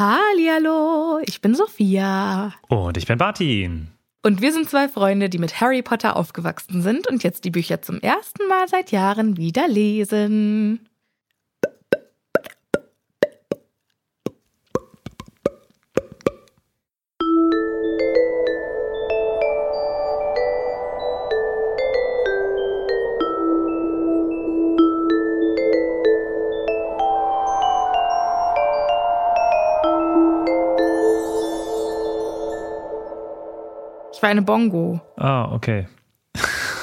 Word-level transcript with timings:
Hallihallo, 0.00 1.20
ich 1.26 1.42
bin 1.42 1.54
Sophia. 1.54 2.54
Und 2.68 2.96
ich 2.96 3.06
bin 3.06 3.18
Martin. 3.18 3.88
Und 4.22 4.40
wir 4.40 4.50
sind 4.50 4.70
zwei 4.70 4.88
Freunde, 4.88 5.28
die 5.28 5.36
mit 5.36 5.60
Harry 5.60 5.82
Potter 5.82 6.16
aufgewachsen 6.16 6.80
sind 6.80 7.06
und 7.06 7.22
jetzt 7.22 7.44
die 7.44 7.50
Bücher 7.50 7.82
zum 7.82 8.00
ersten 8.00 8.48
Mal 8.48 8.66
seit 8.66 8.92
Jahren 8.92 9.36
wieder 9.36 9.68
lesen. 9.68 10.88
Ich 34.20 34.22
war 34.22 34.28
eine 34.28 34.42
Bongo. 34.42 35.00
Ah, 35.16 35.50
okay. 35.50 35.88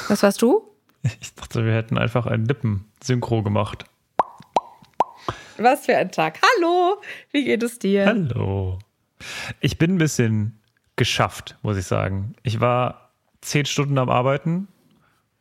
Was 0.07 0.23
warst 0.23 0.41
du? 0.41 0.71
Ich 1.21 1.35
dachte, 1.35 1.63
wir 1.63 1.71
hätten 1.71 1.95
einfach 1.95 2.25
ein 2.25 2.45
Lippen-Synchro 2.45 3.43
gemacht. 3.43 3.85
Was 5.59 5.85
für 5.85 5.95
ein 5.95 6.11
Tag. 6.11 6.39
Hallo, 6.41 6.99
wie 7.29 7.45
geht 7.45 7.61
es 7.61 7.77
dir? 7.77 8.07
Hallo. 8.07 8.79
Ich 9.59 9.77
bin 9.77 9.93
ein 9.93 9.97
bisschen 9.99 10.59
geschafft, 10.95 11.57
muss 11.61 11.77
ich 11.77 11.85
sagen. 11.85 12.33
Ich 12.41 12.59
war 12.59 13.11
zehn 13.41 13.67
Stunden 13.67 13.99
am 13.99 14.09
Arbeiten, 14.09 14.67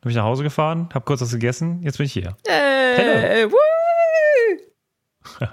bin 0.01 0.11
ich 0.11 0.17
nach 0.17 0.25
Hause 0.25 0.43
gefahren, 0.43 0.89
habe 0.93 1.03
kurz 1.03 1.21
was 1.21 1.31
gegessen, 1.31 1.81
jetzt 1.81 1.97
bin 1.97 2.05
ich 2.05 2.13
hier. 2.13 2.37
Hey, 2.45 3.51
woo! 3.51 3.57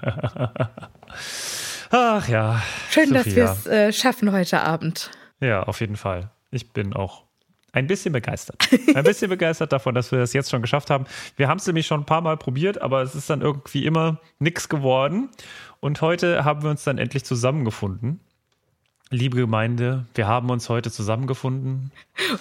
Ach 1.89 2.27
ja. 2.27 2.61
Schön, 2.91 3.11
dass 3.15 3.23
Sophia. 3.23 3.35
wir 3.35 3.51
es 3.51 3.65
äh, 3.65 3.91
schaffen 3.91 4.31
heute 4.31 4.61
Abend. 4.61 5.09
Ja, 5.39 5.63
auf 5.63 5.79
jeden 5.81 5.95
Fall. 5.95 6.29
Ich 6.51 6.71
bin 6.71 6.93
auch 6.93 7.23
ein 7.71 7.87
bisschen 7.87 8.13
begeistert. 8.13 8.67
Ein 8.95 9.03
bisschen 9.03 9.29
begeistert 9.29 9.73
davon, 9.73 9.95
dass 9.95 10.11
wir 10.11 10.19
das 10.19 10.31
jetzt 10.33 10.49
schon 10.49 10.61
geschafft 10.61 10.89
haben. 10.89 11.05
Wir 11.35 11.47
haben 11.49 11.57
es 11.57 11.67
nämlich 11.67 11.85
schon 11.87 12.01
ein 12.01 12.05
paar 12.05 12.21
Mal 12.21 12.37
probiert, 12.37 12.81
aber 12.81 13.01
es 13.01 13.15
ist 13.15 13.29
dann 13.29 13.41
irgendwie 13.41 13.85
immer 13.85 14.19
nichts 14.39 14.69
geworden. 14.69 15.29
Und 15.81 16.01
heute 16.01 16.45
haben 16.45 16.63
wir 16.63 16.69
uns 16.69 16.83
dann 16.85 16.97
endlich 16.97 17.25
zusammengefunden. 17.25 18.21
Liebe 19.11 19.37
Gemeinde, 19.37 20.05
wir 20.15 20.25
haben 20.27 20.49
uns 20.49 20.67
heute 20.69 20.89
zusammengefunden, 20.89 21.91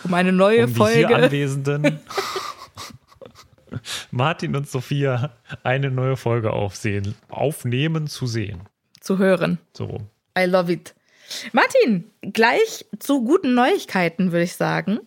Um 0.05 0.15
eine 0.15 0.33
neue 0.33 0.65
um 0.65 0.73
die 0.73 0.75
hier 0.75 1.09
Folge. 1.09 1.17
Anwesenden, 1.17 2.01
Martin 4.11 4.57
und 4.57 4.69
Sophia, 4.69 5.33
eine 5.63 5.91
neue 5.91 6.17
Folge 6.17 6.53
aufsehen, 6.53 7.15
aufnehmen 7.29 8.07
zu 8.07 8.27
sehen. 8.27 8.63
zu 9.01 9.19
hören. 9.19 9.59
So. 9.77 9.99
I 10.39 10.45
love 10.45 10.73
it. 10.73 10.95
Martin, 11.53 12.11
gleich 12.21 12.87
zu 12.99 13.25
guten 13.25 13.55
Neuigkeiten, 13.55 14.33
würde 14.33 14.45
ich 14.45 14.57
sagen. 14.57 15.01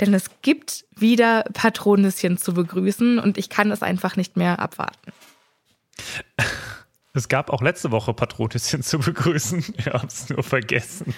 Denn 0.00 0.14
es 0.14 0.30
gibt 0.40 0.86
wieder 0.96 1.44
Patronüschen 1.52 2.38
zu 2.38 2.54
begrüßen 2.54 3.18
und 3.18 3.36
ich 3.36 3.50
kann 3.50 3.70
es 3.70 3.82
einfach 3.82 4.16
nicht 4.16 4.36
mehr 4.36 4.58
abwarten. 4.58 5.12
Es 7.12 7.26
gab 7.28 7.50
auch 7.50 7.60
letzte 7.60 7.90
Woche 7.90 8.14
Patronüschen 8.14 8.82
zu 8.84 8.98
begrüßen. 9.00 9.64
Wir 9.78 9.94
haben 9.94 10.06
es 10.06 10.28
nur 10.28 10.44
vergessen. 10.44 11.12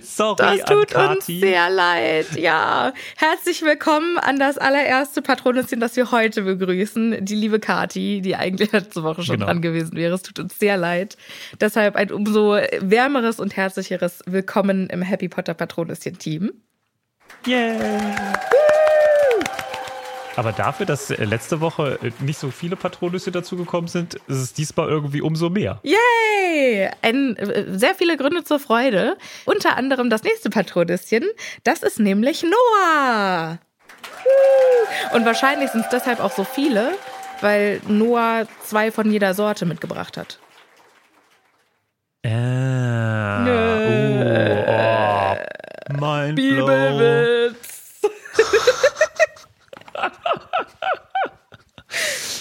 Sorry, 0.00 0.36
Das 0.38 0.64
tut 0.64 0.94
an 0.96 1.16
uns 1.16 1.26
sehr 1.26 1.68
leid. 1.68 2.26
Ja, 2.36 2.94
herzlich 3.16 3.60
willkommen 3.60 4.16
an 4.16 4.38
das 4.38 4.56
allererste 4.56 5.20
Patronüschen, 5.20 5.78
das 5.78 5.94
wir 5.96 6.10
heute 6.10 6.42
begrüßen. 6.42 7.22
Die 7.22 7.34
liebe 7.34 7.60
Kati, 7.60 8.22
die 8.22 8.34
eigentlich 8.34 8.72
letzte 8.72 9.02
Woche 9.02 9.22
schon 9.24 9.34
Genau. 9.36 9.46
dran 9.46 9.60
gewesen 9.60 9.94
wäre. 9.94 10.14
Es 10.14 10.22
tut 10.22 10.38
uns 10.38 10.58
sehr 10.58 10.78
leid. 10.78 11.18
Deshalb 11.60 11.96
ein 11.96 12.10
umso 12.12 12.52
wärmeres 12.80 13.38
und 13.38 13.56
herzlicheres 13.56 14.22
Willkommen 14.26 14.88
im 14.88 15.02
Happy 15.02 15.28
Potter 15.28 15.52
Patronüschen-Team. 15.52 16.52
Yeah. 17.46 18.32
Aber 20.36 20.52
dafür, 20.52 20.84
dass 20.84 21.10
äh, 21.10 21.24
letzte 21.24 21.60
Woche 21.62 21.98
äh, 22.02 22.12
nicht 22.22 22.38
so 22.38 22.50
viele 22.50 22.76
Patronüsse 22.76 23.30
dazugekommen 23.32 23.88
sind, 23.88 24.14
ist 24.14 24.36
es 24.36 24.52
diesmal 24.52 24.88
irgendwie 24.88 25.22
umso 25.22 25.48
mehr. 25.48 25.80
Yay! 25.82 26.90
Ein, 27.02 27.36
äh, 27.36 27.64
sehr 27.78 27.94
viele 27.94 28.18
Gründe 28.18 28.44
zur 28.44 28.60
Freude. 28.60 29.16
Unter 29.46 29.76
anderem 29.76 30.10
das 30.10 30.22
nächste 30.22 30.50
Patronüschen. 30.50 31.24
Das 31.64 31.82
ist 31.82 31.98
nämlich 31.98 32.44
Noah. 32.44 33.58
Und 35.14 35.24
wahrscheinlich 35.24 35.70
sind 35.70 35.84
es 35.84 35.90
deshalb 35.90 36.20
auch 36.20 36.32
so 36.32 36.44
viele, 36.44 36.92
weil 37.40 37.80
Noah 37.88 38.46
zwei 38.62 38.92
von 38.92 39.10
jeder 39.10 39.32
Sorte 39.32 39.64
mitgebracht 39.64 40.18
hat. 40.18 40.38
Ah. 42.26 43.40
Nö. 43.40 44.64
Oh, 44.66 44.70
oh. 44.70 45.96
Mein 45.98 46.34
Blow. 46.34 46.66
Bibelwitz. 46.66 47.65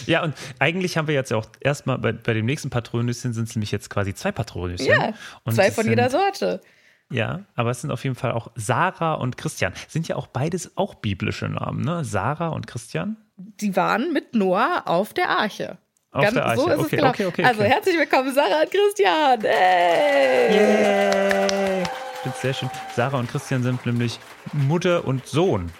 Ja, 0.07 0.23
und 0.23 0.35
eigentlich 0.59 0.97
haben 0.97 1.07
wir 1.07 1.15
jetzt 1.15 1.31
ja 1.31 1.37
auch 1.37 1.47
erstmal 1.59 1.97
bei, 1.97 2.11
bei 2.11 2.33
dem 2.33 2.45
nächsten 2.45 2.69
Patronüschen 2.69 3.33
sind 3.33 3.47
es 3.47 3.55
nämlich 3.55 3.71
jetzt 3.71 3.89
quasi 3.89 4.13
zwei 4.13 4.31
Patronüschen. 4.31 4.87
Ja, 4.87 5.13
Und 5.43 5.55
zwei 5.55 5.67
es 5.67 5.75
von 5.75 5.83
sind, 5.85 5.91
jeder 5.93 6.09
Sorte. 6.09 6.61
Ja, 7.09 7.41
aber 7.55 7.71
es 7.71 7.81
sind 7.81 7.91
auf 7.91 8.03
jeden 8.03 8.15
Fall 8.15 8.31
auch 8.31 8.51
Sarah 8.55 9.13
und 9.15 9.37
Christian. 9.37 9.73
Sind 9.87 10.07
ja 10.07 10.15
auch 10.15 10.27
beides 10.27 10.77
auch 10.77 10.95
biblische 10.95 11.47
Namen, 11.47 11.81
ne? 11.83 12.03
Sarah 12.03 12.49
und 12.49 12.67
Christian. 12.67 13.17
Die 13.37 13.75
waren 13.75 14.13
mit 14.13 14.33
Noah 14.35 14.83
auf 14.85 15.13
der 15.13 15.29
Arche. 15.29 15.77
Auf 16.11 16.31
der 16.33 16.45
Arche. 16.45 16.59
So 16.61 16.69
ist 16.69 16.79
Okay, 16.79 16.83
es 16.85 16.89
genau. 16.91 17.09
okay, 17.09 17.25
okay, 17.25 17.43
Also 17.43 17.63
herzlich 17.63 17.97
willkommen, 17.97 18.33
Sarah 18.33 18.61
und 18.61 18.71
Christian. 18.71 19.41
Hey. 19.41 20.55
Yay! 20.55 21.83
Ich 21.83 22.19
finde 22.21 22.37
sehr 22.39 22.53
schön. 22.53 22.69
Sarah 22.95 23.17
und 23.19 23.29
Christian 23.29 23.63
sind 23.63 23.85
nämlich 23.85 24.19
Mutter 24.53 25.05
und 25.05 25.25
Sohn. 25.27 25.71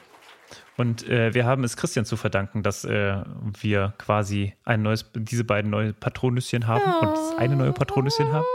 Und 0.77 1.07
äh, 1.07 1.33
wir 1.33 1.45
haben 1.45 1.63
es 1.63 1.77
Christian 1.77 2.06
zu 2.06 2.18
verdanken, 2.18 2.62
dass 2.62 2.83
äh, 2.83 3.24
wir 3.60 3.94
quasi 3.98 4.54
ein 4.66 4.81
neues, 4.81 5.10
diese 5.16 5.45
beiden 5.45 5.72
neue 5.72 5.94
Patronüschen 5.94 6.68
haben 6.68 6.83
und 7.00 7.16
das 7.16 7.38
eine 7.38 7.56
neue 7.56 7.72
Patronüschen 7.72 8.31
haben, 8.33 8.45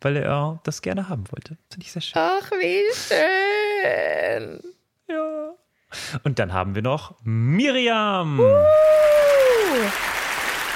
weil 0.00 0.16
er 0.16 0.60
das 0.64 0.82
gerne 0.82 1.08
haben 1.08 1.24
wollte. 1.30 1.56
Finde 1.70 1.84
ich 1.84 1.92
sehr 1.92 2.02
schön. 2.02 2.20
Ach, 2.20 2.50
wie 2.50 2.82
schön. 2.94 4.60
Ja. 5.08 5.52
Und 6.24 6.38
dann 6.40 6.52
haben 6.52 6.74
wir 6.74 6.82
noch 6.82 7.14
Miriam. 7.22 8.40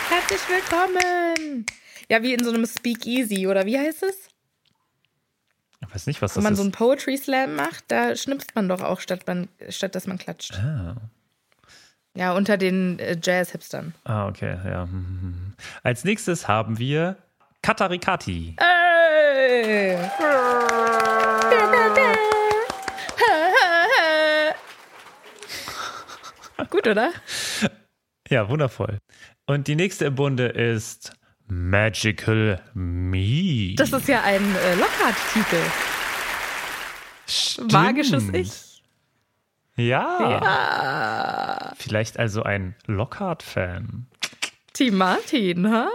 Herzlich 0.09 0.41
willkommen. 0.49 1.67
Ja, 2.09 2.23
wie 2.23 2.35
in 2.35 2.45
so 2.45 2.51
einem 2.53 2.67
Speakeasy, 2.67 3.47
oder 3.47 3.67
wie 3.67 3.79
heißt 3.79 4.05
es? 4.05 4.29
Ich 5.91 5.95
weiß 5.97 6.07
nicht, 6.07 6.23
was 6.23 6.37
Wenn 6.37 6.45
das 6.45 6.45
man 6.45 6.55
so 6.55 6.63
ist. 6.63 6.67
einen 6.67 6.73
Poetry 6.73 7.17
Slam 7.17 7.57
macht, 7.57 7.83
da 7.89 8.15
schnipst 8.15 8.55
man 8.55 8.69
doch 8.69 8.81
auch, 8.81 9.01
statt, 9.01 9.27
man, 9.27 9.49
statt 9.71 9.97
dass 9.97 10.07
man 10.07 10.19
klatscht. 10.19 10.55
Ah. 10.55 10.95
Ja, 12.17 12.33
unter 12.33 12.57
den 12.57 13.01
äh, 13.01 13.17
Jazz-Hipstern. 13.21 13.93
Ah, 14.05 14.29
okay, 14.29 14.57
ja. 14.65 14.89
Als 15.83 16.05
nächstes 16.05 16.47
haben 16.47 16.79
wir 16.79 17.17
Katarikati. 17.63 18.55
Ey! 18.57 19.99
Gut, 26.71 26.87
oder? 26.87 27.11
Ja, 28.29 28.49
wundervoll. 28.49 28.99
Und 29.47 29.67
die 29.67 29.75
nächste 29.75 30.05
im 30.05 30.15
Bunde 30.15 30.47
ist 30.47 31.13
Magical 31.51 32.61
Me. 32.75 33.75
Das 33.75 33.93
ist 33.93 34.07
ja 34.09 34.23
ein 34.23 34.55
äh, 34.57 34.75
Lockhart-Titel. 34.77 35.61
Magisches 37.73 38.25
Ich. 38.33 38.83
Ja. 39.77 40.41
Ja. 40.41 41.73
Vielleicht 41.77 42.19
also 42.19 42.45
ein 42.45 42.77
Lockhart-Fan. 42.87 44.07
Team 44.73 44.97
Martin, 44.97 45.71
ha? 45.71 45.89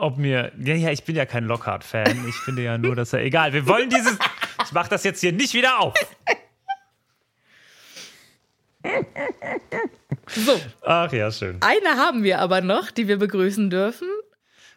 Ob 0.00 0.16
mir. 0.16 0.52
Ja, 0.58 0.74
ja, 0.74 0.90
ich 0.90 1.04
bin 1.04 1.16
ja 1.16 1.26
kein 1.26 1.44
Lockhart-Fan. 1.44 2.26
Ich 2.28 2.36
finde 2.36 2.62
ja 2.62 2.78
nur, 2.78 2.96
dass 2.96 3.12
er. 3.12 3.20
Egal, 3.22 3.52
wir 3.52 3.66
wollen 3.66 3.90
dieses. 3.90 4.18
Ich 4.64 4.72
mach 4.72 4.88
das 4.88 5.04
jetzt 5.04 5.20
hier 5.20 5.32
nicht 5.32 5.52
wieder 5.52 5.80
auf. 5.80 5.94
So, 10.28 10.58
Ach 10.82 11.12
ja, 11.12 11.30
schön. 11.30 11.58
eine 11.60 11.96
haben 11.98 12.22
wir 12.22 12.38
aber 12.40 12.62
noch, 12.62 12.90
die 12.90 13.06
wir 13.06 13.18
begrüßen 13.18 13.68
dürfen. 13.70 14.08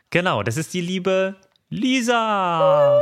Genau, 0.10 0.44
das 0.44 0.57
ist 0.57 0.74
die 0.74 0.81
liebe 0.81 1.36
Lisa. 1.69 3.02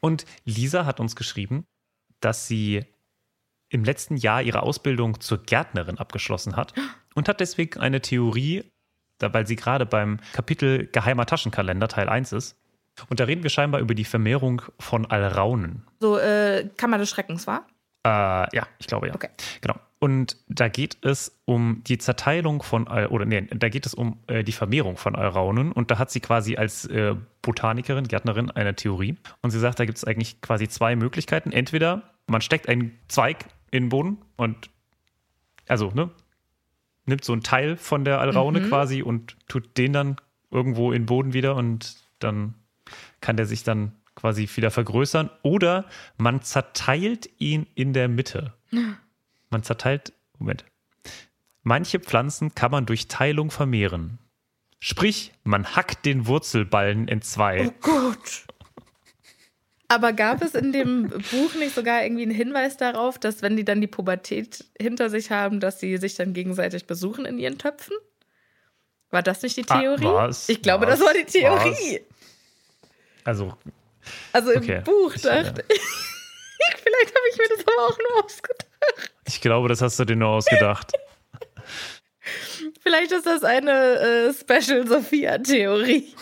Und 0.00 0.24
Lisa 0.44 0.86
hat 0.86 1.00
uns 1.00 1.16
geschrieben, 1.16 1.66
dass 2.20 2.46
sie 2.46 2.84
im 3.68 3.84
letzten 3.84 4.16
Jahr 4.16 4.42
ihre 4.42 4.62
Ausbildung 4.62 5.20
zur 5.20 5.42
Gärtnerin 5.42 5.98
abgeschlossen 5.98 6.56
hat 6.56 6.74
und 7.14 7.28
hat 7.28 7.40
deswegen 7.40 7.80
eine 7.80 8.00
Theorie, 8.00 8.64
da, 9.18 9.32
weil 9.32 9.46
sie 9.46 9.56
gerade 9.56 9.86
beim 9.86 10.18
Kapitel 10.32 10.86
Geheimer 10.86 11.26
Taschenkalender 11.26 11.88
Teil 11.88 12.08
1 12.08 12.32
ist. 12.32 12.56
Und 13.08 13.20
da 13.20 13.24
reden 13.24 13.42
wir 13.42 13.50
scheinbar 13.50 13.80
über 13.80 13.94
die 13.94 14.04
Vermehrung 14.04 14.62
von 14.78 15.06
Alraunen. 15.06 15.86
So, 16.00 16.18
äh, 16.18 16.68
Kammer 16.76 16.98
des 16.98 17.08
Schreckens, 17.08 17.46
war? 17.46 17.66
Äh, 18.04 18.08
ja, 18.56 18.66
ich 18.78 18.86
glaube 18.86 19.08
ja. 19.08 19.14
Okay. 19.14 19.28
Genau. 19.60 19.74
Und 19.98 20.38
da 20.48 20.68
geht 20.68 20.96
es 21.02 21.38
um 21.44 21.82
die 21.86 21.98
Zerteilung 21.98 22.62
von, 22.62 22.88
oder 22.88 23.26
nee, 23.26 23.42
da 23.50 23.68
geht 23.68 23.84
es 23.84 23.92
um 23.92 24.18
äh, 24.28 24.42
die 24.42 24.52
Vermehrung 24.52 24.96
von 24.96 25.14
Alraunen. 25.14 25.72
Und 25.72 25.90
da 25.90 25.98
hat 25.98 26.10
sie 26.10 26.20
quasi 26.20 26.56
als 26.56 26.86
äh, 26.86 27.14
Botanikerin, 27.42 28.08
Gärtnerin 28.08 28.50
eine 28.50 28.74
Theorie. 28.74 29.16
Und 29.42 29.50
sie 29.50 29.58
sagt, 29.58 29.78
da 29.78 29.84
gibt 29.84 29.98
es 29.98 30.04
eigentlich 30.04 30.40
quasi 30.40 30.68
zwei 30.68 30.96
Möglichkeiten. 30.96 31.52
Entweder 31.52 32.14
man 32.26 32.40
steckt 32.40 32.66
einen 32.66 32.98
Zweig 33.08 33.44
in 33.70 33.84
den 33.84 33.88
Boden 33.90 34.18
und, 34.36 34.70
also, 35.68 35.90
ne, 35.94 36.10
nimmt 37.04 37.24
so 37.24 37.34
einen 37.34 37.42
Teil 37.42 37.76
von 37.76 38.04
der 38.04 38.20
Alraune 38.20 38.62
quasi 38.62 39.02
und 39.02 39.36
tut 39.48 39.76
den 39.76 39.92
dann 39.92 40.16
irgendwo 40.50 40.92
in 40.92 41.02
den 41.02 41.06
Boden 41.06 41.34
wieder 41.34 41.56
und 41.56 41.96
dann 42.20 42.54
kann 43.20 43.36
der 43.36 43.46
sich 43.46 43.64
dann 43.64 43.92
quasi 44.20 44.48
wieder 44.54 44.70
vergrößern. 44.70 45.30
Oder 45.42 45.86
man 46.18 46.42
zerteilt 46.42 47.28
ihn 47.38 47.66
in 47.74 47.92
der 47.92 48.08
Mitte. 48.08 48.52
Man 49.50 49.62
zerteilt, 49.62 50.12
Moment. 50.38 50.64
Manche 51.62 52.00
Pflanzen 52.00 52.54
kann 52.54 52.70
man 52.70 52.86
durch 52.86 53.08
Teilung 53.08 53.50
vermehren. 53.50 54.18
Sprich, 54.78 55.32
man 55.44 55.74
hackt 55.76 56.06
den 56.06 56.26
Wurzelballen 56.26 57.06
in 57.08 57.20
zwei. 57.22 57.70
Gut. 57.80 58.46
Aber 59.88 60.12
gab 60.12 60.40
es 60.42 60.54
in 60.54 60.72
dem 60.72 61.08
Buch 61.08 61.54
nicht 61.58 61.74
sogar 61.74 62.02
irgendwie 62.04 62.22
einen 62.22 62.30
Hinweis 62.30 62.76
darauf, 62.76 63.18
dass 63.18 63.42
wenn 63.42 63.56
die 63.56 63.64
dann 63.64 63.80
die 63.80 63.88
Pubertät 63.88 64.64
hinter 64.80 65.10
sich 65.10 65.30
haben, 65.32 65.58
dass 65.60 65.80
sie 65.80 65.96
sich 65.96 66.14
dann 66.14 66.32
gegenseitig 66.32 66.86
besuchen 66.86 67.26
in 67.26 67.38
ihren 67.38 67.58
Töpfen? 67.58 67.96
War 69.10 69.22
das 69.22 69.42
nicht 69.42 69.56
die 69.56 69.64
Ah, 69.68 69.80
Theorie? 69.80 70.04
war's? 70.04 70.48
ich 70.48 70.62
glaube, 70.62 70.86
War's? 70.86 70.98
das 71.00 71.06
war 71.06 71.14
die 71.14 71.24
Theorie. 71.24 72.00
Also, 73.24 73.52
Also 74.32 74.50
im 74.52 74.62
Okay. 74.62 74.80
Buch 74.84 75.14
Ich, 75.14 75.22
dachte 75.22 75.64
ich. 75.72 75.80
Vielleicht 76.82 77.14
habe 77.14 77.24
ich 77.32 77.38
mir 77.38 77.48
das 77.56 77.66
aber 77.66 77.86
auch 77.86 77.98
nur 77.98 78.24
ausgedacht. 78.24 78.66
ich 79.26 79.40
glaube, 79.40 79.68
das 79.68 79.80
hast 79.82 79.98
du 79.98 80.04
dir 80.04 80.16
nur 80.16 80.28
ausgedacht. 80.30 80.92
Vielleicht 82.82 83.12
ist 83.12 83.26
das 83.26 83.42
eine 83.44 83.98
äh, 84.30 84.32
Special 84.34 84.86
Sophia-Theorie. 84.86 86.14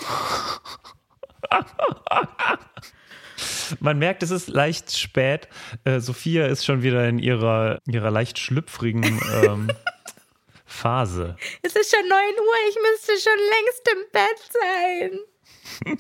Man 3.80 3.99
merkt, 3.99 4.23
es 4.23 4.30
ist 4.30 4.49
leicht 4.49 4.97
spät. 4.97 5.49
Äh, 5.85 6.00
Sophia 6.00 6.47
ist 6.47 6.64
schon 6.64 6.82
wieder 6.82 7.06
in 7.08 7.18
ihrer, 7.18 7.78
ihrer 7.87 8.11
leicht 8.11 8.38
schlüpfrigen 8.38 9.04
ähm, 9.44 9.70
Phase. 10.66 11.37
Es 11.62 11.75
ist 11.76 11.94
schon 11.94 12.08
9 12.08 12.18
Uhr, 12.18 12.54
ich 12.70 12.76
müsste 12.90 13.12
schon 13.30 13.38
längst 13.38 13.88
im 13.92 14.04
Bett 14.12 14.40
sein. 15.92 15.99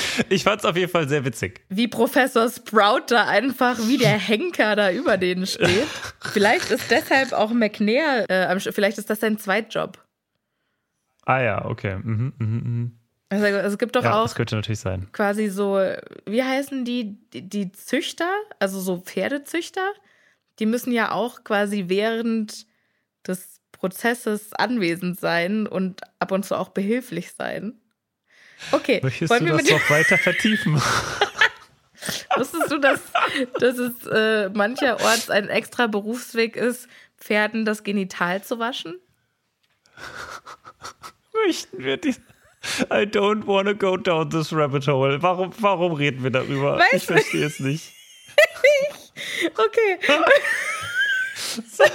Ich 0.28 0.44
fand 0.44 0.60
es 0.60 0.64
auf 0.64 0.76
jeden 0.76 0.90
Fall 0.90 1.08
sehr 1.08 1.24
witzig. 1.24 1.64
Wie 1.68 1.88
Professor 1.88 2.48
Sprout 2.48 3.06
da 3.08 3.26
einfach 3.26 3.78
wie 3.86 3.98
der 3.98 4.18
Henker 4.18 4.76
da 4.76 4.90
über 4.90 5.16
denen 5.16 5.46
steht. 5.46 5.86
Vielleicht 6.32 6.70
ist 6.70 6.90
deshalb 6.90 7.32
auch 7.32 7.50
McNair, 7.50 8.28
äh, 8.30 8.72
vielleicht 8.72 8.98
ist 8.98 9.10
das 9.10 9.20
sein 9.20 9.38
Zweitjob. 9.38 9.98
Ah 11.24 11.40
ja, 11.40 11.64
okay. 11.64 11.96
Mhm, 12.02 12.32
mhm. 12.38 12.98
Also, 13.28 13.46
also 13.46 13.68
es 13.68 13.78
gibt 13.78 13.96
doch 13.96 14.04
ja, 14.04 14.20
auch 14.20 14.24
das 14.24 14.34
könnte 14.34 14.56
natürlich 14.56 14.80
sein. 14.80 15.08
quasi 15.12 15.48
so, 15.48 15.80
wie 16.26 16.42
heißen 16.42 16.84
die, 16.84 17.16
die, 17.32 17.48
die 17.48 17.72
Züchter, 17.72 18.30
also 18.58 18.78
so 18.78 18.98
Pferdezüchter, 18.98 19.92
die 20.58 20.66
müssen 20.66 20.92
ja 20.92 21.12
auch 21.12 21.42
quasi 21.42 21.84
während 21.88 22.66
des 23.26 23.60
Prozesses 23.72 24.52
anwesend 24.52 25.18
sein 25.18 25.66
und 25.66 26.02
ab 26.18 26.30
und 26.32 26.44
zu 26.44 26.56
auch 26.56 26.68
behilflich 26.68 27.32
sein. 27.32 27.80
Okay, 28.70 29.00
Möchtest 29.02 29.30
wollen 29.30 29.46
du 29.46 29.56
das 29.56 29.68
noch 29.68 29.90
weiter 29.90 30.16
vertiefen? 30.18 30.80
wusstest 32.36 32.70
du, 32.70 32.78
dass, 32.78 33.00
dass 33.58 33.78
es 33.78 34.06
äh, 34.06 34.48
mancherorts 34.50 35.30
ein 35.30 35.48
extra 35.48 35.86
Berufsweg 35.86 36.56
ist, 36.56 36.88
Pferden 37.18 37.64
das 37.64 37.82
Genital 37.84 38.42
zu 38.42 38.58
waschen? 38.58 39.00
Möchten 41.46 41.84
wir 41.84 41.96
die. 41.96 42.14
I 42.90 43.04
don't 43.04 43.46
wanna 43.46 43.72
go 43.72 43.96
down 43.96 44.30
this 44.30 44.52
rabbit 44.52 44.86
hole. 44.86 45.20
Warum, 45.20 45.52
warum 45.58 45.92
reden 45.92 46.22
wir 46.22 46.30
darüber? 46.30 46.78
Weiß 46.78 46.92
ich 46.92 47.04
verstehe 47.04 47.46
es 47.46 47.60
nicht. 47.60 47.92
Okay. 49.44 49.98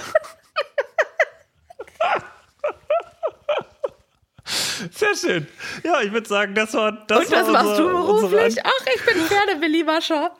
Sehr 4.92 5.14
schön. 5.16 5.46
Ja, 5.84 6.00
ich 6.02 6.12
würde 6.12 6.28
sagen, 6.28 6.54
das 6.54 6.74
war 6.74 6.92
das. 7.06 7.26
Und 7.26 7.32
was 7.32 7.48
machst 7.48 7.78
du 7.78 7.84
beruflich? 7.88 8.58
Ach, 8.64 8.86
ich 8.94 9.04
bin 9.04 9.16
Pferdewilli-Wascher. 9.24 10.36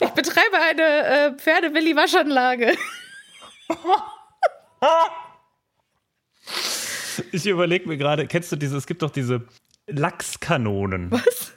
Ich 0.00 0.10
betreibe 0.10 0.58
eine 0.60 0.82
äh, 0.82 1.32
Pferdewilli-Waschanlage. 1.36 2.76
Ich 7.32 7.46
überlege 7.46 7.88
mir 7.88 7.96
gerade, 7.96 8.26
kennst 8.26 8.52
du 8.52 8.56
diese, 8.56 8.76
es 8.76 8.86
gibt 8.86 9.02
doch 9.02 9.10
diese 9.10 9.46
Lachskanonen. 9.86 11.10
Was? 11.10 11.52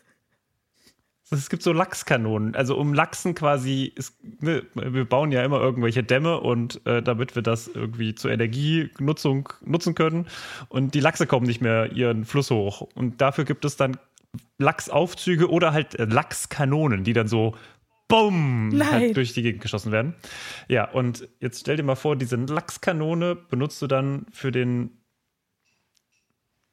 Es 1.30 1.50
gibt 1.50 1.62
so 1.62 1.74
Lachskanonen, 1.74 2.56
also 2.56 2.78
um 2.78 2.94
Lachsen 2.94 3.36
quasi, 3.36 3.92
ist, 3.96 4.16
ne, 4.42 4.64
wir 4.76 5.04
bauen 5.04 5.32
ja 5.32 5.44
immer 5.44 5.60
irgendwelche 5.60 6.02
Dämme 6.02 6.40
und 6.40 6.86
äh, 6.86 7.02
damit 7.04 7.36
wir 7.36 7.42
das 7.42 7.68
irgendwie 7.68 8.16
zur 8.16 8.32
Energienutzung 8.32 9.50
nutzen 9.66 9.94
können 9.94 10.28
und 10.70 10.94
die 10.94 11.02
Lachse 11.02 11.28
kommen 11.28 11.46
nicht 11.46 11.60
mehr 11.60 11.92
ihren 11.92 12.24
Fluss 12.24 12.50
hoch 12.50 12.82
und 12.96 13.20
dafür 13.20 13.44
gibt 13.44 13.66
es 13.66 13.76
dann 13.76 13.98
Lachsaufzüge 14.58 15.50
oder 15.50 15.74
halt 15.74 15.96
äh, 16.00 16.06
Lachskanonen, 16.06 17.04
die 17.04 17.14
dann 17.14 17.28
so 17.28 17.56
BOOM 18.08 18.70
Nein. 18.70 18.90
halt 18.90 19.18
durch 19.18 19.34
die 19.34 19.42
Gegend 19.42 19.62
geschossen 19.62 19.92
werden. 19.92 20.16
Ja, 20.68 20.90
und 20.90 21.28
jetzt 21.40 21.60
stell 21.60 21.76
dir 21.76 21.84
mal 21.84 21.96
vor, 21.96 22.16
diese 22.16 22.38
Lachskanone 22.38 23.36
benutzt 23.36 23.82
du 23.82 23.88
dann 23.88 24.26
für 24.32 24.52
den 24.52 24.92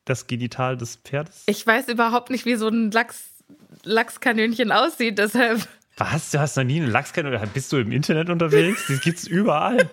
das 0.04 0.26
Genital 0.26 0.76
des 0.76 0.96
Pferdes. 0.96 1.44
Ich 1.46 1.66
weiß 1.66 1.88
überhaupt 1.88 2.30
nicht, 2.30 2.44
wie 2.44 2.56
so 2.56 2.68
ein 2.68 2.90
Lachs, 2.90 3.33
Lachskanönchen 3.82 4.72
aussieht, 4.72 5.18
deshalb. 5.18 5.66
Was? 5.96 6.30
Du 6.30 6.40
hast 6.40 6.56
noch 6.56 6.64
nie 6.64 6.80
eine 6.80 6.90
Lachskanone? 6.90 7.40
Bist 7.52 7.72
du 7.72 7.76
im 7.78 7.92
Internet 7.92 8.30
unterwegs? 8.30 8.86
Die 8.88 8.98
gibt's 8.98 9.26
überall. 9.26 9.88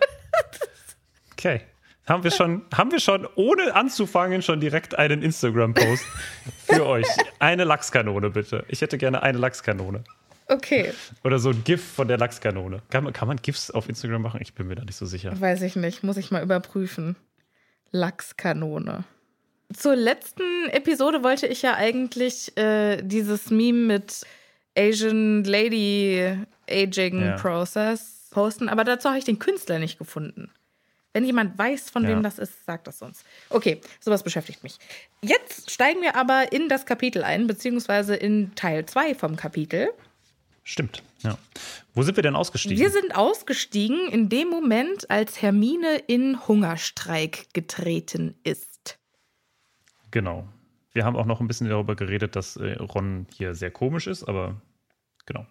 Okay. 1.34 1.62
Haben 2.08 2.24
wir 2.24 2.32
schon, 2.32 2.64
haben 2.74 2.92
wir 2.92 3.00
schon, 3.00 3.28
ohne 3.36 3.76
anzufangen, 3.76 4.42
schon 4.42 4.60
direkt 4.60 4.98
einen 4.98 5.22
Instagram-Post 5.22 6.04
für 6.66 6.86
euch. 6.86 7.06
Eine 7.40 7.64
Lachskanone, 7.64 8.32
bitte. 8.32 8.66
Ich 8.68 8.82
hätte 8.82 8.98
gerne 8.98 9.22
eine 9.22 9.38
Lachskanone. 9.38 10.04
Okay, 10.48 10.92
Oder 11.24 11.40
so 11.40 11.52
ein 11.52 11.64
GIF 11.64 11.82
von 11.82 12.10
der 12.10 12.18
Lachskanone. 12.18 12.82
Kann 12.90 13.06
man, 13.06 13.14
kann 13.14 13.28
man 13.30 13.38
GIFs 13.38 13.72
auf 13.72 13.88
Instagram 13.88 14.22
machen? 14.22 14.42
Ich 14.42 14.54
bin 14.54 14.68
mir 14.68 14.76
da 14.76 14.84
nicht 14.84 14.98
so 14.98 15.06
sicher. 15.06 15.40
weiß 15.40 15.62
ich 15.62 15.78
nicht. 15.78 16.04
Muss 16.04 16.18
ich 16.18 16.30
mal 16.32 16.44
überprüfen. 16.44 17.16
Lachskanone. 17.92 19.06
Zur 19.76 19.96
letzten 19.96 20.68
Episode 20.70 21.24
wollte 21.24 21.48
ich 21.48 21.62
ja 21.62 21.76
eigentlich 21.76 22.56
äh, 22.58 23.02
dieses 23.02 23.50
Meme 23.50 23.80
mit 23.94 24.22
Asian 24.78 25.44
Lady 25.44 26.36
Aging 26.70 27.22
Ja. 27.22 27.36
Process 27.38 28.28
posten, 28.32 28.70
aber 28.70 28.84
dazu 28.84 29.10
habe 29.10 29.18
ich 29.20 29.26
den 29.26 29.40
Künstler 29.40 29.80
nicht 29.80 29.98
gefunden. 29.98 30.50
Wenn 31.14 31.26
jemand 31.26 31.58
weiß, 31.58 31.90
von 31.90 32.04
Ja. 32.04 32.10
wem 32.10 32.24
das 32.24 32.40
ist, 32.40 32.66
sagt 32.66 32.88
das 32.88 33.02
uns. 33.02 33.24
Okay, 33.50 33.82
sowas 34.00 34.24
beschäftigt 34.24 34.64
mich. 34.64 34.78
Jetzt 35.22 35.70
steigen 35.70 36.02
wir 36.02 36.16
aber 36.16 36.54
in 36.54 36.70
das 36.70 36.86
Kapitel 36.86 37.24
ein, 37.24 37.48
beziehungsweise 37.48 38.16
in 38.16 38.56
Teil 38.56 38.86
2 38.86 39.16
vom 39.16 39.36
Kapitel. 39.36 39.90
Stimmt, 40.64 41.04
ja. 41.20 41.38
Wo 41.94 42.04
sind 42.04 42.16
wir 42.16 42.24
denn 42.24 42.36
ausgestiegen? 42.36 42.78
Wir 42.78 42.92
sind 42.92 43.16
ausgestiegen 43.16 44.08
in 44.10 44.30
dem 44.30 44.48
Moment, 44.48 45.10
als 45.10 45.42
Hermine 45.42 45.98
in 46.08 46.48
Hungerstreik 46.48 47.48
getreten 47.54 48.36
ist. 48.44 48.98
Genau. 50.12 50.48
Wir 50.94 51.06
haben 51.06 51.16
auch 51.16 51.26
noch 51.26 51.40
ein 51.40 51.48
bisschen 51.48 51.70
darüber 51.70 51.96
geredet, 51.96 52.36
dass 52.36 52.58
äh, 52.58 52.74
Ron 52.74 53.28
hier 53.34 53.56
sehr 53.56 53.72
komisch 53.72 54.08
ist, 54.08 54.24
aber 54.24 54.62
genau. 55.26 55.46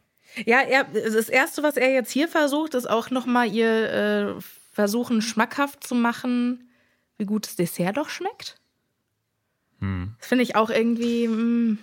Ja, 0.45 0.61
er, 0.61 0.85
das 0.85 1.29
Erste, 1.29 1.63
was 1.63 1.77
er 1.77 1.93
jetzt 1.93 2.11
hier 2.13 2.29
versucht, 2.29 2.75
ist 2.75 2.89
auch 2.89 3.11
nochmal 3.11 3.49
ihr 3.49 3.93
äh, 3.93 4.41
versuchen, 4.73 5.23
schmackhaft 5.23 5.85
zu 5.85 5.95
machen, 5.95 6.69
wie 7.19 7.25
gut 7.25 7.47
das 7.47 7.57
Dessert 7.57 7.97
doch 7.97 8.09
schmeckt. 8.09 8.61
Hm. 9.81 10.15
Das 10.19 10.29
finde 10.29 10.45
ich 10.45 10.57
auch 10.57 10.71
irgendwie 10.71 11.27
mh, 11.27 11.79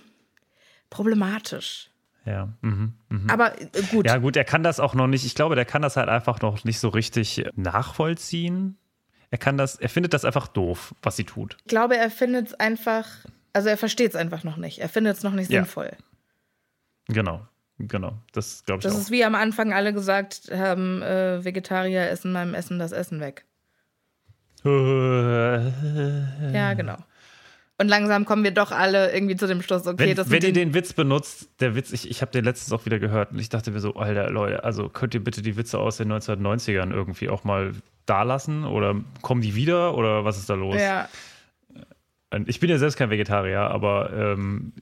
problematisch. 0.88 1.90
Ja. 2.24 2.48
Mhm. 2.60 2.94
Mhm. 3.08 3.30
Aber 3.30 3.60
äh, 3.60 3.66
gut. 3.90 4.06
Ja, 4.06 4.18
gut, 4.18 4.36
er 4.36 4.44
kann 4.44 4.62
das 4.62 4.80
auch 4.80 4.94
noch 4.94 5.06
nicht. 5.06 5.24
Ich 5.24 5.34
glaube, 5.34 5.54
der 5.54 5.64
kann 5.64 5.82
das 5.82 5.96
halt 5.96 6.08
einfach 6.08 6.40
noch 6.40 6.64
nicht 6.64 6.78
so 6.78 6.88
richtig 6.88 7.44
nachvollziehen. 7.56 8.76
Er 9.30 9.38
kann 9.38 9.56
das, 9.58 9.76
er 9.76 9.88
findet 9.88 10.14
das 10.14 10.24
einfach 10.24 10.48
doof, 10.48 10.94
was 11.02 11.16
sie 11.16 11.24
tut. 11.24 11.56
Ich 11.64 11.68
glaube, 11.68 11.96
er 11.96 12.10
findet 12.10 12.46
es 12.48 12.54
einfach, 12.54 13.06
also 13.52 13.68
er 13.68 13.76
versteht 13.76 14.10
es 14.10 14.16
einfach 14.16 14.42
noch 14.44 14.56
nicht. 14.56 14.78
Er 14.78 14.88
findet 14.88 15.16
es 15.16 15.22
noch 15.22 15.32
nicht 15.32 15.50
Ja. 15.50 15.60
sinnvoll. 15.62 15.90
Genau, 17.08 17.46
genau. 17.78 18.14
Das 18.32 18.64
glaube 18.64 18.78
ich 18.80 18.84
Das 18.84 18.94
auch. 18.94 18.98
ist 18.98 19.10
wie 19.10 19.24
am 19.24 19.34
Anfang 19.34 19.72
alle 19.72 19.92
gesagt 19.92 20.50
haben, 20.54 21.02
äh, 21.02 21.44
Vegetarier 21.44 22.08
essen 22.10 22.32
beim 22.32 22.54
Essen 22.54 22.78
das 22.78 22.92
Essen 22.92 23.20
weg. 23.20 23.44
Ja, 26.52 26.74
genau. 26.74 26.96
Und 27.80 27.86
langsam 27.86 28.24
kommen 28.24 28.42
wir 28.42 28.50
doch 28.50 28.72
alle 28.72 29.12
irgendwie 29.12 29.36
zu 29.36 29.46
dem 29.46 29.62
Schluss, 29.62 29.86
okay, 29.86 30.08
wenn 30.08 30.16
das 30.16 30.30
wenn 30.30 30.42
ihr 30.42 30.52
den, 30.52 30.74
Witz 30.74 30.92
benutzt, 30.92 31.48
der 31.60 31.76
Witz, 31.76 31.92
ich, 31.92 32.10
ich 32.10 32.22
habe 32.22 32.32
den 32.32 32.44
letztens 32.44 32.72
auch 32.72 32.84
wieder 32.86 32.98
gehört 32.98 33.30
und 33.30 33.38
ich 33.38 33.50
dachte 33.50 33.70
mir 33.70 33.78
so, 33.78 33.94
Alter, 33.94 34.30
Leute, 34.30 34.64
also 34.64 34.88
könnt 34.88 35.14
ihr 35.14 35.22
bitte 35.22 35.42
die 35.42 35.56
Witze 35.56 35.78
aus 35.78 35.98
den 35.98 36.12
1990ern 36.12 36.92
irgendwie 36.92 37.28
auch 37.28 37.44
mal 37.44 37.72
da 38.04 38.24
lassen 38.24 38.64
oder 38.64 38.96
kommen 39.22 39.42
die 39.42 39.54
wieder 39.54 39.96
oder 39.96 40.24
was 40.24 40.38
ist 40.38 40.50
da 40.50 40.54
los? 40.54 40.74
ja, 40.74 41.08
Ich 42.46 42.58
bin 42.58 42.68
ja 42.68 42.78
selbst 42.78 42.96
kein 42.96 43.10
Vegetarier, 43.10 43.60
aber 43.60 44.12
ähm, 44.12 44.72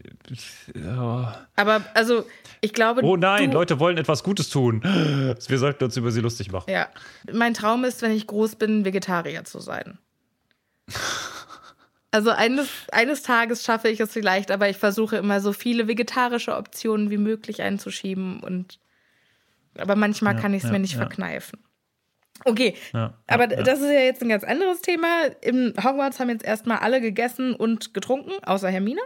ja. 0.74 1.46
aber 1.54 1.82
also 1.92 2.24
ich 2.62 2.72
glaube, 2.72 3.02
oh 3.04 3.18
nein, 3.18 3.52
Leute 3.52 3.78
wollen 3.78 3.98
etwas 3.98 4.22
Gutes 4.22 4.48
tun. 4.48 4.80
Wir 4.82 5.58
sollten 5.58 5.84
uns 5.84 5.98
über 5.98 6.10
sie 6.10 6.20
lustig 6.22 6.50
machen. 6.50 6.70
Ja, 6.70 6.88
mein 7.30 7.52
Traum 7.52 7.84
ist, 7.84 8.00
wenn 8.00 8.12
ich 8.12 8.26
groß 8.26 8.56
bin, 8.56 8.86
Vegetarier 8.86 9.44
zu 9.44 9.60
sein. 9.60 9.98
Also 12.16 12.30
eines, 12.30 12.68
eines 12.92 13.23
Tages 13.23 13.62
schaffe 13.62 13.88
ich 13.90 14.00
es 14.00 14.11
vielleicht, 14.11 14.50
aber 14.50 14.70
ich 14.70 14.78
versuche 14.78 15.16
immer 15.16 15.42
so 15.42 15.52
viele 15.52 15.87
vegetarische 15.87 16.56
Optionen 16.56 17.11
wie 17.11 17.18
möglich 17.18 17.61
einzuschieben 17.61 18.40
und 18.40 18.78
aber 19.76 19.96
manchmal 19.96 20.35
Ja, 20.35 20.40
kann 20.40 20.54
ich 20.54 20.62
es 20.62 20.68
ja, 20.68 20.73
mir 20.73 20.78
nicht 20.78 20.94
ja. 20.94 21.00
verkneifen. 21.00 21.58
Okay, 22.46 22.75
aber 23.26 23.46
das 23.49 23.80
ist 23.80 23.90
ja 23.92 24.00
jetzt 24.00 24.23
ein 24.23 24.30
ganz 24.30 24.44
anderes 24.44 24.80
Thema. 24.80 25.26
Im 25.42 25.75
Hogwarts 25.76 26.18
haben 26.18 26.30
jetzt 26.30 26.44
erstmal 26.44 26.78
alle 26.78 27.02
gegessen 27.02 27.54
und 27.54 27.92
getrunken, 27.92 28.32
außer 28.46 28.70
Hermine. 28.70 29.02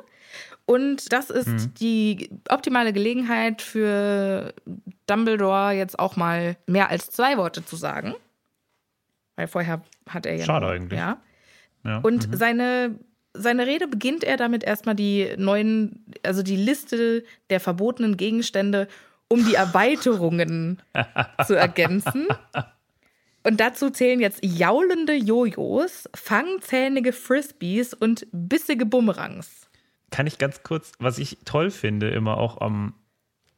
Und 0.64 1.12
das 1.12 1.30
ist 1.30 1.48
Mhm. 1.48 1.74
die 1.80 2.30
optimale 2.48 2.92
Gelegenheit 2.92 3.60
für 3.60 4.54
Dumbledore 5.08 5.72
jetzt 5.72 5.98
auch 5.98 6.14
mal 6.14 6.56
mehr 6.68 6.90
als 6.90 7.10
zwei 7.10 7.36
Worte 7.38 7.64
zu 7.64 7.74
sagen. 7.74 8.14
Weil 9.34 9.48
vorher 9.48 9.82
hat 10.08 10.26
er 10.26 10.36
ja. 10.36 10.44
Schade 10.44 10.68
eigentlich. 10.68 10.98
Ja. 11.00 11.20
Ja. 11.84 11.98
Und 11.98 12.28
seine, 12.32 12.98
seine 13.34 13.66
Rede 13.66 13.88
beginnt 13.88 14.24
er 14.24 14.36
damit 14.36 14.64
erstmal 14.64 14.94
die 14.94 15.28
neuen, 15.36 16.04
also 16.22 16.42
die 16.42 16.56
Liste 16.56 17.24
der 17.48 17.60
verbotenen 17.60 18.16
Gegenstände, 18.16 18.88
um 19.28 19.44
die 19.44 19.54
Erweiterungen 19.54 20.82
zu 21.46 21.54
ergänzen. 21.54 22.26
Und 23.42 23.60
dazu 23.60 23.90
zählen 23.90 24.20
jetzt 24.20 24.40
jaulende 24.42 25.14
Jojos, 25.14 26.08
fangzähnige 26.14 27.12
Frisbees 27.12 27.94
und 27.94 28.26
bissige 28.32 28.84
Bumerangs. 28.84 29.68
Kann 30.10 30.26
ich 30.26 30.38
ganz 30.38 30.62
kurz, 30.62 30.92
was 30.98 31.18
ich 31.18 31.38
toll 31.44 31.70
finde, 31.70 32.10
immer 32.10 32.36
auch 32.36 32.60
am, 32.60 32.94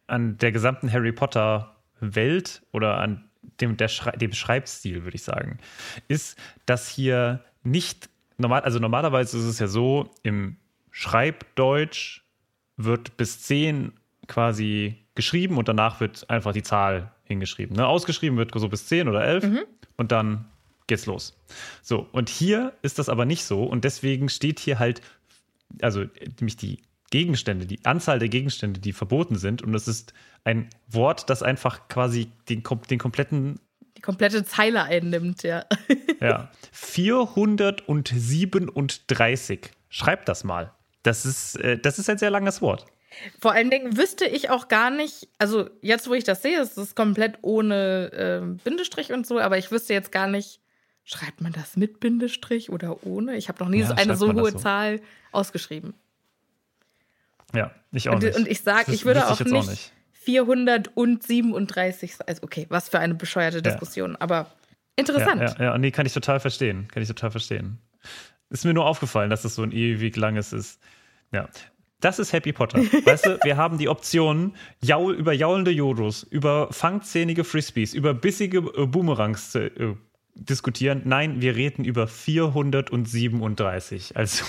an 0.06 0.36
der 0.38 0.52
gesamten 0.52 0.92
Harry 0.92 1.12
Potter 1.12 1.76
Welt 2.00 2.62
oder 2.72 2.98
an 2.98 3.28
dem, 3.60 3.76
der 3.76 3.88
Schrei 3.88 4.12
dem 4.12 4.32
Schreibstil, 4.32 5.04
würde 5.04 5.16
ich 5.16 5.22
sagen, 5.22 5.58
ist, 6.08 6.38
dass 6.66 6.88
hier 6.88 7.44
nicht 7.64 8.08
normal, 8.38 8.62
also 8.62 8.78
normalerweise 8.78 9.38
ist 9.38 9.44
es 9.44 9.58
ja 9.58 9.66
so, 9.66 10.10
im 10.22 10.56
Schreibdeutsch 10.90 12.22
wird 12.76 13.16
bis 13.16 13.42
10 13.42 13.92
quasi 14.28 14.96
geschrieben 15.14 15.58
und 15.58 15.68
danach 15.68 16.00
wird 16.00 16.28
einfach 16.30 16.52
die 16.52 16.62
Zahl 16.62 17.12
hingeschrieben. 17.24 17.76
Ne? 17.76 17.86
Ausgeschrieben 17.86 18.38
wird 18.38 18.52
so 18.54 18.68
bis 18.68 18.86
10 18.86 19.08
oder 19.08 19.24
11 19.24 19.44
und 19.96 20.12
dann 20.12 20.46
geht's 20.86 21.06
los. 21.06 21.36
So, 21.82 22.08
und 22.12 22.28
hier 22.28 22.72
ist 22.82 22.98
das 22.98 23.08
aber 23.08 23.24
nicht 23.24 23.44
so 23.44 23.64
und 23.64 23.84
deswegen 23.84 24.28
steht 24.28 24.60
hier 24.60 24.78
halt, 24.78 25.00
also 25.80 26.04
nämlich 26.40 26.56
die 26.56 26.78
Gegenstände, 27.10 27.66
die 27.66 27.84
Anzahl 27.84 28.18
der 28.18 28.28
Gegenstände, 28.28 28.80
die 28.80 28.92
verboten 28.92 29.36
sind 29.36 29.62
und 29.62 29.72
das 29.72 29.86
ist 29.86 30.14
ein 30.44 30.68
Wort, 30.88 31.28
das 31.28 31.42
einfach 31.42 31.88
quasi 31.88 32.28
den, 32.48 32.62
den 32.90 32.98
kompletten 32.98 33.60
komplette 34.02 34.44
Zeile 34.44 34.84
einnimmt, 34.84 35.42
ja. 35.42 35.64
ja. 36.20 36.50
437. 36.72 39.70
Schreibt 39.88 40.28
das 40.28 40.44
mal. 40.44 40.74
Das 41.02 41.24
ist, 41.24 41.56
äh, 41.56 41.78
das 41.78 41.98
ist 41.98 42.10
ein 42.10 42.18
sehr 42.18 42.30
langes 42.30 42.62
Wort. 42.62 42.86
Vor 43.40 43.52
allen 43.52 43.70
Dingen 43.70 43.96
wüsste 43.96 44.24
ich 44.24 44.50
auch 44.50 44.68
gar 44.68 44.90
nicht, 44.90 45.28
also 45.38 45.68
jetzt, 45.82 46.08
wo 46.08 46.14
ich 46.14 46.24
das 46.24 46.42
sehe, 46.42 46.60
ist 46.60 46.76
es 46.78 46.94
komplett 46.94 47.38
ohne 47.42 48.10
äh, 48.12 48.40
Bindestrich 48.64 49.12
und 49.12 49.26
so, 49.26 49.38
aber 49.38 49.58
ich 49.58 49.70
wüsste 49.70 49.92
jetzt 49.92 50.12
gar 50.12 50.28
nicht, 50.28 50.60
schreibt 51.04 51.42
man 51.42 51.52
das 51.52 51.76
mit 51.76 52.00
Bindestrich 52.00 52.70
oder 52.70 53.04
ohne? 53.04 53.36
Ich 53.36 53.48
habe 53.48 53.62
noch 53.62 53.68
nie 53.68 53.80
ja, 53.80 53.90
eine 53.90 54.16
so 54.16 54.32
hohe 54.32 54.52
so. 54.52 54.58
Zahl 54.58 55.02
ausgeschrieben. 55.30 55.92
Ja, 57.54 57.70
ich 57.90 58.08
auch 58.08 58.14
und, 58.14 58.22
nicht. 58.22 58.36
Und 58.36 58.48
ich 58.48 58.62
sage, 58.62 58.92
ich 58.92 59.04
würde 59.04 59.28
auch 59.28 59.38
nicht, 59.38 59.52
auch 59.52 59.68
nicht 59.68 59.92
437, 60.24 62.14
also 62.26 62.42
okay, 62.42 62.66
was 62.68 62.88
für 62.88 62.98
eine 62.98 63.14
bescheuerte 63.14 63.62
Diskussion, 63.62 64.12
ja. 64.12 64.20
aber 64.20 64.46
interessant. 64.96 65.40
Ja, 65.40 65.54
ja, 65.58 65.64
ja, 65.64 65.78
nee, 65.78 65.90
kann 65.90 66.06
ich 66.06 66.12
total 66.12 66.40
verstehen, 66.40 66.88
kann 66.88 67.02
ich 67.02 67.08
total 67.08 67.30
verstehen. 67.30 67.78
Ist 68.50 68.64
mir 68.64 68.74
nur 68.74 68.86
aufgefallen, 68.86 69.30
dass 69.30 69.42
das 69.42 69.54
so 69.54 69.62
ein 69.62 69.72
ewig 69.72 70.16
langes 70.16 70.52
ist. 70.52 70.80
Ja, 71.32 71.48
das 72.00 72.18
ist 72.18 72.32
Happy 72.32 72.52
Potter. 72.52 72.78
Weißt 73.04 73.26
du, 73.26 73.38
wir 73.42 73.56
haben 73.56 73.78
die 73.78 73.88
Optionen 73.88 74.54
Jaul, 74.82 75.14
über 75.14 75.32
jaulende 75.32 75.70
Jodos, 75.70 76.24
über 76.24 76.72
fangzähnige 76.72 77.44
Frisbees, 77.44 77.94
über 77.94 78.12
bissige 78.12 78.58
äh, 78.58 78.86
Boomerangs 78.86 79.52
zu 79.52 79.66
äh, 79.66 79.96
diskutieren. 80.34 81.02
Nein, 81.04 81.40
wir 81.40 81.56
reden 81.56 81.84
über 81.84 82.06
437. 82.06 84.16
Also. 84.16 84.44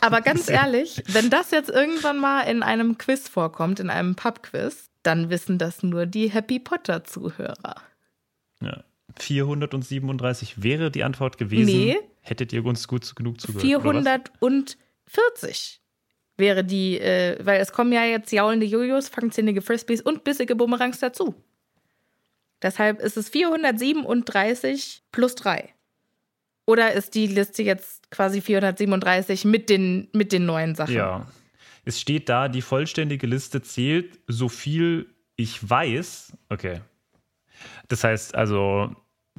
Aber 0.00 0.20
ganz 0.20 0.48
ehrlich, 0.48 1.02
wenn 1.08 1.30
das 1.30 1.50
jetzt 1.50 1.70
irgendwann 1.70 2.18
mal 2.18 2.42
in 2.42 2.62
einem 2.62 2.98
Quiz 2.98 3.28
vorkommt, 3.28 3.80
in 3.80 3.90
einem 3.90 4.14
Pub-Quiz, 4.14 4.90
dann 5.02 5.30
wissen 5.30 5.58
das 5.58 5.82
nur 5.82 6.06
die 6.06 6.30
Happy 6.30 6.58
Potter-Zuhörer. 6.58 7.76
Ja. 8.60 8.84
437 9.16 10.62
wäre 10.62 10.90
die 10.90 11.04
Antwort 11.04 11.38
gewesen. 11.38 11.66
Nee. 11.66 11.96
Hättet 12.20 12.52
ihr 12.52 12.64
uns 12.64 12.88
gut 12.88 13.14
genug 13.16 13.40
zugehört? 13.40 13.62
440 13.62 15.80
wäre 16.36 16.64
die, 16.64 17.00
äh, 17.00 17.38
weil 17.44 17.60
es 17.60 17.72
kommen 17.72 17.92
ja 17.92 18.04
jetzt 18.04 18.30
jaulende 18.32 18.66
Jojos, 18.66 19.08
fangzähnige 19.08 19.62
Frisbees 19.62 20.02
und 20.02 20.24
bissige 20.24 20.54
Bumerangs 20.54 21.00
dazu. 21.00 21.34
Deshalb 22.62 23.00
ist 23.00 23.16
es 23.16 23.28
437 23.28 25.02
plus 25.12 25.34
3. 25.36 25.74
Oder 26.68 26.92
ist 26.92 27.14
die 27.14 27.26
Liste 27.26 27.62
jetzt 27.62 28.10
quasi 28.10 28.42
437 28.42 29.46
mit 29.46 29.70
den, 29.70 30.08
mit 30.12 30.32
den 30.32 30.44
neuen 30.44 30.74
Sachen? 30.74 30.94
Ja. 30.94 31.26
Es 31.86 31.98
steht 31.98 32.28
da, 32.28 32.48
die 32.48 32.60
vollständige 32.60 33.26
Liste 33.26 33.62
zählt, 33.62 34.18
so 34.26 34.50
viel 34.50 35.06
ich 35.36 35.66
weiß. 35.66 36.34
Okay. 36.50 36.82
Das 37.88 38.04
heißt 38.04 38.34
also, 38.34 38.94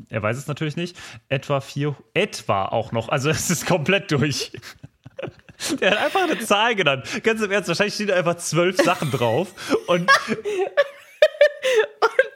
er 0.07 0.23
weiß 0.23 0.37
es 0.37 0.47
natürlich 0.47 0.75
nicht, 0.75 0.97
etwa 1.27 1.61
vier, 1.61 1.95
etwa 2.15 2.65
auch 2.65 2.91
noch, 2.91 3.09
also 3.09 3.29
es 3.29 3.51
ist 3.51 3.67
komplett 3.67 4.09
durch. 4.09 4.51
Der 5.81 5.91
hat 5.91 5.97
einfach 5.99 6.23
eine 6.23 6.39
Zahl 6.39 6.73
genannt. 6.73 7.05
Ganz 7.21 7.43
im 7.43 7.51
Ernst, 7.51 7.67
wahrscheinlich 7.67 7.93
stehen 7.93 8.07
da 8.07 8.15
einfach 8.15 8.37
zwölf 8.37 8.77
Sachen 8.77 9.11
drauf. 9.11 9.53
Und 9.85 10.09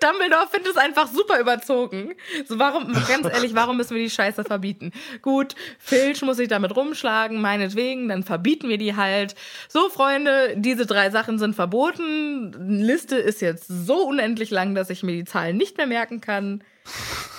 Dumbledore 0.04 0.48
findet 0.48 0.72
es 0.72 0.78
einfach 0.78 1.08
super 1.08 1.40
überzogen. 1.40 2.14
So, 2.46 2.60
warum, 2.60 2.92
ganz 3.08 3.26
ehrlich, 3.26 3.56
warum 3.56 3.78
müssen 3.78 3.96
wir 3.96 4.04
die 4.04 4.10
Scheiße 4.10 4.44
verbieten? 4.44 4.92
Gut, 5.22 5.56
Filch 5.80 6.22
muss 6.22 6.38
sich 6.38 6.50
damit 6.50 6.76
rumschlagen, 6.76 7.40
meinetwegen, 7.40 8.10
dann 8.10 8.24
verbieten 8.24 8.68
wir 8.68 8.78
die 8.78 8.96
halt. 8.96 9.36
So, 9.70 9.90
Freunde, 9.90 10.56
diese 10.58 10.86
drei 10.86 11.10
Sachen 11.10 11.40
sind 11.40 11.56
verboten. 11.56 12.82
Liste 12.82 13.16
ist 13.16 13.42
jetzt 13.42 13.68
so 13.68 14.06
unendlich 14.08 14.50
lang, 14.50 14.76
dass 14.76 14.90
ich 14.90 15.04
mir 15.04 15.14
die 15.14 15.26
Zahlen 15.26 15.56
nicht 15.56 15.78
mehr 15.78 15.88
merken 15.88 16.20
kann. 16.20 16.64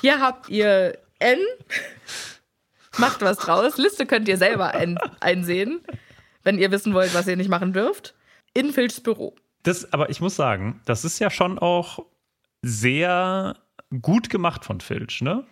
Hier 0.01 0.21
habt 0.21 0.49
ihr 0.49 0.99
N. 1.19 1.38
Macht 2.97 3.21
was 3.23 3.38
draus. 3.38 3.77
Liste 3.77 4.07
könnt 4.07 4.29
ihr 4.29 4.38
selber 4.38 4.73
ein, 4.75 4.99
einsehen, 5.21 5.81
wenn 6.45 6.59
ihr 6.59 6.71
wissen 6.71 6.95
wollt, 6.95 7.15
was 7.15 7.27
ihr 7.27 7.37
nicht 7.37 7.51
machen 7.51 7.73
dürft. 7.73 8.15
In 8.55 8.73
Filchs 8.73 9.01
Büro. 9.01 9.35
Das, 9.65 9.93
aber 9.93 10.11
ich 10.11 10.21
muss 10.21 10.37
sagen, 10.37 10.81
das 10.85 11.05
ist 11.05 11.19
ja 11.19 11.31
schon 11.31 11.59
auch 11.59 12.05
sehr 12.64 13.57
gut 14.03 14.31
gemacht 14.31 14.64
von 14.64 14.81
Filch, 14.81 15.20
ne? 15.20 15.44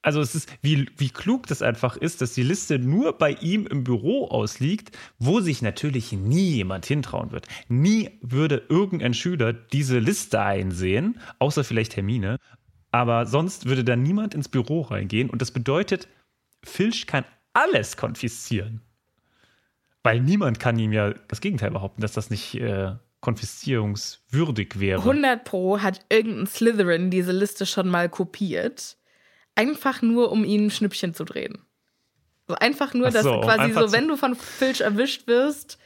Also 0.00 0.20
es 0.20 0.34
ist, 0.34 0.48
wie, 0.62 0.88
wie 0.96 1.10
klug 1.10 1.48
das 1.48 1.60
einfach 1.60 1.96
ist, 1.96 2.22
dass 2.22 2.32
die 2.32 2.44
Liste 2.44 2.78
nur 2.78 3.18
bei 3.18 3.32
ihm 3.32 3.66
im 3.66 3.82
Büro 3.84 4.28
ausliegt, 4.28 4.96
wo 5.18 5.40
sich 5.40 5.60
natürlich 5.60 6.12
nie 6.12 6.50
jemand 6.52 6.86
hintrauen 6.86 7.32
wird. 7.32 7.48
Nie 7.68 8.10
würde 8.22 8.62
irgendein 8.68 9.12
Schüler 9.12 9.52
diese 9.52 9.98
Liste 9.98 10.40
einsehen, 10.40 11.20
außer 11.40 11.64
vielleicht 11.64 11.96
Hermine. 11.96 12.38
Aber 12.92 13.26
sonst 13.26 13.66
würde 13.66 13.84
da 13.84 13.96
niemand 13.96 14.34
ins 14.34 14.48
Büro 14.48 14.82
reingehen. 14.82 15.30
Und 15.30 15.42
das 15.42 15.50
bedeutet, 15.50 16.08
Filch 16.64 17.06
kann 17.06 17.24
alles 17.52 17.96
konfiszieren. 17.96 18.80
Weil 20.04 20.20
niemand 20.20 20.60
kann 20.60 20.78
ihm 20.78 20.92
ja 20.92 21.12
das 21.26 21.40
Gegenteil 21.40 21.72
behaupten, 21.72 22.00
dass 22.00 22.12
das 22.12 22.30
nicht 22.30 22.54
äh, 22.54 22.94
konfiszierungswürdig 23.20 24.78
wäre. 24.78 25.00
100 25.00 25.44
Pro 25.44 25.80
hat 25.80 26.04
irgendein 26.08 26.46
Slytherin 26.46 27.10
diese 27.10 27.32
Liste 27.32 27.66
schon 27.66 27.88
mal 27.88 28.08
kopiert. 28.08 28.96
Einfach 29.54 30.02
nur, 30.02 30.30
um 30.30 30.44
ihnen 30.44 30.66
ein 30.66 30.70
Schnippchen 30.70 31.14
zu 31.14 31.24
drehen. 31.24 31.58
So 32.46 32.54
einfach 32.54 32.94
nur, 32.94 33.10
dass 33.10 33.24
so, 33.24 33.40
quasi 33.40 33.72
so, 33.72 33.92
wenn 33.92 34.08
du 34.08 34.16
von 34.16 34.34
Filch 34.34 34.80
erwischt 34.80 35.26
wirst, 35.26 35.78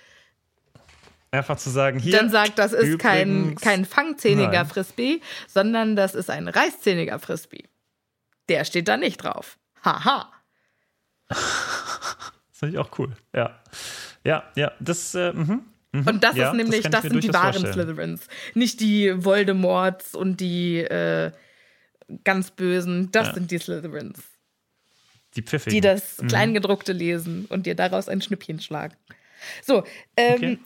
einfach 1.32 1.56
zu 1.56 1.70
sagen, 1.70 1.98
hier. 1.98 2.16
Dann 2.16 2.30
sagt, 2.30 2.58
das 2.58 2.72
ist 2.72 2.98
kein, 2.98 3.56
kein 3.56 3.84
fangzähniger 3.84 4.52
nein. 4.52 4.66
Frisbee, 4.66 5.20
sondern 5.48 5.96
das 5.96 6.14
ist 6.14 6.30
ein 6.30 6.46
reißzähniger 6.46 7.18
Frisbee. 7.18 7.64
Der 8.48 8.64
steht 8.64 8.86
da 8.86 8.96
nicht 8.96 9.16
drauf. 9.16 9.58
Haha. 9.82 10.30
das 11.28 12.32
finde 12.52 12.74
ich 12.74 12.78
auch 12.78 12.98
cool. 12.98 13.12
Ja. 13.34 13.58
Ja, 14.24 14.44
ja, 14.54 14.72
das, 14.78 15.14
äh, 15.14 15.32
mhm. 15.32 15.64
Mhm. 15.92 16.06
Und 16.06 16.24
das 16.24 16.36
ja, 16.36 16.50
ist 16.50 16.56
nämlich, 16.56 16.82
das, 16.82 17.02
das 17.02 17.02
sind 17.02 17.22
die 17.22 17.32
wahren 17.32 17.52
vorstellen. 17.52 17.72
Slytherins. 17.72 18.26
Nicht 18.54 18.80
die 18.80 19.24
Voldemorts 19.24 20.14
und 20.14 20.40
die 20.40 20.78
äh, 20.78 21.32
ganz 22.24 22.50
Bösen. 22.50 23.10
Das 23.12 23.28
ja. 23.28 23.34
sind 23.34 23.50
die 23.50 23.58
Slytherins. 23.58 24.22
Die 25.36 25.42
Pfiffigen. 25.42 25.74
Die 25.74 25.80
das 25.80 26.20
mhm. 26.20 26.28
Kleingedruckte 26.28 26.92
lesen 26.92 27.46
und 27.48 27.66
dir 27.66 27.74
daraus 27.74 28.08
ein 28.08 28.22
Schnippchen 28.22 28.60
schlagen. 28.60 28.96
So, 29.62 29.84
ähm, 30.16 30.34
okay. 30.34 30.58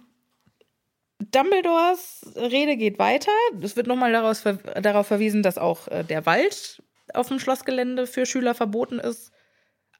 Dumbledores 1.19 2.21
Rede 2.37 2.77
geht 2.77 2.99
weiter. 2.99 3.31
Es 3.63 3.77
wird 3.77 3.87
nochmal 3.87 4.13
darauf, 4.13 4.43
darauf 4.81 5.07
verwiesen, 5.07 5.43
dass 5.43 5.57
auch 5.57 5.89
äh, 5.89 6.05
der 6.05 6.27
Wald 6.27 6.83
auf 7.15 7.29
dem 7.29 7.39
Schlossgelände 7.39 8.07
für 8.07 8.27
Schüler 8.27 8.55
verboten 8.55 8.99
ist. 8.99 9.33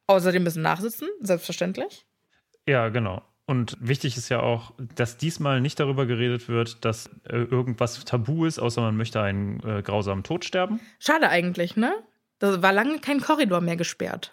Außerdem 0.07 0.45
müssen 0.45 0.63
nachsitzen, 0.63 1.09
selbstverständlich. 1.21 2.05
Ja, 2.67 2.91
genau. 2.91 3.23
Und 3.47 3.77
wichtig 3.81 4.17
ist 4.17 4.29
ja 4.29 4.41
auch, 4.41 4.73
dass 4.97 5.19
diesmal 5.19 5.61
nicht 5.61 5.79
darüber 5.79 6.05
geredet 6.05 6.49
wird, 6.49 6.85
dass 6.85 7.07
äh, 7.29 7.37
irgendwas 7.37 8.05
tabu 8.05 8.45
ist, 8.45 8.59
außer 8.59 8.81
man 8.81 8.97
möchte 8.97 9.23
einen 9.23 9.61
äh, 9.61 9.83
grausamen 9.83 10.25
Tod 10.25 10.45
sterben. 10.45 10.81
Schade 10.99 11.29
eigentlich, 11.29 11.77
ne? 11.77 11.95
Da 12.41 12.61
war 12.61 12.73
lange 12.73 12.99
kein 12.99 13.21
Korridor 13.21 13.61
mehr 13.61 13.77
gesperrt. 13.77 14.33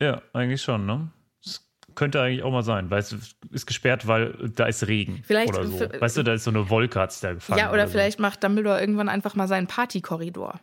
Ja, 0.00 0.22
eigentlich 0.32 0.62
schon, 0.62 0.86
ne? 0.86 1.10
Das 1.42 1.68
könnte 1.96 2.22
eigentlich 2.22 2.44
auch 2.44 2.52
mal 2.52 2.62
sein, 2.62 2.88
weil 2.90 3.00
es 3.00 3.34
ist 3.50 3.66
gesperrt, 3.66 4.06
weil 4.06 4.32
da 4.54 4.66
ist 4.66 4.86
Regen 4.86 5.22
vielleicht, 5.26 5.52
oder 5.52 5.66
so. 5.66 5.80
Weißt 5.80 6.16
du, 6.16 6.22
da 6.22 6.34
ist 6.34 6.44
so 6.44 6.50
eine 6.50 6.70
Wolke 6.70 7.00
hat's 7.00 7.18
da 7.20 7.34
gefangen. 7.34 7.58
Ja, 7.58 7.66
oder, 7.66 7.82
oder 7.82 7.88
vielleicht 7.88 8.18
so. 8.18 8.22
macht 8.22 8.44
Dumbledore 8.44 8.80
irgendwann 8.80 9.08
einfach 9.08 9.34
mal 9.34 9.48
seinen 9.48 9.66
Partykorridor. 9.66 10.60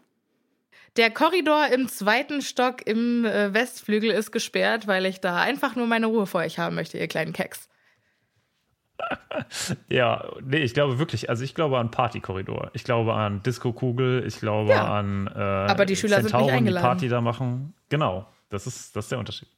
Der 0.96 1.12
Korridor 1.12 1.68
im 1.68 1.88
zweiten 1.88 2.42
Stock 2.42 2.86
im 2.88 3.26
äh, 3.26 3.54
Westflügel 3.54 4.10
ist 4.10 4.32
gesperrt, 4.32 4.88
weil 4.88 5.06
ich 5.06 5.20
da 5.20 5.42
einfach 5.42 5.76
nur 5.76 5.86
meine 5.86 6.08
Ruhe 6.08 6.26
vor 6.26 6.42
euch 6.42 6.58
haben 6.58 6.76
möchte, 6.76 6.98
ihr 6.98 7.08
kleinen 7.08 7.34
Keks. 7.34 7.70
ja, 9.90 10.32
nee, 10.42 10.58
ich 10.58 10.74
glaube 10.74 10.98
wirklich, 10.98 11.30
also 11.30 11.44
ich 11.44 11.54
glaube 11.54 11.78
an 11.78 11.92
Partykorridor. 11.92 12.72
Ich 12.74 12.84
glaube 12.84 13.14
an 13.14 13.44
Disco-Kugel, 13.44 14.26
ich 14.26 14.40
glaube 14.40 14.72
ja. 14.72 14.98
an 14.98 15.28
äh, 15.28 15.40
Aber 15.40 15.86
die 15.86 15.96
Schüler 15.96 16.22
Zentauren, 16.22 16.46
sind 16.46 16.54
nicht 16.54 16.58
eingeladen. 16.58 16.84
die 16.84 16.88
Party 16.88 17.10
da 17.10 17.22
machen. 17.22 17.74
Genau, 17.90 18.28
das 18.50 18.66
ist, 18.66 18.96
das 18.96 19.06
ist 19.06 19.12
der 19.12 19.20
Unterschied. 19.20 19.50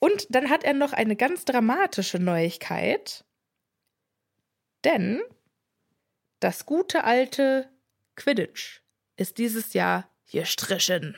Und 0.00 0.34
dann 0.34 0.48
hat 0.50 0.64
er 0.64 0.74
noch 0.74 0.92
eine 0.92 1.14
ganz 1.14 1.44
dramatische 1.44 2.18
Neuigkeit. 2.18 3.24
Denn 4.84 5.20
das 6.40 6.64
gute 6.64 7.04
alte 7.04 7.68
Quidditch 8.16 8.79
ist 9.20 9.38
dieses 9.38 9.74
Jahr 9.74 10.08
hier 10.24 10.46
strichen. 10.46 11.14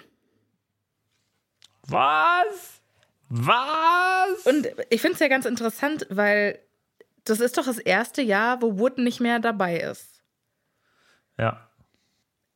Was? 1.86 2.82
Was? 3.28 4.44
Und 4.44 4.68
ich 4.90 5.00
finde 5.00 5.14
es 5.14 5.20
ja 5.20 5.28
ganz 5.28 5.46
interessant, 5.46 6.06
weil 6.10 6.58
das 7.24 7.38
ist 7.40 7.56
doch 7.56 7.64
das 7.64 7.78
erste 7.78 8.20
Jahr, 8.20 8.60
wo 8.60 8.78
Wood 8.78 8.98
nicht 8.98 9.20
mehr 9.20 9.38
dabei 9.38 9.78
ist. 9.78 10.22
Ja. 11.38 11.68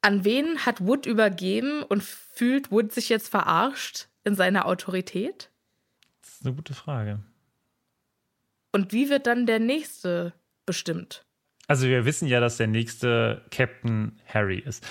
An 0.03 0.25
wen 0.25 0.67
hat 0.67 0.85
Wood 0.85 1.07
übergeben 1.07 1.83
und 1.83 2.03
fühlt 2.03 2.73
Wood 2.73 2.93
sich 2.93 3.09
jetzt 3.09 3.29
verarscht 3.29 4.09
in 4.25 4.35
seiner 4.35 4.67
Autorität? 4.67 5.51
Das 6.23 6.35
ist 6.35 6.47
eine 6.47 6.55
gute 6.57 6.75
Frage. 6.75 7.21
Und 8.73 8.93
wie 8.93 9.09
wird 9.09 9.27
dann 9.27 9.47
der 9.47 9.61
nächste 9.61 10.33
bestimmt? 10.67 11.25
Also 11.69 11.87
wir 11.87 12.05
wissen 12.05 12.29
ja, 12.29 12.41
dass 12.41 12.57
der 12.57 12.67
nächste 12.67 13.45
Captain 13.51 14.21
Harry 14.27 14.59
ist. 14.59 14.85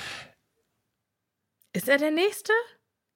Ist 1.75 1.89
er 1.89 1.97
der 1.97 2.11
nächste? 2.11 2.51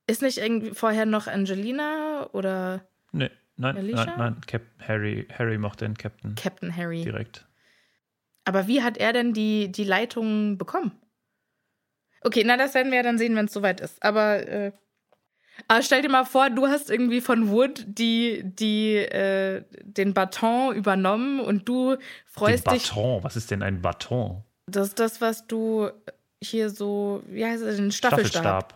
Ist 0.07 0.21
nicht 0.21 0.37
irgendwie 0.37 0.71
vorher 0.71 1.05
noch 1.05 1.27
Angelina 1.27 2.29
oder 2.33 2.87
Nee, 3.11 3.29
nein, 3.57 3.77
Alicia? 3.77 4.05
nein, 4.05 4.17
nein. 4.17 4.41
Cap 4.47 4.61
Harry, 4.79 5.27
Harry 5.37 5.57
macht 5.57 5.81
den 5.81 5.95
Captain 5.97 6.35
Captain 6.35 6.75
Harry? 6.75 7.03
direkt. 7.03 7.45
Aber 8.45 8.67
wie 8.67 8.81
hat 8.81 8.97
er 8.97 9.13
denn 9.13 9.33
die, 9.33 9.71
die 9.71 9.83
Leitung 9.83 10.57
bekommen? 10.57 10.91
Okay, 12.21 12.43
na, 12.45 12.57
das 12.57 12.73
werden 12.73 12.91
wir 12.91 12.97
ja 12.97 13.03
dann 13.03 13.17
sehen, 13.17 13.35
wenn 13.35 13.45
es 13.45 13.53
soweit 13.53 13.79
ist. 13.79 14.01
Aber, 14.03 14.45
äh, 14.47 14.71
aber 15.67 15.81
stell 15.83 16.01
dir 16.01 16.09
mal 16.09 16.25
vor, 16.25 16.49
du 16.49 16.67
hast 16.67 16.89
irgendwie 16.89 17.21
von 17.21 17.49
Wood 17.49 17.85
die, 17.87 18.41
die, 18.43 18.95
äh, 18.95 19.63
den 19.83 20.13
Baton 20.13 20.75
übernommen 20.75 21.39
und 21.39 21.69
du 21.69 21.95
Den 21.95 22.01
freust 22.25 22.71
dich. 22.71 22.89
Baton, 22.89 23.23
was 23.23 23.35
ist 23.35 23.51
denn 23.51 23.61
ein 23.63 23.81
Baton? 23.81 24.43
Das 24.65 24.87
ist 24.89 24.99
das, 24.99 25.21
was 25.21 25.47
du 25.47 25.89
hier 26.41 26.69
so, 26.69 27.21
wie 27.27 27.45
heißt 27.45 27.63
es, 27.63 27.77
den 27.77 27.91
Staffelstab. 27.91 28.73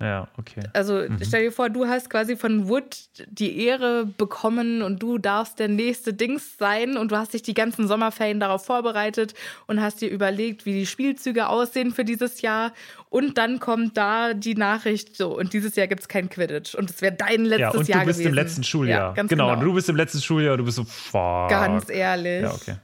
Ja, 0.00 0.28
okay. 0.38 0.60
Also 0.74 0.94
Mhm. 0.94 1.18
stell 1.26 1.42
dir 1.46 1.50
vor, 1.50 1.70
du 1.70 1.88
hast 1.88 2.08
quasi 2.08 2.36
von 2.36 2.68
Wood 2.68 2.96
die 3.30 3.64
Ehre 3.66 4.06
bekommen 4.06 4.80
und 4.80 5.02
du 5.02 5.18
darfst 5.18 5.58
der 5.58 5.66
nächste 5.66 6.14
Dings 6.14 6.56
sein 6.56 6.96
und 6.96 7.10
du 7.10 7.16
hast 7.16 7.34
dich 7.34 7.42
die 7.42 7.52
ganzen 7.54 7.88
Sommerferien 7.88 8.38
darauf 8.38 8.64
vorbereitet 8.64 9.34
und 9.66 9.80
hast 9.82 10.00
dir 10.00 10.08
überlegt, 10.08 10.66
wie 10.66 10.72
die 10.72 10.86
Spielzüge 10.86 11.48
aussehen 11.48 11.90
für 11.92 12.04
dieses 12.04 12.42
Jahr 12.42 12.72
und 13.10 13.38
dann 13.38 13.58
kommt 13.58 13.96
da 13.96 14.34
die 14.34 14.54
Nachricht 14.54 15.16
so 15.16 15.36
und 15.36 15.52
dieses 15.52 15.74
Jahr 15.74 15.88
gibt 15.88 16.02
es 16.02 16.06
kein 16.08 16.28
Quidditch 16.28 16.76
und 16.76 16.90
es 16.90 17.02
wäre 17.02 17.14
dein 17.16 17.44
letztes 17.44 17.58
Ja, 17.58 17.70
und 17.80 17.88
Jahr 17.88 18.00
du 18.02 18.06
bist 18.06 18.18
gewesen. 18.20 18.28
im 18.28 18.34
letzten 18.34 18.62
Schuljahr. 18.62 19.00
Ja, 19.08 19.12
ganz 19.14 19.30
genau, 19.30 19.48
genau. 19.50 19.62
du 19.64 19.74
bist 19.74 19.88
im 19.88 19.96
letzten 19.96 20.20
Schuljahr 20.22 20.52
und 20.52 20.58
du 20.58 20.64
bist 20.64 20.76
so, 20.76 20.84
fuck. 20.84 21.48
Ganz 21.50 21.90
ehrlich. 21.90 22.42
Ja, 22.42 22.52
okay. 22.54 22.76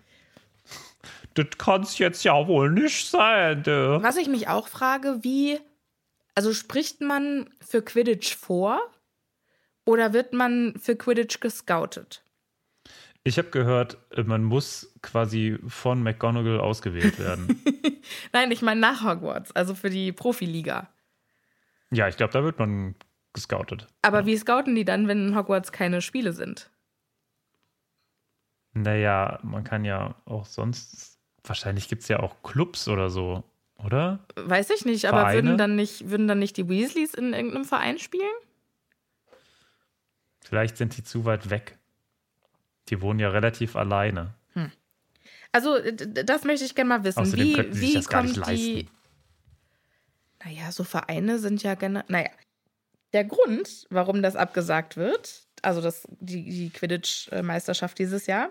Das 1.35 1.47
kann's 1.59 1.99
jetzt 1.99 2.25
ja 2.25 2.47
wohl 2.47 2.71
nicht 2.71 3.09
sein, 3.09 3.63
du. 3.63 4.03
Was 4.03 4.17
ich 4.17 4.29
mich 4.29 4.49
auch 4.49 4.69
frage, 4.69 5.19
wie, 5.23 5.59
also 6.35 6.53
spricht 6.53 7.01
man 7.01 7.51
für 7.61 7.83
Quidditch 7.83 8.37
vor 8.37 8.81
oder 9.85 10.13
wird 10.13 10.33
man 10.33 10.75
für 10.79 10.97
Quidditch 10.97 11.41
gescoutet? 11.41 12.23
Ich 13.25 13.39
habe 13.39 13.49
gehört, 13.49 13.97
man 14.27 14.45
muss 14.45 14.95
quasi 15.01 15.59
von 15.67 16.03
McGonagall 16.03 16.61
ausgewählt 16.61 17.19
werden. 17.19 17.63
Nein, 18.33 18.51
ich 18.51 18.61
meine 18.61 18.81
nach 18.81 19.03
Hogwarts, 19.03 19.51
also 19.53 19.75
für 19.75 19.89
die 19.89 20.13
Profiliga. 20.13 20.91
ja, 21.91 22.07
ich 22.07 22.17
glaube, 22.19 22.35
da 22.35 22.45
wird 22.45 22.59
man 22.59 22.95
gescoutet. 23.33 23.89
Aber 24.03 24.27
wie 24.27 24.37
scouten 24.37 24.75
die 24.75 24.85
dann, 24.85 25.09
wenn 25.09 25.29
in 25.29 25.37
Hogwarts 25.37 25.73
keine 25.73 26.03
Spiele 26.03 26.33
sind? 26.35 26.71
Naja, 28.75 29.39
man 29.43 29.65
kann 29.65 29.85
ja 29.85 30.17
auch 30.25 30.45
sonst, 30.45 31.14
wahrscheinlich 31.45 31.89
gibt 31.89 32.03
es 32.03 32.09
ja 32.09 32.21
auch 32.21 32.43
Clubs 32.43 32.89
oder 32.89 33.11
so, 33.11 33.45
oder? 33.85 34.21
Weiß 34.37 34.71
ich 34.71 34.85
nicht, 34.85 35.05
aber 35.07 35.21
Vereine? 35.21 35.43
würden 35.49 35.59
dann 35.59 35.77
nicht, 35.77 36.09
würden 36.11 36.27
dann 36.29 36.39
nicht 36.39 36.57
die 36.57 36.69
Weasleys 36.69 37.15
in 37.15 37.33
irgendeinem 37.33 37.65
Verein 37.65 37.99
spielen? 37.99 38.33
Vielleicht 40.43 40.77
sind 40.77 40.97
die 40.97 41.05
zu 41.05 41.25
weit 41.25 41.51
weg. 41.51 41.79
Die 42.89 43.01
wohnen 43.01 43.19
ja 43.19 43.31
relativ 43.31 43.77
alleine. 43.77 44.35
Also, 45.53 45.79
d- 45.81 45.93
d- 45.93 46.25
das 46.25 46.43
möchte 46.45 46.65
ich 46.65 46.75
gerne 46.75 46.89
mal 46.89 47.05
wissen. 47.05 47.21
Außerdem 47.21 47.47
wie 47.47 47.53
könnten 47.53 47.73
sie 47.75 47.81
wie 47.91 47.95
das 47.95 48.09
gar 48.09 48.23
kommt 48.23 48.37
nicht 48.37 48.47
die. 48.51 48.75
leisten. 48.75 48.91
Naja, 50.45 50.73
so 50.73 50.83
Vereine 50.85 51.39
sind 51.39 51.63
ja 51.63 51.75
generell. 51.77 52.05
Naja. 52.09 52.31
Der 53.13 53.25
Grund, 53.25 53.87
warum 53.89 54.21
das 54.21 54.35
abgesagt 54.35 54.97
wird, 54.97 55.47
also 55.63 55.81
das, 55.81 56.09
die, 56.19 56.45
die 56.51 56.71
Quidditch-Meisterschaft 56.71 57.97
dieses 58.01 58.27
Jahr, 58.27 58.51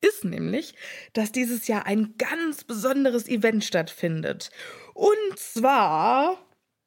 ist 0.00 0.24
nämlich, 0.24 0.74
dass 1.12 1.32
dieses 1.32 1.66
Jahr 1.66 1.86
ein 1.86 2.14
ganz 2.18 2.64
besonderes 2.64 3.28
Event 3.28 3.64
stattfindet. 3.64 4.50
Und 4.94 5.38
zwar. 5.38 6.38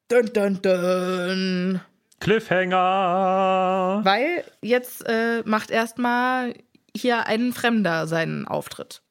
Dun, 0.09 0.31
dun, 0.33 0.61
dun. 0.61 1.81
Cliffhanger! 2.19 4.01
Weil 4.03 4.43
jetzt 4.61 5.05
äh, 5.07 5.43
macht 5.45 5.71
erstmal 5.71 6.53
hier 6.95 7.27
ein 7.27 7.51
Fremder 7.53 8.07
seinen 8.07 8.47
Auftritt. 8.47 9.01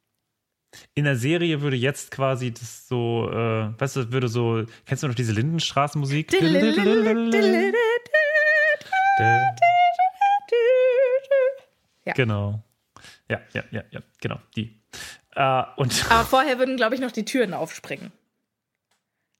In 0.95 1.05
der 1.05 1.17
Serie 1.17 1.61
würde 1.61 1.77
jetzt 1.77 2.11
quasi 2.11 2.53
das 2.53 2.89
so, 2.89 3.29
äh, 3.31 3.79
weißt 3.79 3.97
du, 3.97 4.13
würde 4.13 4.29
so, 4.29 4.65
kennst 4.87 5.03
du 5.03 5.09
noch 5.09 5.15
diese 5.15 5.33
Lindenstraßenmusik? 5.33 6.33
Ja. 12.05 12.15
Genau. 12.15 12.63
Ja, 13.33 13.41
ja, 13.55 13.63
ja, 13.71 13.83
ja, 13.91 14.01
genau, 14.21 14.39
die. 14.57 14.79
Äh, 15.35 15.63
und 15.77 16.05
Aber 16.11 16.25
vorher 16.25 16.59
würden, 16.59 16.77
glaube 16.77 16.95
ich, 16.95 17.01
noch 17.01 17.13
die 17.13 17.25
Türen 17.25 17.55
aufspringen. 17.55 18.13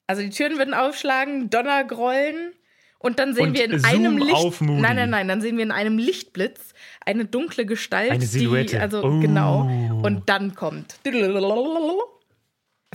Also 0.07 0.21
die 0.21 0.29
Türen 0.31 0.57
würden 0.57 0.73
aufschlagen, 0.73 1.49
Donner 1.49 1.83
grollen 1.83 2.53
und 2.99 3.19
dann 3.19 3.33
sehen 3.33 3.49
Und 3.49 3.57
wir 3.57 3.65
in 3.65 3.79
Zoom 3.79 3.89
einem 3.89 4.17
Licht. 4.17 4.61
Nein, 4.61 4.95
nein, 4.95 5.09
nein, 5.09 5.27
dann 5.27 5.41
sehen 5.41 5.55
wir 5.57 5.63
in 5.63 5.71
einem 5.71 5.97
Lichtblitz 5.97 6.73
eine 7.05 7.25
dunkle 7.25 7.65
Gestalt, 7.65 8.11
Eine 8.11 8.25
Silhouette. 8.25 8.71
die 8.75 8.77
also 8.79 9.03
Oh. 9.03 9.19
genau 9.19 9.61
und 10.03 10.27
dann 10.29 10.55
kommt. 10.55 10.99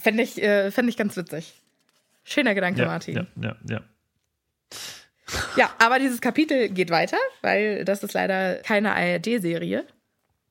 Fände 0.01 0.23
ich, 0.23 0.43
äh, 0.43 0.71
fänd 0.71 0.89
ich 0.89 0.97
ganz 0.97 1.17
witzig. 1.17 1.55
Schöner 2.25 2.55
Gedanke, 2.55 2.83
ja, 2.83 2.87
Martin. 2.87 3.17
ja, 3.17 3.27
ja, 3.43 3.57
ja. 3.69 3.81
Ja, 5.57 5.71
aber 5.79 5.99
dieses 5.99 6.21
Kapitel 6.21 6.69
geht 6.71 6.91
weiter, 6.91 7.19
weil 7.43 7.85
das 7.85 8.03
ist 8.03 8.13
leider 8.15 8.57
keine 8.57 8.95
ARD-Serie. 8.95 9.85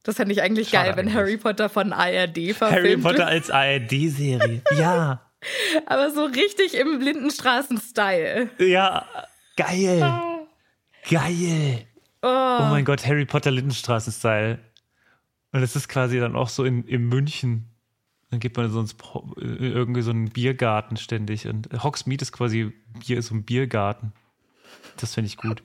Das 0.08 0.16
fände 0.16 0.34
ich 0.34 0.42
eigentlich 0.42 0.70
Schade 0.70 0.88
geil, 0.88 0.98
wenn 0.98 1.08
eigentlich. 1.10 1.16
Harry 1.18 1.38
Potter 1.38 1.68
von 1.70 1.92
ARD 1.92 2.38
verfilmt 2.56 2.64
Harry. 2.72 2.98
Potter 2.98 3.28
als 3.28 3.52
ARD-Serie. 3.52 4.62
Ja. 4.78 5.30
Aber 5.86 6.10
so 6.12 6.24
richtig 6.26 6.74
im 6.76 7.00
Blindenstraßen-Style. 7.00 8.50
Ja, 8.60 9.06
geil. 9.58 10.00
Geil. 11.10 11.86
Oh, 12.22 12.28
Oh 12.28 12.68
mein 12.70 12.86
Gott, 12.86 13.06
Harry 13.06 13.26
Potter 13.26 13.52
Lindenstraßen-Style. 13.52 14.60
Und 15.52 15.62
es 15.62 15.76
ist 15.76 15.90
quasi 15.90 16.20
dann 16.20 16.36
auch 16.38 16.50
so 16.50 16.64
in, 16.64 16.84
in 16.86 17.08
München. 17.10 17.66
Dann 18.32 18.40
geht 18.40 18.56
man 18.58 18.70
so 18.72 18.80
ins, 18.80 18.94
Pro- 18.94 19.34
in 19.40 19.62
irgendwie 19.62 20.02
so 20.02 20.12
einen 20.12 20.30
Biergarten 20.30 20.96
ständig. 20.98 21.48
Und 21.48 21.68
Hogsmeade 21.84 22.22
ist 22.22 22.32
quasi 22.32 22.74
Bier, 23.06 23.22
so 23.22 23.36
ein 23.36 23.44
Biergarten. 23.44 24.14
Das 24.98 25.14
finde 25.14 25.28
ich 25.28 25.38
gut. 25.38 25.64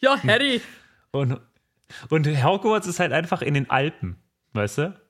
ja, 0.00 0.20
Harry. 0.22 0.60
Und, 1.12 1.40
und 2.08 2.26
Hogwarts 2.44 2.86
ist 2.86 3.00
halt 3.00 3.12
einfach 3.12 3.42
in 3.42 3.54
den 3.54 3.68
Alpen, 3.70 4.16
weißt 4.52 4.78
du? 4.78 5.00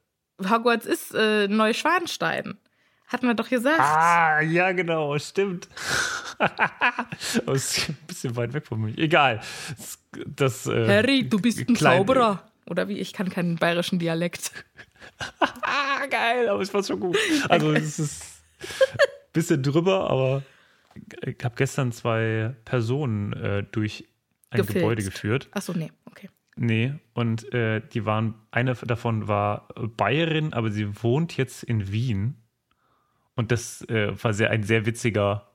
Hogwarts 0.49 0.87
ist 0.87 1.15
äh, 1.15 1.49
Neuschwanstein. 1.49 2.59
Hatten 3.07 3.27
wir 3.27 3.35
doch 3.35 3.49
gesagt. 3.49 3.81
Ah, 3.81 4.41
ja, 4.41 4.71
genau, 4.73 5.19
stimmt. 5.19 5.69
Aber 6.39 7.53
es 7.55 7.77
ist 7.79 7.89
ein 7.91 7.99
bisschen 8.07 8.37
weit 8.37 8.53
weg 8.53 8.67
von 8.67 8.81
mir. 8.81 8.97
Egal. 8.97 9.41
Das, 10.27 10.67
äh, 10.67 10.87
Harry, 10.87 11.29
du 11.29 11.39
bist 11.41 11.59
ein 11.59 11.75
klein- 11.75 11.99
Zauberer. 11.99 12.45
Oder 12.67 12.87
wie? 12.89 12.99
Ich 12.99 13.13
kann 13.13 13.29
keinen 13.29 13.57
bayerischen 13.57 13.99
Dialekt. 13.99 14.53
Ah, 15.41 16.07
geil, 16.11 16.49
aber 16.49 16.61
es 16.63 16.73
war 16.73 16.85
schon 16.85 17.01
gut. 17.01 17.19
Also 17.49 17.73
es 17.73 17.99
ist 17.99 18.23
ein 18.63 18.99
bisschen 19.33 19.63
drüber, 19.63 20.09
aber 20.09 20.43
ich 21.23 21.37
habe 21.43 21.57
gestern 21.57 21.91
zwei 21.91 22.55
Personen 22.65 23.33
äh, 23.33 23.65
durch 23.73 24.05
ein 24.51 24.59
Gefilzt. 24.59 24.75
Gebäude 24.75 25.03
geführt. 25.03 25.49
Achso, 25.51 25.73
nee, 25.73 25.91
okay. 26.05 26.29
Nee, 26.63 26.93
und 27.15 27.55
äh, 27.55 27.81
die 27.81 28.05
waren, 28.05 28.35
eine 28.51 28.75
davon 28.75 29.29
war 29.29 29.69
Bayerin, 29.97 30.53
aber 30.53 30.71
sie 30.71 31.03
wohnt 31.03 31.39
jetzt 31.39 31.63
in 31.63 31.91
Wien. 31.91 32.37
Und 33.35 33.51
das 33.51 33.81
äh, 33.89 34.13
war 34.23 34.35
sehr, 34.35 34.51
ein 34.51 34.63
sehr 34.63 34.85
witziger 34.85 35.51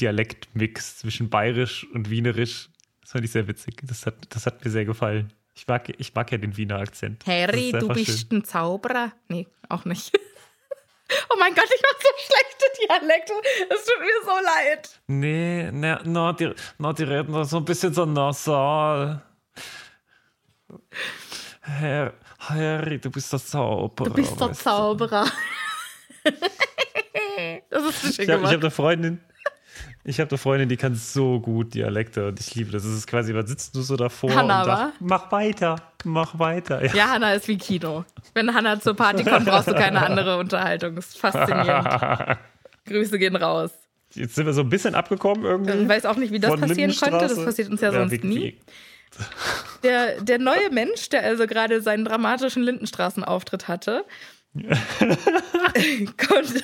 Dialektmix 0.00 0.98
zwischen 0.98 1.30
Bayerisch 1.30 1.86
und 1.94 2.10
Wienerisch. 2.10 2.70
Das 3.02 3.12
fand 3.12 3.24
ich 3.24 3.30
sehr 3.30 3.46
witzig. 3.46 3.76
Das 3.84 4.04
hat, 4.04 4.16
das 4.30 4.46
hat 4.46 4.64
mir 4.64 4.70
sehr 4.72 4.84
gefallen. 4.84 5.32
Ich 5.54 5.68
mag, 5.68 5.92
ich 5.96 6.12
mag 6.12 6.32
ja 6.32 6.38
den 6.38 6.56
Wiener 6.56 6.80
Akzent. 6.80 7.24
Harry, 7.24 7.70
du 7.70 7.86
bist 7.86 8.28
schön. 8.28 8.40
ein 8.40 8.44
Zauberer. 8.44 9.12
Nee, 9.28 9.46
auch 9.68 9.84
nicht. 9.84 10.10
oh 11.30 11.36
mein 11.38 11.54
Gott, 11.54 11.68
ich 11.72 11.82
mach 11.82 12.00
so 12.00 12.08
schlechte 12.26 12.64
Dialekte. 12.82 13.32
Es 13.70 13.84
tut 13.84 14.00
mir 14.00 14.24
so 14.24 14.44
leid. 14.44 15.00
Nee, 15.06 15.70
ne, 15.70 16.00
no, 16.02 16.32
die, 16.32 16.52
no, 16.78 16.92
die 16.92 17.04
reden 17.04 17.44
so 17.44 17.58
ein 17.58 17.64
bisschen 17.64 17.94
so 17.94 18.04
nasal. 18.06 19.22
Herr, 21.62 22.14
Harry, 22.38 22.98
du 22.98 23.10
bist 23.10 23.32
der 23.32 23.40
Zauberer. 23.40 24.08
Du 24.08 24.14
bist 24.14 24.40
der 24.40 24.52
Zauberer. 24.52 25.26
das 27.70 27.84
ist 27.84 28.02
so 28.02 28.12
schön 28.12 28.24
Ich 28.24 28.30
habe 28.30 28.38
gemacht. 28.38 28.54
hab 28.54 28.60
eine 28.60 28.70
Freundin, 28.70 29.20
ich 30.04 30.20
habe 30.20 30.30
eine 30.30 30.38
Freundin, 30.38 30.68
die 30.68 30.76
kann 30.76 30.94
so 30.94 31.40
gut 31.40 31.74
Dialekte 31.74 32.28
und 32.28 32.38
ich 32.40 32.54
liebe 32.54 32.70
das. 32.70 32.84
Es 32.84 32.96
ist 32.96 33.06
quasi, 33.06 33.34
was 33.34 33.48
sitzt 33.48 33.74
du 33.74 33.82
so 33.82 33.96
davor 33.96 34.34
Hannah, 34.34 34.60
und 34.60 34.66
sagt, 34.66 34.92
mach 35.00 35.32
weiter, 35.32 35.76
mach 36.04 36.38
weiter. 36.38 36.84
Ja, 36.84 36.94
ja, 36.94 37.08
Hannah 37.10 37.32
ist 37.34 37.48
wie 37.48 37.58
Kino. 37.58 38.04
Wenn 38.34 38.54
Hannah 38.54 38.80
zur 38.80 38.94
Party 38.94 39.24
kommt, 39.24 39.46
brauchst 39.46 39.68
du 39.68 39.74
keine 39.74 40.02
andere 40.04 40.38
Unterhaltung. 40.38 40.94
Das 40.96 41.08
ist 41.08 41.18
faszinierend. 41.18 42.38
Grüße 42.86 43.18
gehen 43.18 43.34
raus. 43.36 43.72
Jetzt 44.14 44.36
sind 44.36 44.46
wir 44.46 44.52
so 44.52 44.60
ein 44.62 44.68
bisschen 44.68 44.94
abgekommen 44.94 45.44
irgendwie. 45.44 45.72
Ich 45.82 45.88
weiß 45.88 46.06
auch 46.06 46.16
nicht, 46.16 46.32
wie 46.32 46.38
das 46.38 46.52
passieren 46.52 46.68
konnte. 46.94 47.10
Das 47.10 47.20
Lindenstraße. 47.32 47.44
passiert 47.44 47.70
uns 47.70 47.80
ja 47.80 47.90
sonst 47.92 48.12
wie- 48.12 48.26
nie. 48.26 48.36
wie- 48.40 48.60
Der, 49.82 50.20
der 50.20 50.38
neue 50.38 50.70
Mensch, 50.70 51.08
der 51.08 51.22
also 51.22 51.46
gerade 51.46 51.80
seinen 51.80 52.04
dramatischen 52.04 52.62
Lindenstraßenauftritt 52.62 53.68
hatte, 53.68 54.04
konnte, 56.16 56.62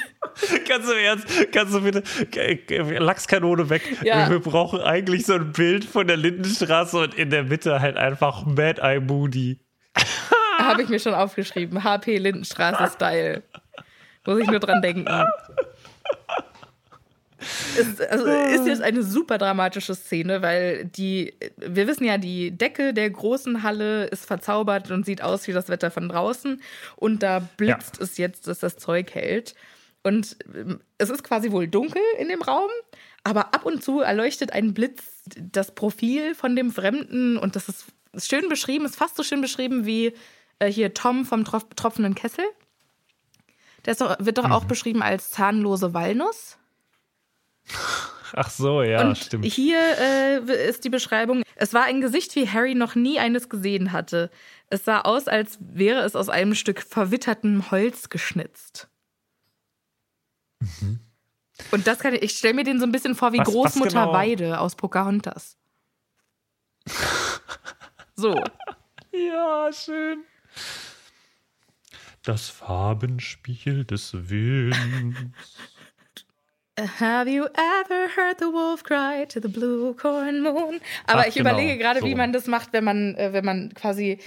Kannst 0.67 0.89
du 0.89 0.93
ernst, 0.93 1.27
kannst 1.53 1.75
du 1.75 1.81
bitte 1.83 2.03
Lachskanone 2.99 3.69
weg. 3.69 3.83
Ja. 4.03 4.31
Wir 4.31 4.41
brauchen 4.41 4.81
eigentlich 4.81 5.27
so 5.27 5.35
ein 5.35 5.53
Bild 5.53 5.85
von 5.85 6.07
der 6.07 6.17
Lindenstraße 6.17 6.99
und 6.99 7.15
in 7.15 7.29
der 7.31 7.45
Mitte 7.45 7.81
halt 7.81 7.97
einfach 7.97 8.47
Mad 8.47 8.81
Eye 8.81 9.01
Moody. 9.01 9.61
habe 10.59 10.83
ich 10.83 10.89
mir 10.89 11.01
schon 11.01 11.15
aufgeschrieben, 11.15 11.85
HP 11.85 12.19
Lindenstraße-Style. 12.19 13.43
Muss 14.25 14.41
ich 14.41 14.47
nur 14.47 14.61
dran 14.61 14.81
denken. 14.81 15.07
Ist, 17.77 18.01
also, 18.01 18.27
ist 18.27 18.67
jetzt 18.67 18.83
eine 18.83 19.03
super 19.03 19.39
dramatische 19.39 19.95
Szene, 19.95 20.43
weil 20.43 20.85
die, 20.85 21.35
wir 21.57 21.87
wissen 21.87 22.05
ja, 22.05 22.19
die 22.19 22.51
Decke 22.51 22.95
der 22.95 23.11
großen 23.11 23.63
Halle 23.63 24.07
ist 24.07 24.27
verzaubert 24.27 24.91
und 24.91 25.07
sieht 25.07 25.23
aus 25.23 25.47
wie 25.49 25.53
das 25.53 25.69
Wetter 25.69 25.91
von 25.91 26.09
draußen. 26.09 26.61
Und 26.97 27.23
da 27.23 27.41
blitzt 27.57 28.01
es 28.01 28.19
jetzt, 28.19 28.47
dass 28.47 28.61
das 28.61 28.77
Zeug 28.77 29.15
hält. 29.15 29.55
Und 30.03 30.37
ähm, 30.55 30.81
es 30.99 31.11
ist 31.11 31.23
quasi 31.23 31.53
wohl 31.53 31.69
dunkel 31.69 32.03
in 32.19 32.29
dem 32.29 32.43
Raum, 32.43 32.71
aber 33.25 33.55
ab 33.55 33.65
und 33.65 33.85
zu 33.85 34.01
erleuchtet 34.01 34.53
ein 34.53 34.75
Blitz 34.75 35.03
das 35.37 35.75
Profil 35.75 36.35
von 36.35 36.57
dem 36.57 36.73
Fremden 36.73 37.37
und 37.37 37.55
das 37.55 37.69
ist 37.69 37.87
ist 38.13 38.29
schön 38.29 38.49
beschrieben, 38.49 38.85
ist 38.85 38.97
fast 38.97 39.17
so 39.17 39.23
schön 39.23 39.41
beschrieben 39.41 39.87
wie 39.87 40.15
äh, 40.59 40.71
hier 40.71 40.95
Tom 40.95 41.25
vom 41.25 41.45
Tropf 41.45 41.67
tropfenden 41.75 42.15
Kessel. 42.15 42.45
Der 43.85 43.95
doch, 43.97 44.17
wird 44.21 44.39
doch 44.39 44.51
auch 44.51 44.65
beschrieben 44.65 45.03
als 45.03 45.31
zahnlose 45.31 45.93
Walnuss. 45.93 46.59
Ach 48.35 48.49
so, 48.51 48.83
ja, 48.83 49.03
und 49.07 49.19
stimmt. 49.19 49.45
hier 49.45 49.79
äh, 49.99 50.69
ist 50.69 50.85
die 50.85 50.91
Beschreibung: 50.91 51.43
Es 51.55 51.75
war 51.75 51.85
ein 51.85 52.01
Gesicht, 52.01 52.35
wie 52.35 52.49
Harry 52.49 52.75
noch 52.75 52.95
nie 52.95 53.19
eines 53.19 53.49
gesehen 53.49 53.93
hatte. 53.93 54.31
Es 54.71 54.85
sah 54.87 55.03
aus, 55.03 55.29
als 55.29 55.59
wäre 55.61 56.01
es 56.03 56.17
aus 56.17 56.29
einem 56.31 56.55
Stück 56.55 56.81
verwittertem 56.83 57.71
Holz 57.71 58.09
geschnitzt. 58.09 58.89
Und 61.71 61.87
das 61.87 61.99
kann 61.99 62.15
ich, 62.15 62.23
ich 62.23 62.39
stelle 62.39 62.55
mir 62.55 62.65
den 62.65 62.79
so 62.79 62.87
ein 62.87 62.93
bisschen 62.93 63.15
vor 63.15 63.33
wie 63.35 63.39
Was- 63.39 63.49
was 63.49 63.55
Großmutter 63.55 63.91
genau? 64.07 64.13
Weide 64.13 64.61
aus 64.61 64.77
Pocahontas. 64.77 65.57
So. 68.17 68.43
Ja, 69.15 69.69
schön. 69.71 70.25
Das 72.23 72.49
Farbenspiel 72.49 73.85
des 73.85 74.15
Winds. 74.15 75.19
Have 76.79 77.29
you 77.29 77.49
ever 77.55 78.09
heard 78.09 78.39
the 78.39 78.49
wolf 78.51 78.83
cry 78.83 79.27
to 79.27 79.41
the 79.41 79.49
blue 79.49 79.93
corn 79.95 80.43
moon? 80.43 80.81
Aber 81.07 81.21
Ach, 81.21 81.27
ich 81.27 81.35
genau, 81.35 81.51
überlege 81.51 81.77
gerade, 81.77 82.01
so. 82.01 82.07
wie 82.07 82.15
man 82.15 82.33
das 82.33 82.47
macht, 82.47 82.73
wenn 82.73 82.85
man, 82.85 83.15
äh, 83.17 83.35
wenn 83.35 83.45
man 83.45 83.75
quasi. 83.75 84.19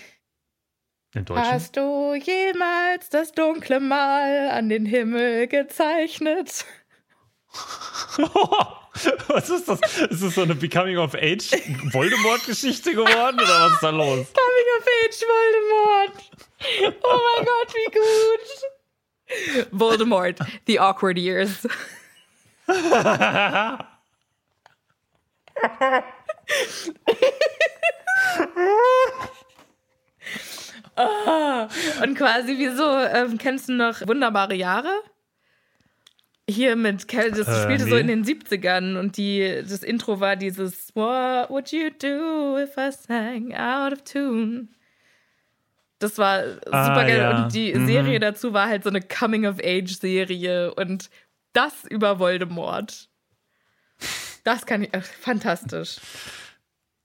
Im 1.15 1.25
Deutschen. 1.25 1.43
Hast 1.43 1.75
du 1.75 2.13
jemals 2.13 3.09
das 3.09 3.31
dunkle 3.31 3.79
Mal 3.79 4.51
an 4.51 4.69
den 4.69 4.85
Himmel 4.85 5.47
gezeichnet? 5.47 6.65
was 9.27 9.49
ist 9.49 9.67
das? 9.67 9.79
Ist 9.81 10.23
das 10.23 10.35
so 10.35 10.43
eine 10.43 10.53
Becoming 10.53 10.97
of 10.97 11.15
Age 11.15 11.51
Voldemort-Geschichte 11.93 12.91
geworden 12.91 13.39
oder 13.39 13.61
was 13.61 13.73
ist 13.73 13.83
da 13.83 13.89
los? 13.89 14.27
Coming 14.33 14.67
of 14.77 14.85
Age 15.03 15.21
Voldemort. 15.25 16.31
Oh 17.01 17.19
mein 17.37 17.45
Gott, 17.45 17.73
wie 17.73 17.91
gut. 17.91 19.67
Voldemort, 19.71 20.39
the 20.67 20.79
awkward 20.79 21.17
years. 21.17 21.67
Ah, 30.95 31.67
Und 32.03 32.15
quasi, 32.17 32.55
wieso 32.57 32.83
ähm, 32.99 33.37
kennst 33.37 33.67
du 33.69 33.73
noch 33.73 34.01
wunderbare 34.07 34.55
Jahre? 34.55 34.89
Hier 36.49 36.75
mit, 36.75 37.07
Kel- 37.07 37.31
das 37.31 37.47
Äh, 37.47 37.63
spielte 37.63 37.85
so 37.85 37.95
nee. 37.95 38.01
in 38.01 38.07
den 38.07 38.23
70ern 38.23 38.97
und 38.99 39.17
die, 39.17 39.61
das 39.67 39.81
Intro 39.83 40.19
war 40.19 40.35
dieses 40.35 40.95
What 40.95 41.49
would 41.49 41.71
you 41.71 41.89
do 41.89 42.57
if 42.59 42.77
I 42.77 42.91
sang 42.91 43.53
out 43.55 43.93
of 43.93 44.03
tune? 44.03 44.67
Das 45.99 46.17
war 46.17 46.43
super 46.47 46.71
Ah, 46.73 47.03
geil. 47.03 47.17
ja. 47.17 47.43
Und 47.45 47.53
die 47.53 47.73
Mhm. 47.73 47.87
Serie 47.87 48.19
dazu 48.19 48.53
war 48.53 48.67
halt 48.69 48.83
so 48.83 48.89
eine 48.89 49.01
Coming-of-Age-Serie 49.01 50.73
und 50.75 51.09
das 51.55 51.85
über 51.85 52.19
Voldemort. 52.19 53.09
Das 54.43 54.65
kann 54.65 54.83
ich, 54.83 54.93
äh, 54.93 55.01
fantastisch. 55.01 55.97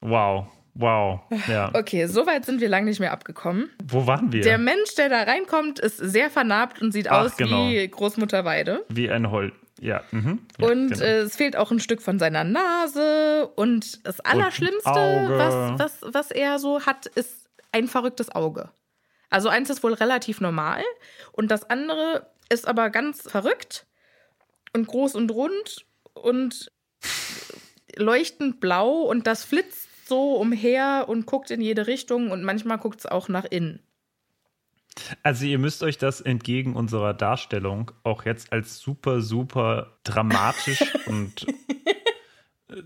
Wow, 0.00 0.46
wow. 0.74 1.20
Ja. 1.48 1.70
Okay, 1.74 2.06
so 2.06 2.26
weit 2.26 2.44
sind 2.44 2.60
wir 2.60 2.68
lang 2.68 2.84
nicht 2.84 3.00
mehr 3.00 3.12
abgekommen. 3.12 3.70
Wo 3.84 4.06
waren 4.06 4.32
wir? 4.32 4.42
Der 4.42 4.58
Mensch, 4.58 4.94
der 4.96 5.08
da 5.08 5.22
reinkommt, 5.22 5.78
ist 5.78 5.96
sehr 5.96 6.30
vernarbt 6.30 6.82
und 6.82 6.92
sieht 6.92 7.10
Ach, 7.10 7.24
aus 7.24 7.36
genau. 7.36 7.68
wie 7.68 7.88
Großmutter 7.88 8.44
Weide. 8.44 8.84
Wie 8.88 9.10
ein 9.10 9.30
Hol. 9.30 9.52
Ja. 9.80 10.02
Mhm. 10.10 10.40
ja 10.58 10.68
und 10.68 10.90
genau. 10.90 11.04
äh, 11.04 11.18
es 11.20 11.36
fehlt 11.36 11.56
auch 11.56 11.70
ein 11.70 11.80
Stück 11.80 12.02
von 12.02 12.18
seiner 12.18 12.44
Nase. 12.44 13.50
Und 13.56 14.06
das 14.06 14.20
Allerschlimmste, 14.20 14.90
Auge. 14.90 15.38
was, 15.38 15.78
was, 16.02 16.14
was 16.14 16.30
er 16.30 16.58
so 16.58 16.84
hat, 16.84 17.06
ist 17.06 17.48
ein 17.72 17.88
verrücktes 17.88 18.34
Auge. 18.34 18.70
Also 19.30 19.48
eins 19.48 19.70
ist 19.70 19.82
wohl 19.82 19.94
relativ 19.94 20.40
normal 20.40 20.82
und 21.32 21.50
das 21.50 21.70
andere 21.70 22.26
ist 22.48 22.66
aber 22.66 22.90
ganz 22.90 23.22
verrückt 23.22 23.86
und 24.72 24.86
groß 24.86 25.14
und 25.14 25.30
rund 25.30 25.86
und 26.14 26.70
leuchtend 27.96 28.60
blau 28.60 29.02
und 29.02 29.26
das 29.26 29.44
flitzt 29.44 29.88
so 30.06 30.34
umher 30.34 31.06
und 31.08 31.26
guckt 31.26 31.50
in 31.50 31.60
jede 31.60 31.86
Richtung 31.86 32.30
und 32.30 32.42
manchmal 32.42 32.78
guckt 32.78 33.00
es 33.00 33.06
auch 33.06 33.28
nach 33.28 33.44
innen. 33.44 33.80
Also 35.22 35.46
ihr 35.46 35.58
müsst 35.58 35.82
euch 35.82 35.98
das 35.98 36.20
entgegen 36.20 36.74
unserer 36.74 37.14
Darstellung 37.14 37.92
auch 38.02 38.24
jetzt 38.24 38.52
als 38.52 38.78
super, 38.78 39.20
super 39.20 39.98
dramatisch 40.02 40.82
und 41.06 41.46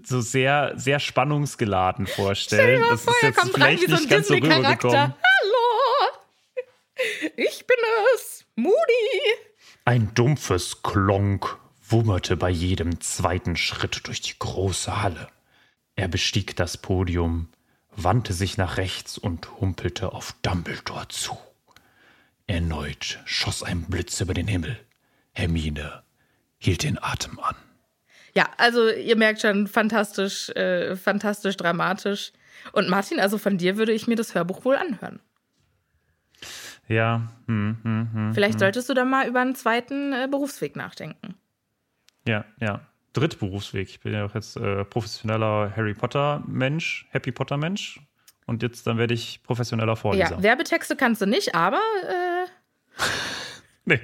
so 0.04 0.20
sehr, 0.20 0.72
sehr 0.76 1.00
spannungsgeladen 1.00 2.06
vorstellen. 2.06 2.82
das 2.90 3.00
ist 3.00 3.04
Vorher 3.04 3.28
jetzt 3.30 3.38
kommt 3.38 3.54
rein 3.54 3.78
vielleicht 3.78 3.82
wie 3.82 3.86
so 3.86 3.94
ein 3.94 4.00
nicht 4.00 4.10
ganz 4.10 4.28
so 4.28 4.34
Disney-Charakter. 4.34 4.88
rübergekommen. 4.88 5.14
Hallo! 5.14 6.18
Ich 7.36 7.66
bin 7.66 7.76
es, 8.14 8.46
Moody. 8.54 8.76
Ein 9.84 10.14
dumpfes 10.14 10.82
Klonk 10.82 11.58
wummerte 11.94 12.36
bei 12.36 12.50
jedem 12.50 13.00
zweiten 13.00 13.54
Schritt 13.56 14.08
durch 14.08 14.20
die 14.20 14.36
große 14.36 15.00
Halle. 15.00 15.28
Er 15.94 16.08
bestieg 16.08 16.56
das 16.56 16.76
Podium, 16.76 17.46
wandte 17.94 18.32
sich 18.32 18.56
nach 18.56 18.78
rechts 18.78 19.16
und 19.16 19.60
humpelte 19.60 20.12
auf 20.12 20.34
Dumbledore 20.42 21.06
zu. 21.06 21.38
Erneut 22.48 23.20
schoss 23.26 23.62
ein 23.62 23.82
Blitz 23.82 24.20
über 24.20 24.34
den 24.34 24.48
Himmel. 24.48 24.76
Hermine 25.30 26.02
hielt 26.58 26.82
den 26.82 27.00
Atem 27.00 27.38
an. 27.38 27.54
Ja, 28.34 28.48
also 28.58 28.88
ihr 28.88 29.14
merkt 29.14 29.42
schon, 29.42 29.68
fantastisch, 29.68 30.48
äh, 30.50 30.96
fantastisch 30.96 31.56
dramatisch. 31.56 32.32
Und 32.72 32.88
Martin, 32.88 33.20
also 33.20 33.38
von 33.38 33.56
dir 33.56 33.76
würde 33.76 33.92
ich 33.92 34.08
mir 34.08 34.16
das 34.16 34.34
Hörbuch 34.34 34.64
wohl 34.64 34.74
anhören. 34.74 35.20
Ja, 36.88 37.30
hm, 37.46 37.78
hm, 37.84 38.08
hm. 38.12 38.34
Vielleicht 38.34 38.58
solltest 38.58 38.88
du 38.88 38.94
da 38.94 39.04
mal 39.04 39.28
über 39.28 39.40
einen 39.40 39.54
zweiten 39.54 40.12
äh, 40.12 40.26
Berufsweg 40.28 40.74
nachdenken. 40.74 41.36
Ja, 42.26 42.44
ja. 42.60 42.80
Drittberufsweg. 43.12 43.88
Ich 43.88 44.00
bin 44.00 44.12
ja 44.12 44.24
auch 44.24 44.34
jetzt 44.34 44.56
äh, 44.56 44.84
professioneller 44.84 45.72
Harry 45.76 45.94
Potter 45.94 46.42
Mensch, 46.46 47.06
Happy 47.10 47.30
Potter 47.32 47.56
Mensch. 47.56 48.00
Und 48.46 48.62
jetzt 48.62 48.86
dann 48.86 48.98
werde 48.98 49.14
ich 49.14 49.42
professioneller 49.42 49.96
Vorleser. 49.96 50.36
Ja, 50.36 50.42
Werbetexte 50.42 50.96
kannst 50.96 51.22
du 51.22 51.26
nicht, 51.26 51.54
aber 51.54 51.80
äh, 52.08 53.02
Nee, 53.84 54.00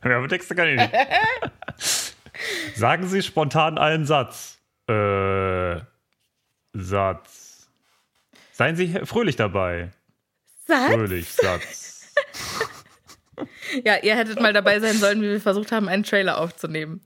Werbetexte 0.00 0.54
kann 0.54 0.68
ich 0.68 0.76
nicht. 0.76 0.92
Sagen 2.76 3.06
Sie 3.06 3.22
spontan 3.22 3.78
einen 3.78 4.06
Satz. 4.06 4.58
Äh, 4.88 5.80
Satz. 6.72 7.68
Seien 8.52 8.76
Sie 8.76 8.88
fröhlich 9.04 9.36
dabei. 9.36 9.90
Satz? 10.66 10.92
Fröhlich, 10.92 11.28
Satz. 11.32 11.90
Ja, 13.84 13.96
ihr 13.96 14.14
hättet 14.14 14.40
mal 14.40 14.52
dabei 14.52 14.78
sein 14.78 14.96
sollen, 14.98 15.20
wie 15.20 15.30
wir 15.30 15.40
versucht 15.40 15.72
haben, 15.72 15.88
einen 15.88 16.04
Trailer 16.04 16.38
aufzunehmen. 16.38 17.00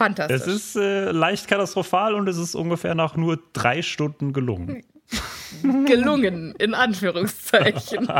Fantastisch. 0.00 0.40
Es 0.40 0.46
ist 0.46 0.76
äh, 0.76 1.10
leicht 1.10 1.46
katastrophal 1.46 2.14
und 2.14 2.26
es 2.26 2.38
ist 2.38 2.54
ungefähr 2.54 2.94
nach 2.94 3.16
nur 3.16 3.38
drei 3.52 3.82
Stunden 3.82 4.32
gelungen. 4.32 4.82
gelungen, 5.62 6.54
in 6.58 6.72
Anführungszeichen. 6.72 8.08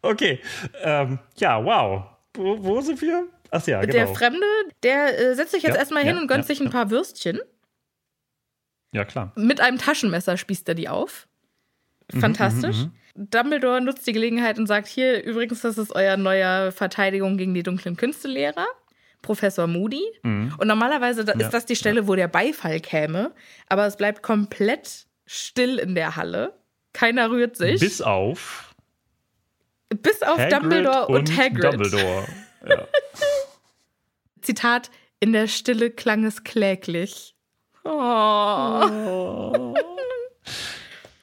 Okay, 0.00 0.40
ähm, 0.82 1.18
ja, 1.36 1.62
wow. 1.64 2.04
Wo, 2.34 2.64
wo 2.64 2.80
sind 2.80 3.00
wir? 3.02 3.26
Ach 3.50 3.66
ja, 3.66 3.80
genau. 3.80 3.92
Der 3.92 4.08
Fremde, 4.08 4.46
der 4.82 5.18
äh, 5.18 5.34
setzt 5.34 5.50
sich 5.52 5.62
jetzt 5.62 5.74
Ja, 5.74 5.80
erstmal 5.80 6.02
hin 6.04 6.14
ja, 6.14 6.20
und 6.22 6.28
gönnt 6.28 6.44
ja, 6.44 6.46
sich 6.46 6.60
ein 6.60 6.70
paar 6.70 6.90
Würstchen. 6.90 7.40
ja, 8.92 9.04
klar. 9.04 9.32
Mit 9.36 9.60
einem 9.60 9.78
Taschenmesser 9.78 10.36
spießt 10.36 10.68
er 10.68 10.74
die 10.74 10.88
auf. 10.88 11.28
Fantastisch. 12.20 12.86
Dumbledore 13.20 13.80
nutzt 13.80 14.06
die 14.06 14.12
Gelegenheit 14.12 14.58
und 14.58 14.66
sagt: 14.66 14.86
Hier, 14.86 15.24
übrigens, 15.24 15.62
das 15.62 15.76
ist 15.76 15.92
euer 15.94 16.16
neuer 16.16 16.70
Verteidigung 16.72 17.36
gegen 17.36 17.52
die 17.54 17.62
dunklen 17.64 17.96
Künste-Lehrer. 17.96 18.66
Professor 19.22 19.66
Moody. 19.66 20.04
Und 20.22 20.58
normalerweise 20.64 21.24
da- 21.24 21.32
Ja. 21.34 21.46
ist 21.46 21.52
das 21.52 21.66
die 21.66 21.74
Stelle, 21.74 22.06
wo 22.06 22.14
der 22.14 22.28
Beifall 22.28 22.78
käme. 22.78 23.32
Aber 23.68 23.84
es 23.86 23.96
bleibt 23.96 24.22
komplett 24.22 25.06
still 25.26 25.78
in 25.80 25.96
der 25.96 26.14
Halle. 26.14 26.54
Keiner 26.92 27.28
rührt 27.30 27.56
sich. 27.56 27.80
Bis 27.80 28.00
auf 28.00 28.74
Bis 29.88 30.22
auf 30.22 30.38
Hagrid 30.38 30.52
Dumbledore 30.52 31.06
und, 31.08 31.36
Hagrid. 31.36 31.64
Dumbledore. 31.64 32.26
Ja. 32.68 32.86
Zitat: 34.42 34.90
In 35.18 35.32
der 35.32 35.48
Stille 35.48 35.90
klang 35.90 36.24
es 36.24 36.44
kläglich. 36.44 37.34
Oh. 37.84 39.74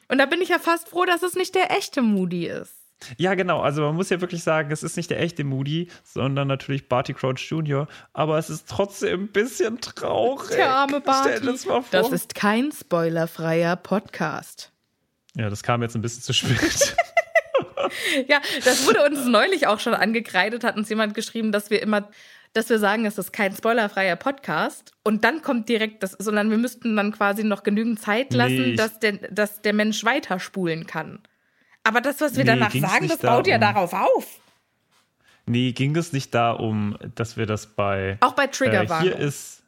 Und 0.08 0.18
da 0.18 0.26
bin 0.26 0.41
ich 0.41 0.50
ja 0.50 0.60
fast 0.60 0.89
froh, 0.89 1.06
dass 1.06 1.24
es 1.24 1.36
nicht 1.36 1.56
der 1.56 1.72
echte 1.72 2.02
Moody 2.02 2.48
ist. 2.48 2.74
ja, 3.18 3.36
genau. 3.36 3.62
Also 3.62 3.82
man 3.82 3.96
muss 3.96 4.10
ja 4.10 4.22
wirklich 4.22 4.44
sagen, 4.44 4.72
es 4.72 4.84
ist 4.84 4.98
nicht 4.98 5.10
der 5.10 5.20
echte 5.20 5.44
Moody, 5.44 5.89
sondern 6.04 6.48
natürlich 6.48 6.88
Barty 6.88 7.13
Crouch 7.13 7.39
Jr., 7.50 7.88
aber 8.13 8.38
es 8.38 8.50
ist 8.50 8.70
trotzdem 8.70 9.24
ein 9.24 9.28
bisschen 9.28 9.82
traurig. 9.82 10.56
Der 10.56 10.72
arme 10.72 11.02
Barty. 11.02 11.30
Stell 11.38 11.52
das 11.52 11.65
mal 11.65 11.82
vor. 11.82 12.02
Das 12.02 12.12
ist 12.12 12.36
kein 12.36 12.72
spoilerfreier 12.72 13.76
Podcast. 13.76 14.72
ja, 15.36 15.50
das 15.50 15.63
kam 15.63 15.82
jetzt 15.82 15.96
ein 15.96 16.02
bisschen 16.02 16.24
zu 16.24 16.34
spät. 16.34 16.96
Ja, 18.28 18.41
das 18.63 18.86
wurde 18.88 19.04
uns 19.04 19.26
neulich 19.26 19.68
auch 19.68 19.80
schon 19.80 19.94
angekreidet, 19.94 20.63
hat 20.63 20.78
uns 20.78 20.89
jemand 20.89 21.13
geschrieben, 21.13 21.52
dass 21.52 21.70
wir 21.70 21.82
immer, 21.82 22.10
dass 22.56 22.70
wir 22.70 22.80
sagen, 22.80 23.06
es 23.06 23.18
ist 23.18 23.34
kein 23.34 23.54
spoilerfreier 23.56 24.15
Podcast. 24.15 24.94
Und 25.04 25.24
dann 25.24 25.41
kommt 25.41 25.68
direkt 25.70 26.02
das, 26.04 26.12
sondern 26.13 26.50
wir 26.50 26.58
müssten 26.58 26.96
dann 26.96 27.12
quasi 27.12 27.44
noch 27.44 27.63
genügend 27.63 28.00
Zeit 28.00 28.34
lassen, 28.34 28.72
Nee, 28.72 28.76
dass, 28.76 29.00
der, 29.00 29.13
dass 29.30 29.62
der 29.62 29.74
Mensch 29.74 30.04
weiterspulen 30.06 30.88
kann. 30.88 31.20
Aber 31.84 32.02
das, 32.02 32.22
was 32.22 32.36
wir 32.38 32.46
Nee, 32.46 32.52
danach 32.52 32.74
sagen, 32.74 33.08
das 33.08 33.20
baut 33.20 33.46
ja 33.48 33.58
darum. 33.58 33.76
darauf 33.76 33.94
auf. 33.94 34.39
nee, 35.46 35.72
ging 35.74 35.96
es 35.96 36.13
nicht 36.13 36.34
darum, 36.34 36.98
dass 37.15 37.38
wir 37.38 37.46
das 37.46 37.68
bei. 37.76 38.18
Auch 38.22 38.34
bei 38.34 38.46
Äh, 38.46 38.52
Triggerwarnung. 38.52 39.04
hier 39.10 39.18
ist. 39.20 39.62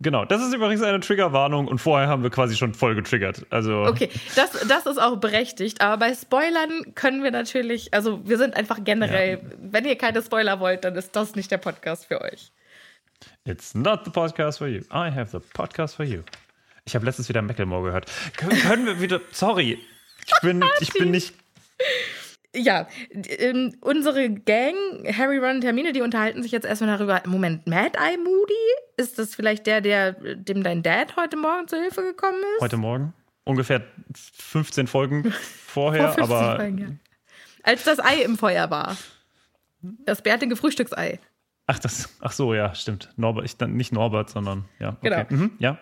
Genau, 0.00 0.24
das 0.24 0.42
ist 0.42 0.52
übrigens 0.52 0.82
eine 0.82 1.00
Triggerwarnung 1.00 1.68
und 1.68 1.78
vorher 1.78 2.08
haben 2.08 2.22
wir 2.22 2.30
quasi 2.30 2.56
schon 2.56 2.74
voll 2.74 2.94
getriggert. 2.94 3.46
Also 3.50 3.84
Okay, 3.84 4.10
das, 4.34 4.50
das 4.66 4.86
ist 4.86 4.98
auch 4.98 5.16
berechtigt, 5.16 5.80
aber 5.80 5.98
bei 5.98 6.14
Spoilern 6.14 6.94
können 6.94 7.22
wir 7.22 7.30
natürlich, 7.30 7.94
also 7.94 8.20
wir 8.26 8.36
sind 8.36 8.54
einfach 8.56 8.78
generell, 8.82 9.40
wenn 9.58 9.84
ihr 9.84 9.96
keine 9.96 10.22
Spoiler 10.22 10.60
wollt, 10.60 10.84
dann 10.84 10.96
ist 10.96 11.14
das 11.14 11.36
nicht 11.36 11.50
der 11.50 11.58
Podcast 11.58 12.06
für 12.06 12.20
euch. 12.20 12.52
It's 13.44 13.74
not 13.74 14.00
the 14.04 14.10
podcast 14.10 14.58
for 14.58 14.66
you. 14.66 14.80
I 14.90 15.10
have 15.10 15.28
the 15.30 15.38
podcast 15.54 15.96
for 15.96 16.04
you. 16.04 16.22
Ich 16.84 16.94
habe 16.94 17.06
letztens 17.06 17.28
wieder 17.28 17.40
Macklemore 17.42 17.84
gehört. 17.84 18.10
Können, 18.36 18.60
können 18.60 18.86
wir 18.86 19.00
wieder. 19.00 19.20
Sorry. 19.32 19.78
Ich 20.26 20.40
bin, 20.42 20.64
ich 20.80 20.92
bin 20.92 21.10
nicht. 21.10 21.34
Ja, 22.54 22.86
ähm, 23.38 23.74
unsere 23.80 24.30
Gang, 24.30 24.74
Harry, 25.16 25.38
Ron 25.38 25.56
und 25.56 25.64
Hermine, 25.64 25.92
die 25.92 26.02
unterhalten 26.02 26.42
sich 26.42 26.52
jetzt 26.52 26.64
erstmal 26.64 26.96
darüber. 26.96 27.22
Moment, 27.26 27.66
Mad 27.66 27.98
Eye 27.98 28.16
Moody? 28.16 28.52
Ist 28.96 29.18
das 29.18 29.34
vielleicht 29.34 29.66
der, 29.66 29.80
der 29.80 30.12
dem 30.12 30.62
dein 30.62 30.82
Dad 30.82 31.16
heute 31.16 31.36
Morgen 31.36 31.66
zur 31.66 31.80
Hilfe 31.80 32.02
gekommen 32.02 32.38
ist? 32.56 32.62
Heute 32.62 32.76
Morgen. 32.76 33.12
Ungefähr 33.44 33.82
15 34.14 34.86
Folgen 34.86 35.32
vorher, 35.66 36.12
Vor 36.12 36.26
15 36.26 36.36
aber. 36.36 36.56
Folgen, 36.56 36.78
ja. 36.78 36.88
Als 37.62 37.84
das 37.84 37.98
Ei 37.98 38.22
im 38.22 38.38
Feuer 38.38 38.70
war. 38.70 38.96
Das 40.04 40.22
bärtige 40.22 40.56
Frühstücksei. 40.56 41.18
Ach, 41.66 41.78
das, 41.78 42.14
ach 42.20 42.32
so, 42.32 42.54
ja, 42.54 42.74
stimmt. 42.74 43.10
Norbert, 43.16 43.44
ich, 43.44 43.58
nicht 43.58 43.92
Norbert, 43.92 44.30
sondern 44.30 44.66
ja. 44.78 44.96
Okay. 45.00 45.26
Genau. 45.28 45.42
Mhm, 45.42 45.52
ja. 45.58 45.78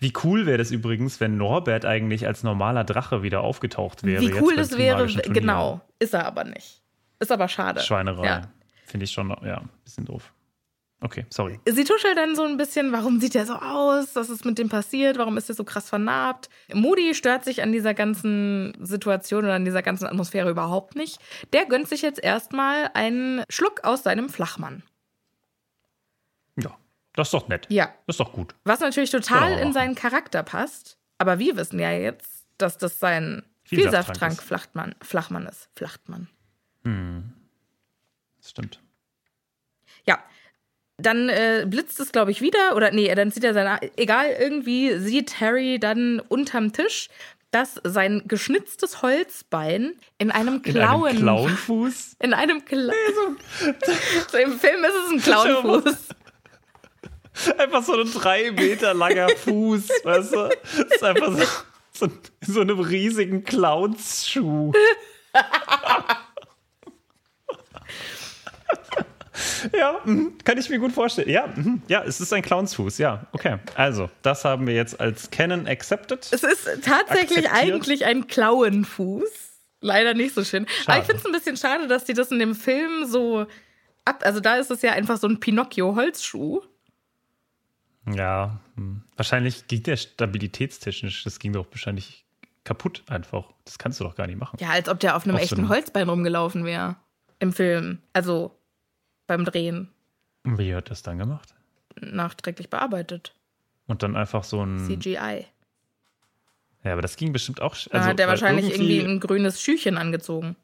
Wie 0.00 0.12
cool 0.24 0.46
wäre 0.46 0.58
das 0.58 0.70
übrigens, 0.70 1.20
wenn 1.20 1.36
Norbert 1.36 1.84
eigentlich 1.84 2.26
als 2.26 2.42
normaler 2.42 2.84
Drache 2.84 3.22
wieder 3.22 3.42
aufgetaucht 3.42 4.04
wäre. 4.04 4.22
Wie 4.22 4.32
cool 4.40 4.56
das 4.56 4.76
wäre, 4.76 5.06
genau. 5.06 5.80
Ist 5.98 6.14
er 6.14 6.26
aber 6.26 6.44
nicht. 6.44 6.82
Ist 7.20 7.30
aber 7.30 7.48
schade. 7.48 7.80
Schweinerei. 7.80 8.26
Ja. 8.26 8.42
Finde 8.84 9.04
ich 9.04 9.10
schon, 9.12 9.28
ja, 9.44 9.58
ein 9.58 9.70
bisschen 9.84 10.04
doof. 10.04 10.32
Okay, 11.02 11.26
sorry. 11.30 11.58
Sie 11.66 11.82
tuschelt 11.82 12.16
dann 12.16 12.36
so 12.36 12.44
ein 12.44 12.56
bisschen, 12.56 12.92
warum 12.92 13.20
sieht 13.20 13.34
er 13.34 13.44
so 13.44 13.54
aus? 13.54 14.14
Was 14.14 14.30
ist 14.30 14.44
mit 14.44 14.58
dem 14.58 14.68
passiert? 14.68 15.18
Warum 15.18 15.36
ist 15.36 15.48
er 15.48 15.56
so 15.56 15.64
krass 15.64 15.88
vernarbt? 15.88 16.48
Moody 16.72 17.14
stört 17.14 17.44
sich 17.44 17.62
an 17.62 17.72
dieser 17.72 17.92
ganzen 17.92 18.72
Situation 18.80 19.44
oder 19.44 19.54
an 19.54 19.64
dieser 19.64 19.82
ganzen 19.82 20.06
Atmosphäre 20.06 20.50
überhaupt 20.50 20.94
nicht. 20.94 21.18
Der 21.52 21.66
gönnt 21.66 21.88
sich 21.88 22.02
jetzt 22.02 22.22
erstmal 22.22 22.88
einen 22.94 23.42
Schluck 23.48 23.82
aus 23.82 24.04
seinem 24.04 24.28
Flachmann. 24.28 24.84
Das 27.14 27.28
ist 27.28 27.34
doch 27.34 27.48
nett. 27.48 27.66
Ja. 27.68 27.86
Das 28.06 28.14
ist 28.14 28.20
doch 28.20 28.32
gut. 28.32 28.54
Was 28.64 28.80
natürlich 28.80 29.10
total 29.10 29.52
er 29.52 29.62
in 29.62 29.72
seinen 29.72 29.94
Charakter 29.94 30.42
passt. 30.42 30.96
Aber 31.18 31.38
wir 31.38 31.56
wissen 31.56 31.78
ja 31.78 31.92
jetzt, 31.92 32.46
dass 32.58 32.78
das 32.78 32.98
sein 32.98 33.42
Vielsafttrank 33.64 34.32
ist. 34.32 34.42
Flachmann, 34.42 34.94
Flachmann 35.02 35.46
ist. 35.46 35.68
Flachtmann. 35.76 36.28
Das 36.84 38.50
stimmt. 38.50 38.80
Ja. 40.06 40.18
Dann 40.98 41.28
äh, 41.28 41.64
blitzt 41.68 42.00
es, 42.00 42.12
glaube 42.12 42.30
ich, 42.30 42.40
wieder. 42.40 42.76
Oder 42.76 42.90
nee, 42.90 43.12
dann 43.14 43.30
sieht 43.30 43.44
er 43.44 43.54
seine. 43.54 43.78
Egal, 43.96 44.26
irgendwie 44.38 44.98
sieht 44.98 45.40
Harry 45.40 45.78
dann 45.78 46.20
unterm 46.20 46.72
Tisch, 46.72 47.08
dass 47.50 47.80
sein 47.84 48.22
geschnitztes 48.26 49.02
Holzbein 49.02 49.94
in 50.18 50.30
einem 50.30 50.54
In 50.56 50.62
Klauen. 50.62 51.08
einem 51.10 51.18
Clownfuß? 51.18 52.16
In 52.20 52.34
einem 52.34 52.64
Clown. 52.64 52.92
so, 54.30 54.38
Im 54.38 54.58
Film 54.58 54.84
ist 54.84 54.94
es 55.06 55.10
ein 55.12 55.20
Clownfuß. 55.20 56.08
Einfach 57.58 57.82
so 57.82 57.98
ein 57.98 58.12
drei 58.12 58.50
Meter 58.50 58.94
langer 58.94 59.28
Fuß, 59.30 59.88
weißt 60.04 60.34
du? 60.34 60.50
Das 60.76 60.78
ist 60.94 61.02
einfach 61.02 61.32
so, 61.32 61.44
so, 61.92 62.08
so 62.40 62.60
einem 62.60 62.80
riesigen 62.80 63.42
Clownsschuh. 63.44 64.72
ja, 69.72 70.00
mhm, 70.04 70.36
kann 70.44 70.58
ich 70.58 70.68
mir 70.68 70.78
gut 70.78 70.92
vorstellen. 70.92 71.30
Ja, 71.30 71.46
mhm, 71.54 71.82
ja, 71.88 72.02
es 72.04 72.20
ist 72.20 72.32
ein 72.32 72.42
Clownsfuß, 72.42 72.98
ja. 72.98 73.26
Okay, 73.32 73.58
also, 73.74 74.10
das 74.22 74.44
haben 74.44 74.66
wir 74.66 74.74
jetzt 74.74 75.00
als 75.00 75.30
Canon 75.30 75.66
accepted. 75.66 76.28
Es 76.30 76.42
ist 76.42 76.64
tatsächlich 76.84 77.48
Akzeptiert. 77.48 77.52
eigentlich 77.52 78.04
ein 78.04 78.26
Klauenfuß. 78.26 79.30
Leider 79.80 80.14
nicht 80.14 80.34
so 80.34 80.44
schön. 80.44 80.64
Aber 80.86 80.94
Schade. 80.94 81.00
ich 81.00 81.06
finde 81.06 81.18
es 81.20 81.26
ein 81.26 81.32
bisschen 81.32 81.56
schade, 81.56 81.88
dass 81.88 82.04
die 82.04 82.14
das 82.14 82.30
in 82.30 82.38
dem 82.38 82.54
Film 82.54 83.06
so 83.06 83.46
ab. 84.04 84.22
Also 84.24 84.40
da 84.40 84.56
ist 84.56 84.70
es 84.70 84.82
ja 84.82 84.92
einfach 84.92 85.16
so 85.16 85.26
ein 85.26 85.40
Pinocchio-Holzschuh. 85.40 86.62
Ja, 88.06 88.60
hm. 88.76 89.02
wahrscheinlich 89.16 89.66
ging 89.68 89.82
der 89.84 89.96
stabilitätstechnisch, 89.96 91.22
das 91.24 91.38
ging 91.38 91.52
doch 91.52 91.66
wahrscheinlich 91.70 92.24
kaputt 92.64 93.02
einfach. 93.08 93.52
Das 93.64 93.78
kannst 93.78 94.00
du 94.00 94.04
doch 94.04 94.14
gar 94.16 94.26
nicht 94.26 94.38
machen. 94.38 94.56
Ja, 94.60 94.70
als 94.70 94.88
ob 94.88 94.98
der 95.00 95.16
auf 95.16 95.24
einem 95.24 95.34
Auf 95.36 95.40
so 95.40 95.44
echten 95.44 95.58
einem- 95.60 95.68
Holzbein 95.68 96.08
rumgelaufen 96.08 96.64
wäre. 96.64 96.96
Im 97.38 97.52
Film. 97.52 97.98
Also 98.12 98.56
beim 99.26 99.44
Drehen. 99.44 99.88
Und 100.44 100.58
Wie 100.58 100.74
hat 100.74 100.90
das 100.90 101.02
dann 101.02 101.18
gemacht? 101.18 101.54
Nachträglich 102.00 102.70
bearbeitet. 102.70 103.34
Und 103.86 104.02
dann 104.02 104.16
einfach 104.16 104.44
so 104.44 104.64
ein. 104.64 104.78
CGI. 104.86 105.46
Ja, 106.84 106.92
aber 106.94 107.02
das 107.02 107.16
ging 107.16 107.32
bestimmt 107.32 107.60
auch. 107.60 107.74
sch- 107.76 107.88
Da 107.90 107.98
Also, 107.98 108.10
hat 108.10 108.18
der 108.18 108.26
weil 108.26 108.32
wahrscheinlich 108.32 108.70
irgendwie, 108.70 109.00
ein 109.00 109.20
grünes 109.20 109.60
Schüchchen 109.60 109.98
angezogen. 109.98 110.56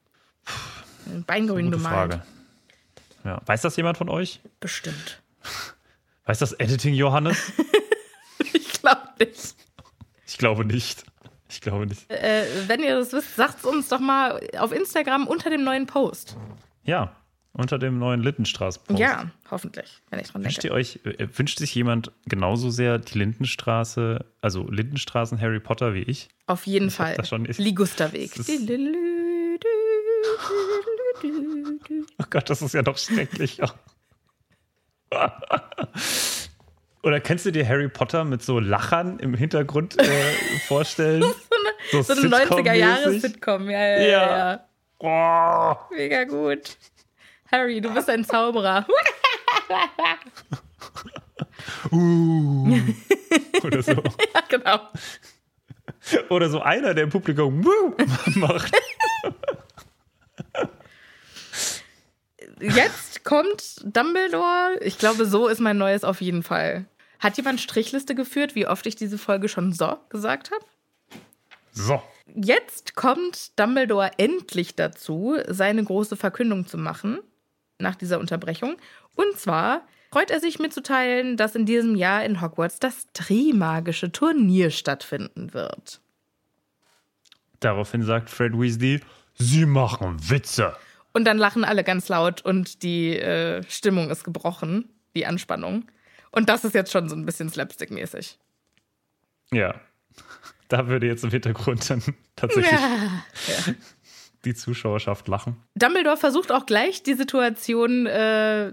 Ein 1.06 1.22
Beingrün 1.24 1.66
Gute 1.66 1.76
bemalt. 1.78 2.12
Frage. 2.14 2.22
Ja. 3.24 3.40
Weiß 3.46 3.62
das 3.62 3.76
jemand 3.76 3.98
von 3.98 4.08
euch? 4.08 4.40
Bestimmt. 4.60 5.22
Weiß 6.28 6.38
das 6.38 6.52
Editing 6.52 6.94
Johannes? 6.94 7.52
Ich 8.52 8.80
glaube 8.80 9.08
nicht. 9.18 9.56
Ich 10.26 10.38
glaube 10.38 10.64
nicht. 10.64 11.02
Ich 11.48 11.60
glaube 11.60 11.86
nicht. 11.86 12.08
Äh, 12.10 12.44
wenn 12.68 12.80
ihr 12.80 12.96
das 12.96 13.12
wisst, 13.12 13.34
sagt 13.34 13.58
es 13.58 13.64
uns 13.64 13.88
doch 13.88 13.98
mal 13.98 14.40
auf 14.58 14.70
Instagram 14.72 15.26
unter 15.26 15.50
dem 15.50 15.64
neuen 15.64 15.86
Post. 15.86 16.36
Ja, 16.84 17.14
unter 17.52 17.78
dem 17.78 17.98
neuen 17.98 18.22
Lindenstraße-Post. 18.22 18.98
Ja, 19.00 19.30
hoffentlich, 19.50 20.00
wenn 20.10 20.20
ich 20.20 20.28
dran 20.30 20.44
Wünscht 20.44 20.62
denke. 20.62 20.68
ihr 20.68 20.74
euch, 20.74 21.00
äh, 21.04 21.26
wünscht 21.36 21.58
sich 21.58 21.74
jemand 21.74 22.12
genauso 22.26 22.70
sehr 22.70 22.98
die 22.98 23.18
Lindenstraße, 23.18 24.24
also 24.40 24.66
Lindenstraßen 24.70 25.40
Harry 25.40 25.58
Potter 25.60 25.92
wie 25.94 26.02
ich? 26.02 26.28
Auf 26.46 26.66
jeden 26.66 26.88
Ich 26.88 26.94
Fall. 26.94 27.16
das 27.16 27.28
schon- 27.28 27.44
ich- 27.50 27.58
Ligusterweg. 27.58 28.32
Das 28.36 28.48
ist- 28.48 28.70
Oh 32.18 32.24
Gott, 32.30 32.48
das 32.48 32.62
ist 32.62 32.74
ja 32.74 32.82
noch 32.82 32.96
schrecklicher. 32.98 33.74
Oder 37.02 37.20
kannst 37.20 37.46
du 37.46 37.52
dir 37.52 37.66
Harry 37.66 37.88
Potter 37.88 38.24
mit 38.24 38.42
so 38.42 38.58
Lachern 38.58 39.18
im 39.18 39.34
Hintergrund 39.34 39.98
äh, 39.98 40.32
vorstellen? 40.66 41.22
so 41.90 42.02
So 42.02 42.12
eine 42.12 42.22
Sitcom-mäßig? 42.22 42.50
90er-Jahres-Sitcom. 42.50 43.70
Ja, 43.70 43.80
ja, 43.80 44.00
ja. 44.00 44.60
Ja. 45.00 45.00
Oh, 45.00 45.76
Mega 45.94 46.24
gut. 46.24 46.76
Harry, 47.50 47.80
du 47.80 47.92
bist 47.94 48.10
ein 48.10 48.24
Zauberer. 48.24 48.86
uh. 51.92 52.78
Oder 53.62 53.82
so. 53.82 53.92
ja, 53.92 54.40
genau. 54.48 54.80
Oder 56.28 56.50
so 56.50 56.60
einer, 56.60 56.92
der 56.94 57.04
im 57.04 57.10
Publikum 57.10 57.66
macht. 58.34 58.74
Jetzt 62.60 63.07
kommt 63.28 63.82
Dumbledore. 63.84 64.78
Ich 64.80 64.96
glaube, 64.96 65.26
so 65.26 65.48
ist 65.48 65.60
mein 65.60 65.76
neues 65.76 66.02
auf 66.02 66.22
jeden 66.22 66.42
Fall. 66.42 66.86
Hat 67.18 67.36
jemand 67.36 67.60
Strichliste 67.60 68.14
geführt, 68.14 68.54
wie 68.54 68.66
oft 68.66 68.86
ich 68.86 68.96
diese 68.96 69.18
Folge 69.18 69.50
schon 69.50 69.74
so 69.74 69.98
gesagt 70.08 70.50
habe? 70.50 70.64
So. 71.72 72.02
jetzt 72.34 72.96
kommt 72.96 73.58
Dumbledore 73.60 74.12
endlich 74.16 74.76
dazu, 74.76 75.36
seine 75.46 75.84
große 75.84 76.16
Verkündung 76.16 76.66
zu 76.66 76.78
machen, 76.78 77.18
nach 77.78 77.96
dieser 77.96 78.18
Unterbrechung. 78.18 78.76
Und 79.14 79.38
zwar 79.38 79.82
freut 80.10 80.30
er 80.30 80.40
sich 80.40 80.58
mitzuteilen, 80.58 81.36
dass 81.36 81.54
in 81.54 81.66
diesem 81.66 81.96
Jahr 81.96 82.24
in 82.24 82.40
Hogwarts 82.40 82.80
das 82.80 83.08
Trimagische 83.12 84.10
Turnier 84.10 84.70
stattfinden 84.70 85.52
wird. 85.52 86.00
Daraufhin 87.60 88.02
sagt 88.04 88.30
Fred 88.30 88.58
Weasley, 88.58 89.02
Sie 89.34 89.66
machen 89.66 90.16
Witze. 90.30 90.74
Und 91.18 91.24
dann 91.24 91.36
lachen 91.36 91.64
alle 91.64 91.82
ganz 91.82 92.08
laut 92.08 92.42
und 92.42 92.84
die 92.84 93.18
äh, 93.18 93.64
Stimmung 93.68 94.08
ist 94.08 94.22
gebrochen, 94.22 94.88
die 95.16 95.26
Anspannung. 95.26 95.82
Und 96.30 96.48
das 96.48 96.64
ist 96.64 96.76
jetzt 96.76 96.92
schon 96.92 97.08
so 97.08 97.16
ein 97.16 97.26
bisschen 97.26 97.50
slapstick-mäßig. 97.50 98.38
Ja. 99.50 99.74
Da 100.68 100.86
würde 100.86 101.08
jetzt 101.08 101.24
im 101.24 101.30
Hintergrund 101.30 101.90
dann 101.90 102.04
tatsächlich 102.36 102.70
Ja. 102.70 103.74
Die 104.44 104.54
Zuschauerschaft 104.54 105.26
lachen. 105.26 105.56
Dumbledore 105.74 106.16
versucht 106.16 106.52
auch 106.52 106.66
gleich 106.66 107.02
die 107.02 107.14
Situation 107.14 108.06
äh, 108.06 108.72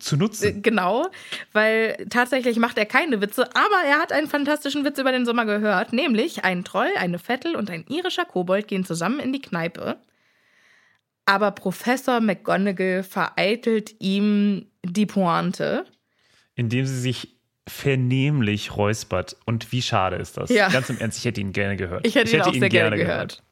Zu 0.00 0.16
nutzen. 0.16 0.44
äh, 0.44 0.60
genau, 0.60 1.06
weil 1.52 2.08
tatsächlich 2.10 2.56
macht 2.58 2.76
er 2.76 2.86
keine 2.86 3.20
Witze, 3.20 3.48
aber 3.54 3.86
er 3.86 4.00
hat 4.00 4.10
einen 4.10 4.26
fantastischen 4.26 4.84
Witz 4.84 4.98
über 4.98 5.12
den 5.12 5.24
Sommer 5.26 5.44
gehört, 5.44 5.92
nämlich 5.92 6.44
ein 6.44 6.64
Troll, 6.64 6.90
eine 6.98 7.20
Vettel 7.20 7.54
und 7.54 7.70
ein 7.70 7.84
irischer 7.86 8.24
Kobold 8.24 8.66
gehen 8.66 8.84
zusammen 8.84 9.20
in 9.20 9.32
die 9.32 9.40
Kneipe. 9.40 10.00
Aber 11.26 11.52
Professor 11.52 12.20
McGonagall 12.20 13.02
vereitelt 13.02 13.94
ihm 14.00 14.66
die 14.84 15.06
Pointe. 15.06 15.84
Indem 16.54 16.86
sie 16.86 17.00
sich 17.00 17.36
vernehmlich 17.66 18.76
räuspert. 18.76 19.36
Und 19.46 19.72
wie 19.72 19.82
schade 19.82 20.16
ist 20.16 20.36
das? 20.36 20.50
Ja. 20.50 20.68
Ganz 20.68 20.90
im 20.90 20.98
Ernst, 20.98 21.18
ich 21.18 21.24
hätte 21.24 21.40
ihn 21.40 21.52
gerne 21.52 21.76
gehört. 21.76 22.06
Ich 22.06 22.14
hätte 22.14 22.36
ihn 22.36 22.42
auch 22.42 22.52
sehr 22.52 22.68
gerne 22.68 22.96
gehört. 22.96 23.42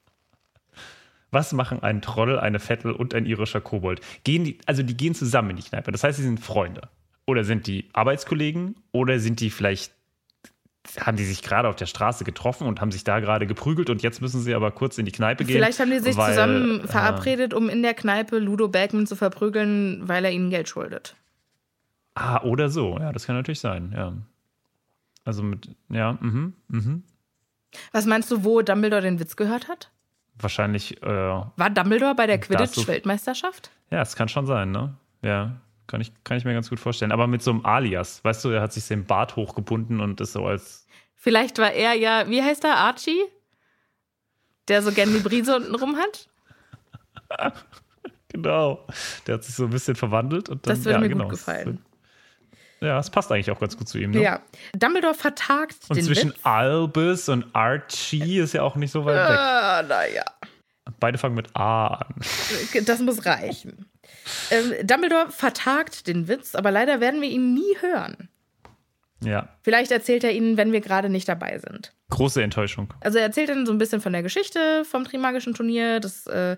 Was 1.30 1.52
machen 1.54 1.82
ein 1.82 2.02
Troll, 2.02 2.38
eine 2.38 2.60
Vettel 2.60 2.92
und 2.92 3.14
ein 3.14 3.24
irischer 3.24 3.62
Kobold? 3.62 4.02
Gehen 4.22 4.44
die, 4.44 4.58
also 4.66 4.82
die 4.82 4.96
gehen 4.96 5.14
zusammen 5.14 5.50
in 5.50 5.56
die 5.56 5.62
Kneipe. 5.62 5.90
Das 5.90 6.04
heißt, 6.04 6.18
sie 6.18 6.24
sind 6.24 6.40
Freunde. 6.40 6.90
Oder 7.26 7.44
sind 7.44 7.66
die 7.66 7.88
Arbeitskollegen? 7.94 8.76
Oder 8.92 9.18
sind 9.18 9.40
die 9.40 9.48
vielleicht, 9.48 9.94
haben 11.00 11.16
die 11.16 11.24
sich 11.24 11.42
gerade 11.42 11.68
auf 11.68 11.76
der 11.76 11.86
Straße 11.86 12.24
getroffen 12.24 12.66
und 12.66 12.80
haben 12.80 12.92
sich 12.92 13.04
da 13.04 13.20
gerade 13.20 13.46
geprügelt 13.46 13.88
und 13.88 14.02
jetzt 14.02 14.20
müssen 14.20 14.40
sie 14.40 14.54
aber 14.54 14.70
kurz 14.72 14.98
in 14.98 15.06
die 15.06 15.12
Kneipe 15.12 15.44
gehen? 15.44 15.56
Vielleicht 15.56 15.80
haben 15.80 15.90
die 15.90 16.00
sich 16.00 16.16
weil, 16.16 16.30
zusammen 16.30 16.84
äh, 16.84 16.88
verabredet, 16.88 17.54
um 17.54 17.68
in 17.68 17.82
der 17.82 17.94
Kneipe 17.94 18.38
Ludo 18.38 18.68
Bagman 18.68 19.06
zu 19.06 19.16
verprügeln, 19.16 20.08
weil 20.08 20.24
er 20.24 20.32
ihnen 20.32 20.50
Geld 20.50 20.68
schuldet. 20.68 21.14
Ah, 22.14 22.42
oder 22.42 22.68
so. 22.68 22.98
Ja, 22.98 23.12
das 23.12 23.26
kann 23.26 23.36
natürlich 23.36 23.60
sein, 23.60 23.92
ja. 23.96 24.12
Also 25.24 25.42
mit, 25.42 25.68
ja, 25.88 26.18
mhm, 26.20 26.54
mhm. 26.68 27.04
Was 27.92 28.06
meinst 28.06 28.30
du, 28.30 28.44
wo 28.44 28.60
Dumbledore 28.60 29.02
den 29.02 29.20
Witz 29.20 29.36
gehört 29.36 29.68
hat? 29.68 29.90
Wahrscheinlich, 30.38 31.02
äh, 31.02 31.06
War 31.06 31.70
Dumbledore 31.70 32.14
bei 32.14 32.26
der 32.26 32.38
Quidditch-Weltmeisterschaft? 32.38 33.70
ja, 33.90 34.02
es 34.02 34.16
kann 34.16 34.28
schon 34.28 34.46
sein, 34.46 34.72
ne? 34.72 34.94
Ja, 35.22 35.52
kann 35.92 36.00
ich, 36.00 36.10
kann 36.24 36.38
ich 36.38 36.46
mir 36.46 36.54
ganz 36.54 36.70
gut 36.70 36.80
vorstellen. 36.80 37.12
Aber 37.12 37.26
mit 37.26 37.42
so 37.42 37.50
einem 37.50 37.66
Alias, 37.66 38.24
weißt 38.24 38.46
du, 38.46 38.48
er 38.48 38.62
hat 38.62 38.72
sich 38.72 38.88
den 38.88 39.04
Bart 39.04 39.36
hochgebunden 39.36 40.00
und 40.00 40.22
ist 40.22 40.32
so 40.32 40.46
als, 40.46 40.86
Vielleicht 41.16 41.58
war 41.58 41.70
er 41.70 41.92
ja, 41.92 42.30
wie 42.30 42.42
heißt 42.42 42.64
er, 42.64 42.78
Archie? 42.78 43.22
Der 44.68 44.82
so 44.82 44.90
gern 44.90 45.12
die 45.12 45.20
Brise 45.20 45.54
unten 45.54 45.74
rum 45.74 45.96
hat? 45.96 46.30
genau, 48.28 48.86
der 49.26 49.34
hat 49.34 49.44
sich 49.44 49.54
so 49.54 49.64
ein 49.64 49.70
bisschen 49.70 49.96
verwandelt. 49.96 50.48
Und 50.48 50.66
dann, 50.66 50.76
Das 50.76 50.84
würde 50.86 50.94
ja, 50.94 50.98
mir 50.98 51.10
genau, 51.10 51.24
gut 51.24 51.34
gefallen. 51.34 51.84
Ja, 52.80 52.98
es 52.98 53.10
passt 53.10 53.30
eigentlich 53.30 53.50
auch 53.50 53.60
ganz 53.60 53.76
gut 53.76 53.86
zu 53.86 53.98
ihm, 53.98 54.12
ne? 54.12 54.22
Ja. 54.22 54.40
Dumbledore 54.74 55.14
vertagt 55.14 55.76
Und 55.88 55.96
den 55.96 56.06
zwischen 56.06 56.30
Witz. 56.30 56.40
Albus 56.42 57.28
und 57.28 57.54
Archie 57.54 58.38
ist 58.38 58.54
ja 58.54 58.62
auch 58.62 58.76
nicht 58.76 58.92
so 58.92 59.04
weit 59.04 59.16
weg. 59.16 59.38
Ah, 59.38 59.82
naja. 59.86 60.24
Beide 60.98 61.18
fangen 61.18 61.34
mit 61.34 61.54
A 61.54 61.88
an. 61.88 62.14
Das 62.86 62.98
muss 63.00 63.26
reichen. 63.26 63.91
Ähm, 64.50 64.74
Dumbledore 64.86 65.30
vertagt 65.30 66.06
den 66.06 66.28
Witz, 66.28 66.54
aber 66.54 66.70
leider 66.70 67.00
werden 67.00 67.20
wir 67.20 67.28
ihn 67.28 67.54
nie 67.54 67.76
hören. 67.80 68.28
Ja, 69.24 69.48
Vielleicht 69.62 69.92
erzählt 69.92 70.24
er 70.24 70.32
ihnen, 70.32 70.56
wenn 70.56 70.72
wir 70.72 70.80
gerade 70.80 71.08
nicht 71.08 71.28
dabei 71.28 71.58
sind. 71.58 71.92
große 72.10 72.42
Enttäuschung. 72.42 72.92
Also 73.00 73.18
er 73.18 73.24
erzählt 73.24 73.50
dann 73.50 73.66
so 73.66 73.72
ein 73.72 73.78
bisschen 73.78 74.00
von 74.00 74.12
der 74.12 74.22
Geschichte 74.22 74.84
vom 74.84 75.04
Trimagischen 75.04 75.54
Turnier. 75.54 76.00
Das 76.00 76.26
äh, 76.26 76.56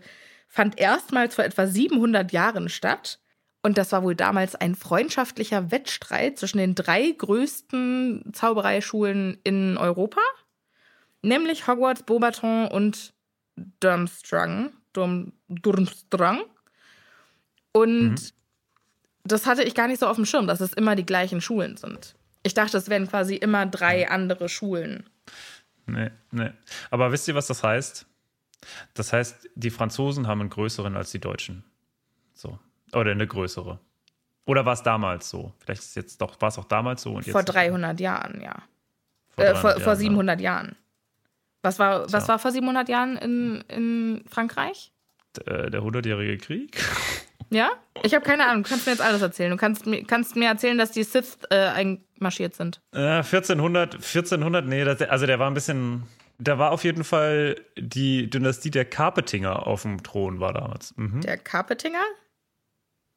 fand 0.49 0.79
erstmals 0.79 1.35
vor 1.35 1.45
etwa 1.45 1.67
700 1.67 2.33
Jahren 2.33 2.69
statt. 2.71 3.19
Und 3.63 3.77
das 3.79 3.93
war 3.93 4.03
wohl 4.03 4.15
damals 4.15 4.55
ein 4.55 4.75
freundschaftlicher 4.75 5.71
Wettstreit 5.71 6.39
zwischen 6.39 6.59
den 6.59 6.75
drei 6.75 7.11
größten 7.11 8.31
Zaubereischulen 8.33 9.39
in 9.45 9.77
Europa. 9.77 10.21
Nämlich 11.23 11.67
Hogwarts, 11.67 12.03
Beauxbaton 12.03 12.69
und 12.69 13.13
Durmstrang. 13.81 14.73
Durm, 14.93 15.33
Durmstrang. 15.49 16.43
Und 17.75 18.33
das 19.25 19.47
hatte 19.47 19.65
ich 19.65 19.75
gar 19.75 19.89
nicht 19.89 20.01
so 20.01 20.07
auf 20.07 20.17
dem 20.17 20.27
Schirm, 20.27 20.47
dass 20.47 20.61
es 20.61 20.73
immer 20.73 20.95
die 20.97 21.05
gleichen 21.05 21.41
Schulen 21.41 21.77
sind. 21.77 22.15
Ich 22.43 22.55
dachte, 22.55 22.77
es 22.77 22.89
wären 22.89 23.09
quasi 23.09 23.35
immer 23.37 23.67
drei 23.67 24.09
andere 24.09 24.49
Schulen. 24.49 25.09
Nee, 25.87 26.11
nee. 26.31 26.51
Aber 26.91 27.11
wisst 27.11 27.27
ihr, 27.29 27.35
was 27.35 27.47
das 27.49 27.63
heißt? 27.63 28.07
Das 28.95 29.13
heißt, 29.13 29.51
die 29.55 29.71
Franzosen 29.71 30.27
haben 30.27 30.41
einen 30.41 30.51
größeren 30.51 30.97
als 30.97 31.11
die 31.11 31.19
Deutschen. 31.21 31.65
So. 32.33 32.59
Oder 32.93 33.11
eine 33.11 33.27
größere. 33.27 33.81
Oder 34.47 34.65
war 34.67 34.75
es 34.75 34.83
damals 34.83 35.29
so? 35.29 35.53
Vielleicht 35.59 35.81
ist 35.83 35.89
es 35.89 35.95
jetzt 35.95 36.21
doch, 36.21 36.41
war 36.41 36.49
es 36.51 36.59
auch 36.59 36.65
damals 36.67 37.03
so 37.03 37.15
und 37.15 37.27
jetzt 37.27 37.33
Vor 37.33 37.43
300 37.43 37.99
Jahren, 37.99 38.41
ja. 38.41 38.55
vor 39.31 39.45
äh, 39.45 39.53
300 39.53 39.61
vor, 39.61 39.71
vor 39.73 39.81
Jahren, 39.81 39.99
700 39.99 40.41
Jahren. 40.41 40.77
Was 41.63 41.79
war, 41.79 42.13
was 42.13 42.29
war 42.29 42.39
vor 42.39 42.53
700 42.53 42.89
Jahren 42.91 43.17
in, 43.17 43.65
in 43.69 44.25
Frankreich? 44.29 44.93
Ja. 45.47 45.55
Äh, 45.55 45.71
Der 45.71 45.83
hundertjährige 45.83 46.39
Krieg? 46.39 46.79
Ja? 47.55 47.71
Ich 48.03 48.15
habe 48.15 48.25
keine 48.25 48.47
Ahnung. 48.47 48.65
Du 48.65 48.69
kannst 48.69 48.87
mir 48.87 48.93
jetzt 48.93 49.01
alles 49.01 49.23
erzählen. 49.23 49.51
Du 49.51 49.57
kannst 49.57 49.87
mir, 49.87 50.05
kannst 50.05 50.37
mir 50.37 50.49
erzählen, 50.49 50.77
dass 50.77 50.91
die 50.91 51.05
Sith 51.05 51.39
äh, 51.51 51.55
einmarschiert 51.55 52.55
sind. 52.55 52.81
Äh, 52.93 53.23
1400, 53.23 53.95
1400, 53.95 54.67
nee, 54.67 54.85
das, 54.85 55.01
also 55.03 55.27
der 55.27 55.39
war 55.39 55.49
ein 55.49 55.55
bisschen, 55.55 56.03
da 56.39 56.59
war 56.59 56.73
auf 56.73 56.85
jeden 56.85 57.05
Fall 57.05 57.57
die 57.79 58.29
Dynastie 58.29 58.71
der 58.71 58.85
Carpetinger 58.85 59.67
auf 59.67 59.83
dem 59.83 60.03
Thron 60.03 60.41
war 60.41 60.53
damals. 60.53 60.95
Mhm. 60.97 61.21
Der 61.21 61.39
Carpetinger? 61.39 62.03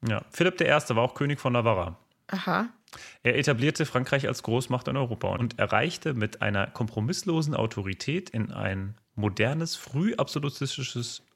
Ja, 0.06 0.22
Philipp 0.30 0.60
I. 0.60 0.66
war 0.66 0.98
auch 0.98 1.14
König 1.14 1.40
von 1.40 1.52
Navarra. 1.52 1.98
Aha. 2.28 2.68
Er 3.22 3.36
etablierte 3.36 3.84
Frankreich 3.84 4.28
als 4.28 4.42
Großmacht 4.42 4.88
in 4.88 4.96
Europa 4.96 5.28
und 5.28 5.58
erreichte 5.58 6.14
mit 6.14 6.40
einer 6.40 6.68
kompromisslosen 6.68 7.54
Autorität 7.54 8.30
in 8.30 8.52
ein 8.52 8.94
modernes, 9.14 9.76
frühabsolutistisches 9.76 11.18
absolutistisches 11.18 11.27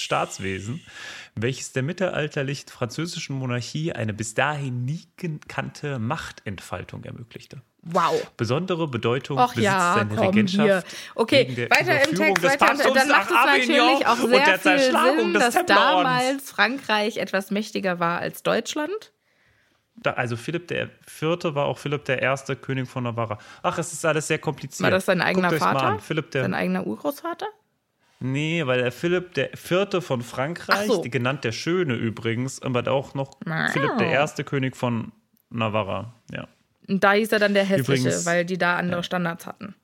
Staatswesen, 0.00 0.80
welches 1.34 1.72
der 1.72 1.82
mittelalterlichen 1.82 2.68
französischen 2.68 3.36
Monarchie 3.36 3.92
eine 3.92 4.12
bis 4.12 4.34
dahin 4.34 4.84
nie 4.84 5.04
gekannte 5.16 5.98
Machtentfaltung 5.98 7.04
ermöglichte. 7.04 7.62
Wow. 7.82 8.30
Besondere 8.36 8.88
Bedeutung 8.88 9.38
Och 9.38 9.48
besitzt 9.50 9.64
ja, 9.64 9.94
seine 9.98 10.14
komm 10.14 10.26
Regentschaft. 10.26 10.66
hier. 10.66 10.82
Okay, 11.14 11.68
weiter 11.70 12.08
im 12.08 12.16
Text, 12.16 12.42
weiter 12.42 12.72
im 12.72 12.94
Dann 12.94 13.08
macht 13.08 13.30
es 13.30 13.36
natürlich 13.36 14.06
auch 14.06 14.16
sehr 14.16 14.44
der 14.44 14.58
viel 14.58 14.78
Sinn, 14.78 15.34
dass 15.34 15.54
Templerordens. 15.54 15.66
damals 15.66 16.50
Frankreich 16.50 17.16
etwas 17.18 17.50
mächtiger 17.50 18.00
war 18.00 18.20
als 18.20 18.42
Deutschland. 18.42 19.12
Da, 19.96 20.12
also 20.12 20.36
Philipp 20.36 20.68
der 20.68 20.90
Vierte 21.06 21.54
war 21.54 21.66
auch 21.66 21.78
Philipp 21.78 22.04
der 22.06 22.20
Erste 22.20 22.56
König 22.56 22.88
von 22.88 23.04
Navarra. 23.04 23.38
Ach, 23.62 23.78
es 23.78 23.92
ist 23.92 24.04
alles 24.04 24.26
sehr 24.26 24.38
kompliziert. 24.38 24.84
War 24.84 24.90
das 24.90 25.04
sein 25.04 25.20
eigener 25.20 25.52
Vater? 25.52 25.98
Philipp 26.00 26.30
der, 26.32 26.42
Sein 26.42 26.54
eigener 26.54 26.86
Urgroßvater? 26.86 27.46
Nee, 28.26 28.66
weil 28.66 28.80
der 28.80 28.90
Philipp 28.90 29.34
der 29.34 29.50
Vierte 29.54 30.00
von 30.00 30.22
Frankreich, 30.22 30.86
so. 30.86 31.02
die 31.02 31.10
genannt 31.10 31.44
der 31.44 31.52
Schöne 31.52 31.94
übrigens, 31.94 32.62
aber 32.62 32.90
auch 32.90 33.12
noch 33.14 33.32
Ah. 33.44 33.68
Philipp 33.68 33.98
der 33.98 34.08
Erste 34.08 34.44
König 34.44 34.76
von 34.76 35.12
Navarra. 35.50 36.14
Ja. 36.32 36.48
Und 36.88 37.04
da 37.04 37.12
hieß 37.12 37.32
er 37.32 37.38
dann 37.38 37.52
der 37.52 37.64
Hässliche, 37.64 38.00
Übrigens- 38.08 38.24
weil 38.24 38.46
die 38.46 38.56
da 38.56 38.76
andere 38.76 39.04
Standards 39.04 39.46
hatten. 39.46 39.74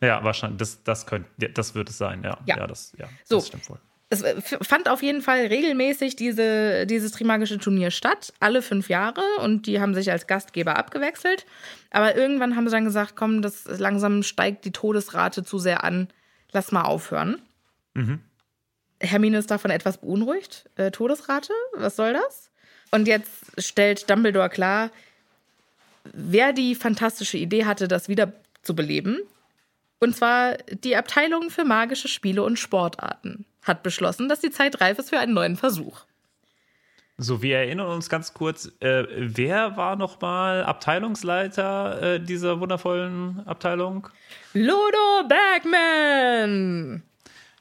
Ja, 0.00 0.24
wahrscheinlich. 0.24 0.58
Das, 0.58 0.82
das, 0.82 1.06
könnt, 1.06 1.26
ja, 1.40 1.48
das 1.48 1.74
wird 1.74 1.90
es 1.90 1.98
sein, 1.98 2.22
ja. 2.24 2.38
Ja. 2.46 2.66
das, 2.66 2.92
ja, 2.98 3.06
So. 3.24 3.36
das 3.36 3.48
stimmt 3.48 3.68
wohl. 3.68 3.78
Es 4.08 4.22
äh, 4.22 4.40
fand 4.62 4.88
auf 4.88 5.02
jeden 5.02 5.20
Fall 5.22 5.46
regelmäßig 5.46 6.16
diese, 6.16 6.86
dieses 6.86 7.12
Trimagische 7.12 7.58
Turnier 7.58 7.90
statt, 7.90 8.32
alle 8.40 8.62
fünf 8.62 8.88
Jahre 8.88 9.22
und 9.42 9.66
die 9.66 9.78
haben 9.80 9.94
sich 9.94 10.10
als 10.10 10.26
Gastgeber 10.26 10.76
abgewechselt. 10.78 11.44
Aber 11.90 12.16
irgendwann 12.16 12.56
haben 12.56 12.66
sie 12.66 12.72
dann 12.72 12.84
gesagt, 12.84 13.14
komm, 13.16 13.42
das 13.42 13.64
langsam 13.78 14.22
steigt 14.22 14.64
die 14.64 14.72
Todesrate 14.72 15.44
zu 15.44 15.58
sehr 15.58 15.84
an, 15.84 16.08
lass 16.52 16.72
mal 16.72 16.82
aufhören. 16.82 17.40
Hermine 19.00 19.38
ist 19.38 19.50
davon 19.50 19.70
etwas 19.70 19.98
beunruhigt. 19.98 20.68
Äh, 20.76 20.90
Todesrate, 20.90 21.52
was 21.74 21.96
soll 21.96 22.12
das? 22.12 22.50
Und 22.90 23.08
jetzt 23.08 23.30
stellt 23.58 24.08
Dumbledore 24.08 24.50
klar, 24.50 24.90
wer 26.12 26.52
die 26.52 26.74
fantastische 26.74 27.38
Idee 27.38 27.64
hatte, 27.64 27.88
das 27.88 28.08
wieder 28.08 28.32
zu 28.62 28.76
beleben. 28.76 29.18
Und 29.98 30.16
zwar 30.16 30.56
die 30.56 30.96
Abteilung 30.96 31.50
für 31.50 31.64
magische 31.64 32.08
Spiele 32.08 32.42
und 32.42 32.58
Sportarten 32.58 33.44
hat 33.62 33.82
beschlossen, 33.82 34.28
dass 34.28 34.40
die 34.40 34.50
Zeit 34.50 34.80
reif 34.80 34.98
ist 34.98 35.10
für 35.10 35.18
einen 35.18 35.34
neuen 35.34 35.56
Versuch. 35.56 36.00
So, 37.22 37.40
wir 37.40 37.58
erinnern 37.58 37.86
uns 37.86 38.08
ganz 38.08 38.34
kurz, 38.34 38.72
äh, 38.80 39.04
wer 39.16 39.76
war 39.76 39.94
nochmal 39.94 40.64
Abteilungsleiter 40.64 42.14
äh, 42.14 42.20
dieser 42.20 42.58
wundervollen 42.58 43.46
Abteilung? 43.46 44.08
Ludo 44.54 45.28
Bagman! 45.28 47.04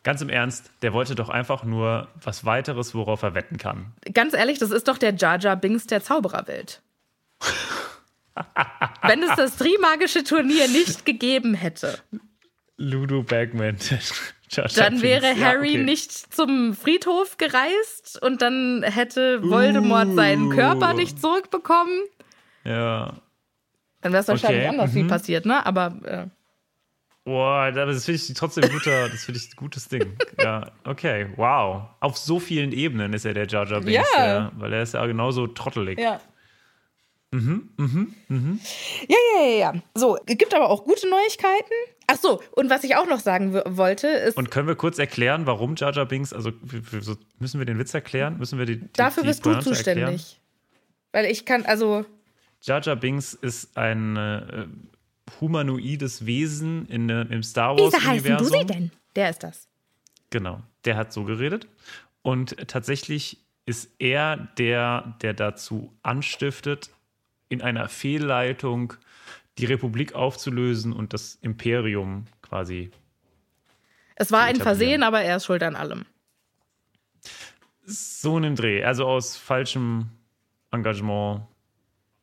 Ganz 0.04 0.22
im 0.22 0.30
Ernst, 0.30 0.72
der 0.82 0.94
wollte 0.94 1.14
doch 1.14 1.30
einfach 1.30 1.64
nur 1.64 2.08
was 2.24 2.44
weiteres, 2.44 2.96
worauf 2.96 3.22
er 3.22 3.36
wetten 3.36 3.58
kann. 3.58 3.94
Ganz 4.16 4.34
ehrlich, 4.34 4.58
das 4.58 4.72
ist 4.72 4.88
doch 4.88 4.98
der 4.98 5.14
Jar 5.14 5.40
Jar 5.40 5.56
Binks 5.56 5.86
der 5.86 6.02
Zaubererwelt. 6.02 6.82
Wenn 9.04 9.22
es 9.22 9.36
das 9.36 9.58
Trimagische 9.58 10.24
Turnier 10.24 10.68
nicht 10.70 11.06
gegeben 11.06 11.54
hätte. 11.54 12.00
Ludo 12.78 13.22
Bagman. 14.56 14.72
dann 14.76 15.02
wäre 15.02 15.28
Harry 15.40 15.74
ja, 15.74 15.74
okay. 15.76 15.84
nicht 15.84 16.12
zum 16.12 16.74
Friedhof 16.76 17.38
gereist 17.38 18.22
und 18.22 18.42
dann 18.42 18.84
hätte 18.84 19.42
Voldemort 19.44 20.10
uh. 20.10 20.16
seinen 20.16 20.50
Körper 20.50 20.94
nicht 20.94 21.20
zurückbekommen. 21.20 22.02
Ja. 22.64 23.14
Dann 24.02 24.14
wäre 24.14 24.22
es 24.22 24.28
wahrscheinlich 24.28 24.62
okay. 24.62 24.70
anders 24.70 24.90
mhm. 24.92 24.94
viel 24.94 25.08
passiert, 25.08 25.46
ne? 25.46 25.66
Aber. 25.66 25.96
Äh. 26.04 26.28
Boah, 27.24 27.72
das 27.72 28.06
finde 28.06 28.20
ich 28.20 28.34
trotzdem 28.34 28.64
ein 28.64 28.72
guter, 28.72 29.10
das 29.12 29.26
finde 29.26 29.40
ich 29.40 29.54
ein 29.54 29.56
gutes 29.56 29.88
Ding. 29.88 30.18
Ja, 30.40 30.72
okay, 30.86 31.28
wow. 31.36 31.84
Auf 32.00 32.18
so 32.18 32.40
vielen 32.40 32.72
Ebenen 32.72 33.14
ist 33.14 33.26
er 33.26 33.34
der 33.34 33.48
Jar 33.48 33.68
Jar 33.68 33.82
Binks, 33.82 34.10
ja. 34.16 34.26
Der, 34.26 34.52
weil 34.56 34.74
er 34.74 34.82
ist 34.82 34.96
ja 34.96 35.06
genauso 35.06 35.48
trottelig. 35.48 36.00
Ja. 36.00 36.20
Mhm, 37.34 37.70
mhm, 37.78 38.14
mhm. 38.28 38.60
Ja, 39.08 39.18
ja, 39.36 39.46
ja, 39.46 39.58
ja. 39.58 39.74
So, 39.96 40.18
es 40.26 40.38
gibt 40.38 40.54
aber 40.54 40.70
auch 40.70 40.84
gute 40.84 41.10
Neuigkeiten. 41.10 41.74
Ach 42.12 42.18
so, 42.18 42.42
und 42.52 42.70
was 42.70 42.84
ich 42.84 42.98
auch 42.98 43.08
noch 43.08 43.22
sagen 43.22 43.54
wollte 43.54 44.08
ist. 44.08 44.36
Und 44.36 44.52
können 44.52 44.68
wir 44.68 44.76
kurz 44.76 45.00
erklären, 45.00 45.46
warum 45.46 45.76
Jar 45.76 45.94
Jar 45.94 46.06
Binks, 46.06 46.34
also 46.34 46.52
müssen 47.40 47.60
wir 47.60 47.66
den 47.66 47.80
Witz 47.80 47.94
erklären? 47.94 48.38
Müssen 48.38 48.60
wir 48.60 48.66
die, 48.66 48.80
die 48.80 48.94
Dafür 48.94 49.24
die 49.24 49.30
bist 49.30 49.44
Pointe 49.44 49.64
du 49.64 49.70
zuständig. 49.70 50.04
Erklären? 50.04 50.22
Weil 51.14 51.26
ich 51.28 51.46
kann, 51.46 51.66
also. 51.66 52.06
Jar 52.64 52.82
Jar 52.82 52.98
Binks 52.98 53.34
ist 53.34 53.78
ein 53.78 54.18
äh, 54.18 54.66
humanoides 55.40 56.26
Wesen 56.26 56.86
in, 56.88 57.08
im 57.08 57.44
Star 57.44 57.78
Wars-Universum. 57.78 58.26
Wie 58.26 58.34
heißen 58.34 58.38
du 58.38 58.46
sie 58.46 58.66
denn? 58.66 58.92
Der 59.16 59.30
ist 59.30 59.44
das. 59.44 59.70
Genau, 60.32 60.62
der 60.84 60.98
hat 60.98 61.14
so 61.14 61.24
geredet. 61.24 61.68
Und 62.24 62.58
tatsächlich 62.68 63.38
ist 63.66 63.90
er 64.00 64.36
der, 64.58 65.16
der 65.22 65.34
dazu 65.34 65.94
anstiftet, 66.04 66.90
in 67.48 67.62
einer 67.62 67.88
Fehlleitung 67.88 68.96
die 69.58 69.66
Republik 69.66 70.14
aufzulösen 70.14 70.94
und 70.94 71.14
das 71.14 71.36
Imperium 71.42 72.26
quasi. 72.42 72.92
Es 74.16 74.32
war 74.32 74.44
ein 74.44 74.58
Versehen, 74.58 75.04
aber 75.04 75.22
er 75.22 75.38
ist 75.38 75.46
schuld 75.46 75.64
an 75.64 75.76
allem. 75.76 76.06
So 77.84 78.38
in 78.38 78.44
dem 78.44 78.56
Dreh. 78.56 78.84
Also 78.84 79.06
aus 79.06 79.36
falschem 79.36 80.10
Engagement 80.72 81.42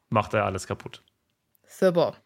macht 0.09 0.35
er 0.35 0.45
alles 0.45 0.67
kaputt. 0.67 1.03
Super. 1.67 2.17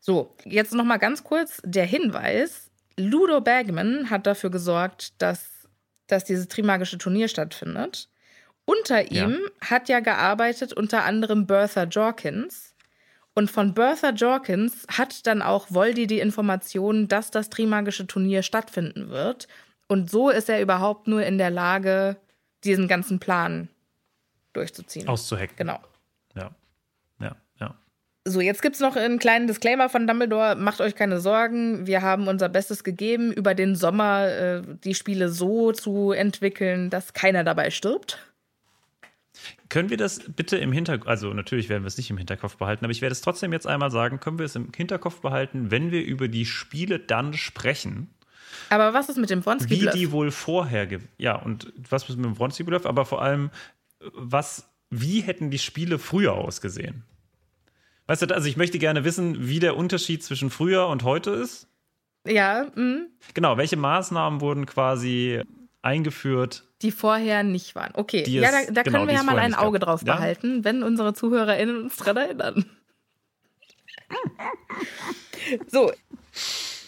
So, 0.00 0.34
jetzt 0.44 0.72
noch 0.72 0.84
mal 0.84 0.98
ganz 0.98 1.24
kurz 1.24 1.60
der 1.64 1.84
Hinweis. 1.84 2.70
Ludo 2.96 3.40
Bagman 3.40 4.10
hat 4.10 4.26
dafür 4.26 4.50
gesorgt, 4.50 5.20
dass, 5.20 5.68
dass 6.06 6.24
dieses 6.24 6.48
Trimagische 6.48 6.98
Turnier 6.98 7.28
stattfindet. 7.28 8.08
Unter 8.64 9.10
ihm 9.10 9.38
ja. 9.60 9.68
hat 9.68 9.88
ja 9.88 10.00
gearbeitet 10.00 10.72
unter 10.72 11.04
anderem 11.04 11.46
Bertha 11.46 11.84
Jorkins. 11.84 12.67
Und 13.38 13.52
von 13.52 13.72
Bertha 13.72 14.10
Jorkins 14.10 14.84
hat 14.90 15.24
dann 15.28 15.42
auch 15.42 15.68
Voldy 15.70 16.08
die 16.08 16.18
Information, 16.18 17.06
dass 17.06 17.30
das 17.30 17.50
Trimagische 17.50 18.08
Turnier 18.08 18.42
stattfinden 18.42 19.10
wird. 19.10 19.46
Und 19.86 20.10
so 20.10 20.28
ist 20.28 20.48
er 20.48 20.60
überhaupt 20.60 21.06
nur 21.06 21.24
in 21.24 21.38
der 21.38 21.50
Lage, 21.50 22.16
diesen 22.64 22.88
ganzen 22.88 23.20
Plan 23.20 23.68
durchzuziehen. 24.54 25.06
Auszuhacken. 25.06 25.54
Genau. 25.56 25.78
Ja. 26.34 26.50
Ja, 27.20 27.36
ja. 27.60 27.76
So, 28.24 28.40
jetzt 28.40 28.60
gibt 28.60 28.74
es 28.74 28.80
noch 28.80 28.96
einen 28.96 29.20
kleinen 29.20 29.46
Disclaimer 29.46 29.88
von 29.88 30.08
Dumbledore. 30.08 30.56
Macht 30.56 30.80
euch 30.80 30.96
keine 30.96 31.20
Sorgen. 31.20 31.86
Wir 31.86 32.02
haben 32.02 32.26
unser 32.26 32.48
Bestes 32.48 32.82
gegeben, 32.82 33.32
über 33.32 33.54
den 33.54 33.76
Sommer 33.76 34.26
äh, 34.26 34.62
die 34.82 34.96
Spiele 34.96 35.28
so 35.28 35.70
zu 35.70 36.10
entwickeln, 36.10 36.90
dass 36.90 37.12
keiner 37.12 37.44
dabei 37.44 37.70
stirbt. 37.70 38.18
Können 39.68 39.90
wir 39.90 39.96
das 39.96 40.20
bitte 40.20 40.56
im 40.56 40.72
Hinterkopf, 40.72 41.08
also 41.08 41.32
natürlich 41.32 41.68
werden 41.68 41.82
wir 41.82 41.88
es 41.88 41.96
nicht 41.96 42.10
im 42.10 42.18
Hinterkopf 42.18 42.56
behalten, 42.56 42.84
aber 42.84 42.92
ich 42.92 43.00
werde 43.00 43.12
es 43.12 43.20
trotzdem 43.20 43.52
jetzt 43.52 43.66
einmal 43.66 43.90
sagen, 43.90 44.20
können 44.20 44.38
wir 44.38 44.46
es 44.46 44.56
im 44.56 44.72
Hinterkopf 44.74 45.20
behalten, 45.20 45.70
wenn 45.70 45.90
wir 45.90 46.04
über 46.04 46.28
die 46.28 46.46
Spiele 46.46 46.98
dann 46.98 47.34
sprechen? 47.34 48.08
Aber 48.70 48.94
was 48.94 49.08
ist 49.08 49.18
mit 49.18 49.30
dem 49.30 49.44
Wronski 49.44 49.70
Wie 49.70 49.90
die 49.90 50.12
wohl 50.12 50.30
vorher, 50.30 50.88
ja, 51.18 51.36
und 51.36 51.72
was 51.88 52.08
ist 52.08 52.16
mit 52.16 52.24
dem 52.24 52.38
Wronski 52.38 52.62
Bluff, 52.62 52.86
aber 52.86 53.04
vor 53.04 53.22
allem, 53.22 53.50
was, 54.14 54.68
wie 54.90 55.20
hätten 55.20 55.50
die 55.50 55.58
Spiele 55.58 55.98
früher 55.98 56.32
ausgesehen? 56.32 57.04
Weißt 58.06 58.22
du, 58.22 58.34
also 58.34 58.48
ich 58.48 58.56
möchte 58.56 58.78
gerne 58.78 59.04
wissen, 59.04 59.48
wie 59.48 59.58
der 59.58 59.76
Unterschied 59.76 60.22
zwischen 60.22 60.50
früher 60.50 60.86
und 60.88 61.02
heute 61.02 61.30
ist. 61.30 61.68
Ja, 62.26 62.66
mh. 62.74 63.02
Genau, 63.34 63.56
welche 63.58 63.76
Maßnahmen 63.76 64.40
wurden 64.40 64.66
quasi 64.66 65.42
eingeführt. 65.82 66.64
Die 66.82 66.92
vorher 66.92 67.42
nicht 67.42 67.74
waren. 67.74 67.92
Okay, 67.94 68.24
ja, 68.28 68.50
da, 68.50 68.70
da 68.70 68.82
genau, 68.82 68.98
können 68.98 69.08
wir 69.08 69.14
ja 69.14 69.22
mal 69.22 69.38
ein 69.38 69.54
Auge 69.54 69.78
drauf 69.78 70.02
ja? 70.04 70.14
behalten, 70.14 70.64
wenn 70.64 70.82
unsere 70.82 71.14
ZuhörerInnen 71.14 71.84
uns 71.84 71.96
daran 71.96 72.16
erinnern. 72.16 72.64
so, 75.66 75.92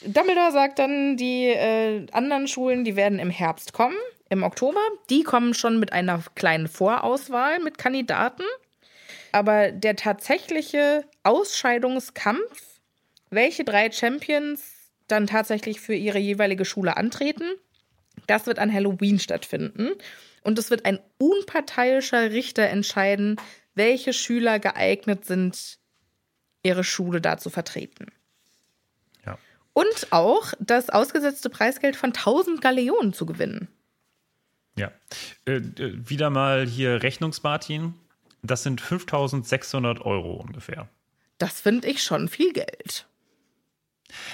Dumbledore 0.06 0.52
sagt 0.52 0.78
dann, 0.78 1.16
die 1.16 1.46
äh, 1.46 2.06
anderen 2.12 2.48
Schulen, 2.48 2.84
die 2.84 2.96
werden 2.96 3.18
im 3.18 3.30
Herbst 3.30 3.72
kommen, 3.72 3.96
im 4.28 4.42
Oktober. 4.42 4.80
Die 5.10 5.22
kommen 5.22 5.54
schon 5.54 5.78
mit 5.78 5.92
einer 5.92 6.22
kleinen 6.34 6.68
Vorauswahl 6.68 7.58
mit 7.60 7.78
Kandidaten. 7.78 8.44
Aber 9.32 9.70
der 9.70 9.96
tatsächliche 9.96 11.04
Ausscheidungskampf, 11.22 12.78
welche 13.30 13.64
drei 13.64 13.90
Champions 13.90 14.72
dann 15.06 15.26
tatsächlich 15.26 15.80
für 15.80 15.94
ihre 15.94 16.18
jeweilige 16.18 16.64
Schule 16.64 16.96
antreten, 16.96 17.44
das 18.30 18.46
wird 18.46 18.58
an 18.58 18.72
Halloween 18.72 19.18
stattfinden. 19.18 19.90
Und 20.42 20.58
es 20.58 20.70
wird 20.70 20.86
ein 20.86 21.00
unparteiischer 21.18 22.30
Richter 22.30 22.62
entscheiden, 22.62 23.36
welche 23.74 24.12
Schüler 24.12 24.58
geeignet 24.58 25.24
sind, 25.24 25.78
ihre 26.62 26.84
Schule 26.84 27.20
da 27.20 27.38
zu 27.38 27.50
vertreten. 27.50 28.06
Ja. 29.26 29.36
Und 29.72 30.08
auch 30.10 30.52
das 30.60 30.90
ausgesetzte 30.90 31.50
Preisgeld 31.50 31.96
von 31.96 32.10
1000 32.10 32.62
Galeonen 32.62 33.12
zu 33.12 33.26
gewinnen. 33.26 33.68
Ja. 34.76 34.92
Äh, 35.44 35.60
wieder 35.74 36.30
mal 36.30 36.66
hier 36.66 37.02
Rechnungsmartin. 37.02 37.94
Das 38.42 38.62
sind 38.62 38.80
5600 38.80 40.00
Euro 40.00 40.34
ungefähr. 40.34 40.88
Das 41.38 41.60
finde 41.60 41.88
ich 41.88 42.02
schon 42.02 42.28
viel 42.28 42.52
Geld. 42.52 43.06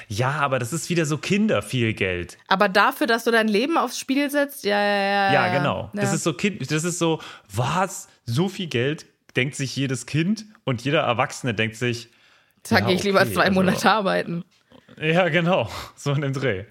Ja, 0.09 0.33
aber 0.33 0.59
das 0.59 0.73
ist 0.73 0.89
wieder 0.91 1.07
so 1.07 1.19
Kinder 1.19 1.63
viel 1.63 1.95
Geld. 1.95 2.39
Aber 2.49 2.69
dafür, 2.69 3.07
dass 3.07 3.25
du 3.25 3.31
dein 3.31 3.49
Leben 3.49 3.77
aufs 3.77 3.99
Spiel 3.99 4.31
setzt, 4.31 4.65
ja, 4.65 4.81
ja, 4.81 4.97
ja. 4.97 5.33
Ja, 5.33 5.59
genau. 5.59 5.91
Ja. 5.93 6.01
Das 6.01 6.13
ist 6.13 6.25
so 6.25 6.33
Kind, 6.33 6.71
das 6.71 6.85
ist 6.85 6.99
so, 6.99 7.21
was? 7.53 8.09
So 8.25 8.49
viel 8.49 8.67
Geld 8.67 9.07
denkt 9.37 9.55
sich 9.55 9.77
jedes 9.77 10.07
Kind 10.07 10.47
und 10.65 10.83
jeder 10.83 11.01
Erwachsene 11.01 11.55
denkt 11.55 11.77
sich. 11.77 12.09
Da 12.69 12.79
ja, 12.79 12.87
gehe 12.87 12.95
ich 12.95 13.01
okay, 13.01 13.09
lieber 13.09 13.33
zwei 13.33 13.45
also, 13.45 13.53
Monate 13.53 13.91
arbeiten. 13.91 14.45
Ja, 15.01 15.29
genau. 15.29 15.71
So 15.97 16.13
in 16.13 16.23
dem 16.23 16.33
Dreh. 16.33 16.65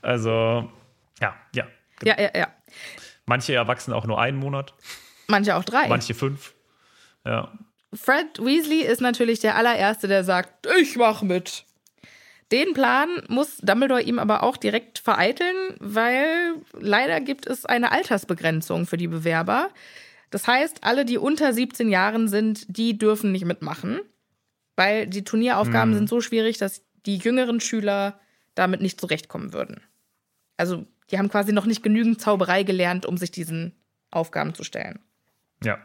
Also, 0.00 0.70
ja, 1.20 1.34
ja. 1.54 1.66
Ja, 2.02 2.20
ja, 2.20 2.30
ja. 2.34 2.48
Manche 3.26 3.54
Erwachsene 3.54 3.94
auch 3.96 4.06
nur 4.06 4.20
einen 4.20 4.38
Monat. 4.38 4.74
Manche 5.28 5.56
auch 5.56 5.64
drei. 5.64 5.88
Manche 5.88 6.14
fünf. 6.14 6.54
Ja. 7.24 7.52
Fred 7.94 8.38
Weasley 8.38 8.80
ist 8.80 9.00
natürlich 9.00 9.40
der 9.40 9.56
allererste, 9.56 10.08
der 10.08 10.24
sagt, 10.24 10.66
ich 10.80 10.96
mach 10.96 11.22
mit. 11.22 11.64
Den 12.52 12.74
Plan 12.74 13.08
muss 13.28 13.56
Dumbledore 13.58 14.02
ihm 14.02 14.18
aber 14.18 14.42
auch 14.42 14.58
direkt 14.58 14.98
vereiteln, 14.98 15.56
weil 15.80 16.54
leider 16.78 17.20
gibt 17.22 17.46
es 17.46 17.64
eine 17.64 17.90
Altersbegrenzung 17.90 18.86
für 18.86 18.98
die 18.98 19.08
Bewerber. 19.08 19.70
Das 20.30 20.46
heißt, 20.46 20.84
alle, 20.84 21.06
die 21.06 21.16
unter 21.16 21.52
17 21.52 21.88
Jahren 21.88 22.28
sind, 22.28 22.66
die 22.68 22.98
dürfen 22.98 23.32
nicht 23.32 23.46
mitmachen, 23.46 24.00
weil 24.76 25.06
die 25.06 25.24
Turnieraufgaben 25.24 25.92
hm. 25.92 25.98
sind 25.98 26.08
so 26.08 26.20
schwierig, 26.20 26.58
dass 26.58 26.82
die 27.06 27.16
jüngeren 27.16 27.60
Schüler 27.60 28.20
damit 28.54 28.82
nicht 28.82 29.00
zurechtkommen 29.00 29.54
würden. 29.54 29.80
Also, 30.58 30.86
die 31.10 31.18
haben 31.18 31.30
quasi 31.30 31.52
noch 31.52 31.66
nicht 31.66 31.82
genügend 31.82 32.20
Zauberei 32.20 32.62
gelernt, 32.62 33.06
um 33.06 33.16
sich 33.16 33.30
diesen 33.30 33.72
Aufgaben 34.10 34.54
zu 34.54 34.62
stellen. 34.62 35.00
Ja. 35.64 35.78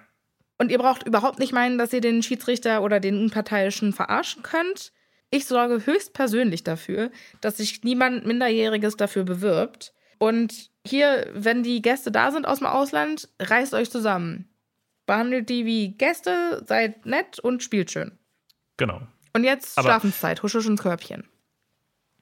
Und 0.57 0.71
ihr 0.71 0.77
braucht 0.77 1.07
überhaupt 1.07 1.39
nicht 1.39 1.53
meinen, 1.53 1.77
dass 1.77 1.93
ihr 1.93 2.01
den 2.01 2.23
Schiedsrichter 2.23 2.81
oder 2.83 2.99
den 2.99 3.17
Unparteiischen 3.17 3.93
verarschen 3.93 4.43
könnt. 4.43 4.91
Ich 5.29 5.45
sorge 5.45 5.85
höchstpersönlich 5.85 6.63
dafür, 6.63 7.11
dass 7.41 7.57
sich 7.57 7.83
niemand 7.83 8.25
Minderjähriges 8.25 8.95
dafür 8.95 9.23
bewirbt. 9.23 9.93
Und 10.19 10.71
hier, 10.85 11.29
wenn 11.33 11.63
die 11.63 11.81
Gäste 11.81 12.11
da 12.11 12.31
sind 12.31 12.47
aus 12.47 12.59
dem 12.59 12.67
Ausland, 12.67 13.29
reißt 13.39 13.73
euch 13.73 13.91
zusammen. 13.91 14.47
Behandelt 15.05 15.49
die 15.49 15.65
wie 15.65 15.89
Gäste, 15.89 16.63
seid 16.65 17.05
nett 17.05 17.39
und 17.39 17.61
spielt 17.61 17.91
schön. 17.91 18.17
Genau. 18.77 19.01
Und 19.33 19.43
jetzt 19.43 19.77
Aber 19.77 19.89
Schlafenszeit, 19.89 20.41
husch, 20.43 20.55
husch 20.55 20.65
ins 20.65 20.81
Körbchen. 20.81 21.27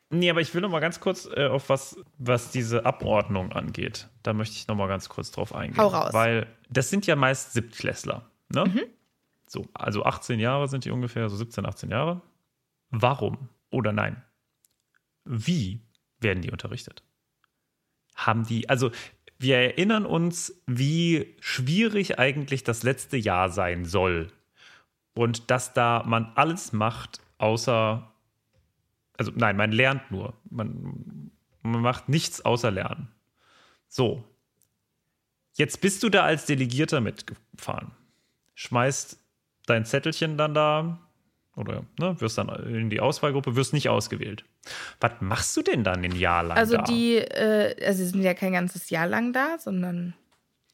Nee, 0.10 0.30
aber 0.30 0.42
ich 0.42 0.54
will 0.54 0.62
noch 0.62 0.70
mal 0.70 0.80
ganz 0.80 1.00
kurz 1.00 1.28
äh, 1.36 1.48
auf 1.48 1.70
was, 1.70 1.98
was 2.18 2.52
diese 2.52 2.86
Abordnung 2.86 3.52
angeht. 3.52 4.08
Da 4.24 4.34
möchte 4.34 4.56
ich 4.56 4.68
noch 4.68 4.76
mal 4.76 4.88
ganz 4.88 5.10
kurz 5.10 5.32
drauf 5.32 5.54
eingehen. 5.54 5.78
Hau 5.78 5.88
raus. 5.88 6.14
Weil 6.14 6.48
das 6.70 6.90
sind 6.90 7.08
ja 7.08 7.16
meist 7.16 7.54
Siebtklässler. 7.54 8.30
Ne? 8.50 8.66
Mhm. 8.66 8.82
So, 9.48 9.66
also 9.74 10.04
18 10.04 10.40
Jahre 10.40 10.68
sind 10.68 10.86
die 10.86 10.92
ungefähr, 10.92 11.30
so 11.30 11.36
17, 11.36 11.66
18 11.66 11.90
Jahre. 11.90 12.22
Warum 13.02 13.50
oder 13.72 13.92
nein? 13.92 14.24
Wie 15.26 15.82
werden 16.20 16.42
die 16.42 16.52
unterrichtet? 16.52 17.04
Haben 18.16 18.46
die, 18.46 18.70
also 18.70 18.92
wir 19.38 19.58
erinnern 19.58 20.06
uns, 20.06 20.62
wie 20.66 21.36
schwierig 21.42 22.20
eigentlich 22.20 22.64
das 22.64 22.84
letzte 22.84 23.18
Jahr 23.18 23.50
sein 23.50 23.84
soll. 23.84 24.32
Und 25.14 25.52
dass 25.52 25.74
da 25.74 26.04
man 26.06 26.32
alles 26.36 26.72
macht, 26.72 27.22
außer, 27.38 28.12
also 29.18 29.32
nein, 29.36 29.58
man 29.58 29.72
lernt 29.72 30.10
nur. 30.10 30.34
Man, 30.50 31.32
man 31.62 31.82
macht 31.82 32.08
nichts 32.08 32.44
außer 32.44 32.72
lernen. 32.72 33.10
So. 33.88 34.24
Jetzt 35.54 35.82
bist 35.82 36.04
du 36.04 36.10
da 36.10 36.24
als 36.24 36.46
Delegierter 36.46 37.02
mitgefahren. 37.02 37.92
Schmeißt 38.56 39.20
dein 39.66 39.86
Zettelchen 39.86 40.38
dann 40.38 40.54
da 40.54 41.06
oder 41.56 41.84
ne, 42.00 42.20
wirst 42.20 42.38
dann 42.38 42.50
in 42.68 42.90
die 42.90 43.00
Auswahlgruppe, 43.00 43.56
wirst 43.56 43.74
nicht 43.74 43.90
ausgewählt. 43.90 44.44
Was 45.00 45.12
machst 45.22 45.56
du 45.58 45.62
denn 45.62 45.84
dann 45.84 46.04
ein 46.04 46.16
Jahr 46.16 46.44
lang 46.44 46.58
Also 46.58 46.78
da? 46.78 46.84
die, 46.84 47.16
äh, 47.18 47.76
also 47.86 48.04
sie 48.04 48.10
sind 48.10 48.22
ja 48.24 48.34
kein 48.34 48.54
ganzes 48.54 48.90
Jahr 48.90 49.08
lang 49.08 49.34
da, 49.34 49.58
sondern 49.60 50.14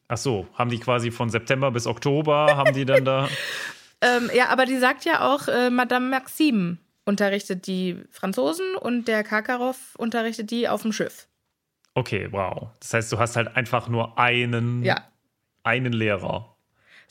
Ach 0.07 0.17
so, 0.17 0.45
haben 0.55 0.69
die 0.69 0.79
quasi 0.79 1.09
von 1.11 1.29
September 1.29 1.71
bis 1.71 1.87
Oktober, 1.87 2.57
haben 2.57 2.73
die 2.73 2.83
dann 2.85 3.05
da. 3.05 3.29
ähm, 4.01 4.29
ja, 4.33 4.49
aber 4.49 4.65
die 4.65 4.77
sagt 4.77 5.05
ja 5.05 5.33
auch, 5.33 5.47
äh, 5.47 5.69
Madame 5.69 6.09
Maxime 6.09 6.77
unterrichtet 7.05 7.65
die 7.67 7.97
Franzosen 8.09 8.75
und 8.75 9.07
der 9.07 9.23
Karkarow 9.23 9.77
unterrichtet 9.97 10.51
die 10.51 10.67
auf 10.67 10.81
dem 10.81 10.91
Schiff. 10.91 11.27
Okay, 11.93 12.27
wow. 12.31 12.69
Das 12.79 12.93
heißt, 12.93 13.11
du 13.11 13.19
hast 13.19 13.35
halt 13.35 13.55
einfach 13.55 13.87
nur 13.87 14.17
einen, 14.19 14.83
Ja. 14.83 15.01
einen 15.63 15.93
Lehrer. 15.93 16.55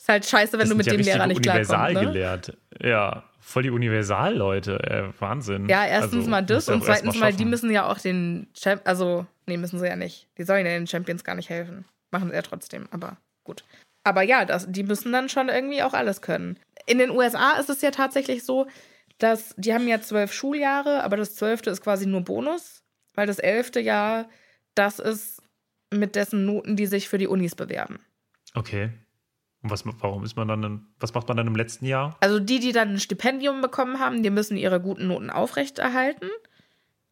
Ist 0.01 0.09
halt 0.09 0.25
scheiße, 0.25 0.53
wenn 0.53 0.61
Das 0.61 0.69
du 0.69 0.75
mit 0.75 0.87
ja 0.87 0.93
dem 0.93 1.01
Lehrer 1.01 1.27
nicht 1.27 1.43
klarkommst. 1.43 1.69
Ne? 1.69 1.77
Universalgelehrt. 1.77 2.57
Ja, 2.81 3.23
voll 3.39 3.61
die 3.61 3.69
Universalleute. 3.69 4.79
Äh, 4.79 5.21
Wahnsinn. 5.21 5.69
Ja, 5.69 5.85
erstens 5.85 6.15
Also, 6.21 6.29
mal 6.31 6.41
das 6.41 6.67
und 6.69 6.83
zweitens 6.83 7.19
mal, 7.19 7.31
die 7.31 7.37
schaffen. 7.37 7.49
müssen 7.51 7.69
ja 7.69 7.87
auch 7.87 7.99
den 7.99 8.47
Champ 8.55 8.81
also, 8.85 9.27
nee, 9.45 9.57
müssen 9.57 9.77
sie 9.77 9.85
ja 9.85 9.95
nicht. 9.95 10.27
Die 10.39 10.43
sollen 10.43 10.65
ja 10.65 10.71
den 10.71 10.87
Champions 10.87 11.23
gar 11.23 11.35
nicht 11.35 11.49
helfen. 11.51 11.85
Machen 12.09 12.29
sie 12.29 12.35
ja 12.35 12.41
trotzdem, 12.41 12.87
aber 12.89 13.17
gut. 13.43 13.63
Aber 14.03 14.23
ja, 14.23 14.43
das, 14.45 14.65
die 14.71 14.81
müssen 14.81 15.11
dann 15.11 15.29
schon 15.29 15.49
irgendwie 15.49 15.83
auch 15.83 15.93
alles 15.93 16.23
können. 16.23 16.57
In 16.87 16.97
den 16.97 17.11
USA 17.11 17.59
ist 17.59 17.69
es 17.69 17.83
ja 17.83 17.91
tatsächlich 17.91 18.43
so, 18.43 18.65
dass 19.19 19.53
die 19.55 19.71
haben 19.71 19.87
ja 19.87 20.01
zwölf 20.01 20.33
Schuljahre, 20.33 21.03
aber 21.03 21.15
das 21.15 21.35
zwölfte 21.35 21.69
ist 21.69 21.83
quasi 21.83 22.07
nur 22.07 22.21
Bonus, 22.21 22.81
weil 23.13 23.27
das 23.27 23.37
elfte 23.37 23.79
Jahr, 23.79 24.27
das 24.73 24.97
ist 24.97 25.43
mit 25.93 26.15
dessen 26.15 26.47
Noten, 26.47 26.75
die 26.75 26.87
sich 26.87 27.07
für 27.07 27.19
die 27.19 27.27
Unis 27.27 27.53
bewerben. 27.53 27.99
Okay. 28.55 28.89
Und 29.63 29.69
was, 29.69 29.83
warum 29.99 30.23
ist 30.23 30.35
man 30.35 30.47
dann, 30.47 30.63
in, 30.63 30.85
was 30.99 31.13
macht 31.13 31.27
man 31.27 31.37
dann 31.37 31.47
im 31.47 31.55
letzten 31.55 31.85
Jahr? 31.85 32.17
Also 32.19 32.39
die, 32.39 32.59
die 32.59 32.71
dann 32.71 32.93
ein 32.93 32.99
Stipendium 32.99 33.61
bekommen 33.61 33.99
haben, 33.99 34.23
die 34.23 34.29
müssen 34.31 34.57
ihre 34.57 34.81
guten 34.81 35.07
Noten 35.07 35.29
aufrechterhalten. 35.29 36.29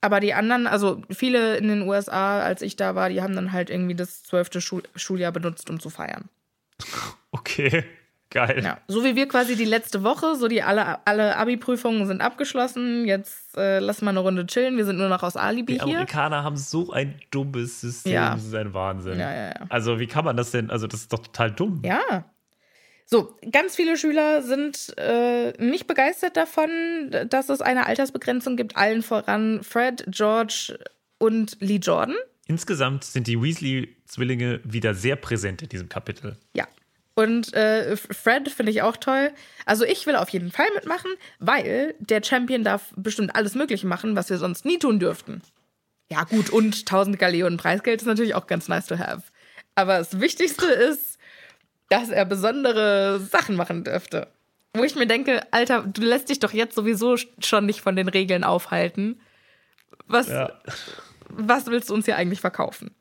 Aber 0.01 0.19
die 0.19 0.33
anderen, 0.33 0.65
also 0.65 1.01
viele 1.11 1.57
in 1.57 1.67
den 1.67 1.81
USA, 1.81 2.39
als 2.41 2.61
ich 2.61 2.75
da 2.75 2.95
war, 2.95 3.09
die 3.09 3.21
haben 3.21 3.35
dann 3.35 3.51
halt 3.51 3.69
irgendwie 3.69 3.95
das 3.95 4.23
zwölfte 4.23 4.61
Schul 4.61 4.83
Schuljahr 4.95 5.31
benutzt, 5.31 5.69
um 5.69 5.79
zu 5.79 5.89
feiern. 5.89 6.29
Okay, 7.31 7.83
geil. 8.31 8.63
Ja. 8.63 8.79
So 8.87 9.03
wie 9.03 9.15
wir 9.15 9.27
quasi 9.27 9.55
die 9.55 9.65
letzte 9.65 10.01
Woche, 10.01 10.35
so 10.35 10.47
die 10.47 10.63
alle, 10.63 11.05
alle 11.05 11.37
Abi-Prüfungen 11.37 12.07
sind 12.07 12.21
abgeschlossen. 12.21 13.05
Jetzt 13.05 13.55
äh, 13.55 13.77
lass 13.77 14.01
mal 14.01 14.09
eine 14.09 14.21
Runde 14.21 14.47
chillen. 14.47 14.77
Wir 14.77 14.85
sind 14.85 14.97
nur 14.97 15.09
noch 15.09 15.21
aus 15.21 15.37
Alibi 15.37 15.73
Die 15.73 15.83
hier. 15.83 15.97
Amerikaner 15.97 16.43
haben 16.43 16.57
so 16.57 16.91
ein 16.91 17.21
dummes 17.29 17.81
System. 17.81 18.13
Ja. 18.13 18.31
Das 18.31 18.45
ist 18.45 18.55
ein 18.55 18.73
Wahnsinn. 18.73 19.19
Ja, 19.19 19.31
ja, 19.31 19.45
ja. 19.49 19.65
Also, 19.69 19.99
wie 19.99 20.07
kann 20.07 20.25
man 20.25 20.37
das 20.37 20.49
denn? 20.49 20.71
Also, 20.71 20.87
das 20.87 21.01
ist 21.01 21.13
doch 21.13 21.19
total 21.19 21.51
dumm. 21.51 21.83
Ja. 21.85 22.25
So, 23.11 23.35
ganz 23.51 23.75
viele 23.75 23.97
Schüler 23.97 24.43
sind 24.43 24.93
äh, 24.97 25.51
nicht 25.57 25.87
begeistert 25.87 26.37
davon, 26.37 26.69
dass 27.27 27.49
es 27.49 27.59
eine 27.59 27.87
Altersbegrenzung 27.87 28.55
gibt. 28.55 28.77
Allen 28.77 29.01
voran 29.01 29.63
Fred, 29.63 30.05
George 30.09 30.77
und 31.17 31.57
Lee 31.59 31.77
Jordan. 31.77 32.15
Insgesamt 32.45 33.03
sind 33.03 33.25
die 33.25 33.41
Weasley-Zwillinge 33.41 34.59
wieder 34.63 34.93
sehr 34.93 35.15
präsent 35.15 35.63
in 35.63 35.69
diesem 35.69 35.89
Kapitel. 35.89 36.37
Ja. 36.53 36.67
Und 37.15 37.51
äh, 37.55 37.97
Fred 37.97 38.47
finde 38.49 38.71
ich 38.71 38.83
auch 38.83 38.95
toll. 38.95 39.31
Also 39.65 39.85
ich 39.85 40.05
will 40.05 40.15
auf 40.15 40.29
jeden 40.29 40.51
Fall 40.51 40.67
mitmachen, 40.75 41.11
weil 41.39 41.95
der 41.97 42.23
Champion 42.23 42.63
darf 42.63 42.93
bestimmt 42.95 43.35
alles 43.35 43.55
Mögliche 43.55 43.87
machen, 43.87 44.15
was 44.15 44.29
wir 44.29 44.37
sonst 44.37 44.65
nie 44.65 44.77
tun 44.77 44.99
dürften. 44.99 45.41
Ja 46.11 46.25
gut, 46.25 46.51
und 46.51 46.77
1000 46.77 47.17
Gallionen 47.17 47.57
Preisgeld 47.57 48.01
ist 48.01 48.07
natürlich 48.07 48.35
auch 48.35 48.45
ganz 48.45 48.67
nice 48.67 48.85
to 48.85 48.99
have. 48.99 49.23
Aber 49.73 49.97
das 49.97 50.19
Wichtigste 50.19 50.67
ist, 50.67 51.18
dass 51.89 52.09
er 52.09 52.25
besondere 52.25 53.19
Sachen 53.19 53.55
machen 53.55 53.83
dürfte. 53.83 54.27
Wo 54.73 54.83
ich 54.83 54.95
mir 54.95 55.07
denke, 55.07 55.41
Alter, 55.51 55.83
du 55.83 56.01
lässt 56.01 56.29
dich 56.29 56.39
doch 56.39 56.53
jetzt 56.53 56.75
sowieso 56.75 57.17
schon 57.39 57.65
nicht 57.65 57.81
von 57.81 57.95
den 57.95 58.07
Regeln 58.07 58.43
aufhalten. 58.43 59.19
Was, 60.05 60.27
Ja, 60.29 60.51
was 61.27 61.65
willst 61.67 61.89
du 61.89 61.93
uns 61.95 62.05
hier 62.05 62.15
eigentlich 62.15 62.41
verkaufen? 62.41 62.91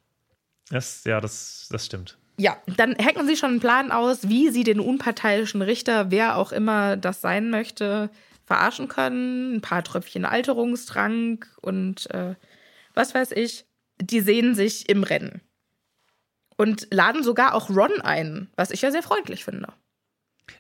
das, 0.70 1.05
ja 1.05 1.20
das, 1.20 1.68
das 1.70 1.86
stimmt. 1.86 2.18
Ja, 2.36 2.57
dann 2.76 2.97
hacken 2.97 3.26
sie 3.26 3.36
schon 3.36 3.51
einen 3.51 3.61
Plan 3.61 3.91
aus, 3.91 4.28
wie 4.28 4.51
sie 4.51 4.64
den 4.64 4.80
unparteiischen 4.80 5.61
Richter, 5.61 6.11
wer 6.11 6.36
auch 6.36 6.53
immer 6.53 6.97
das 6.97 7.20
sein 7.20 7.51
möchte, 7.51 8.11
verarschen 8.45 8.89
können. 8.89 9.57
Ein 9.57 9.61
paar 9.61 9.82
Tröpfchen 9.82 10.24
Alterungstrank 10.24 11.49
und 11.61 12.09
äh, 12.14 12.34
was 12.95 13.14
weiß 13.14 13.32
ich. 13.32 13.66
Die 14.01 14.20
sehen 14.20 14.55
sich 14.55 14.89
im 14.89 15.03
Rennen. 15.03 15.41
Und 16.59 16.88
laden 16.90 17.22
sogar 17.22 17.54
auch 17.54 17.70
Ron 17.70 18.00
ein, 18.02 18.48
was 18.56 18.70
ich 18.70 18.82
ja 18.82 18.90
sehr 18.90 19.02
freundlich 19.02 19.44
finde. 19.44 19.72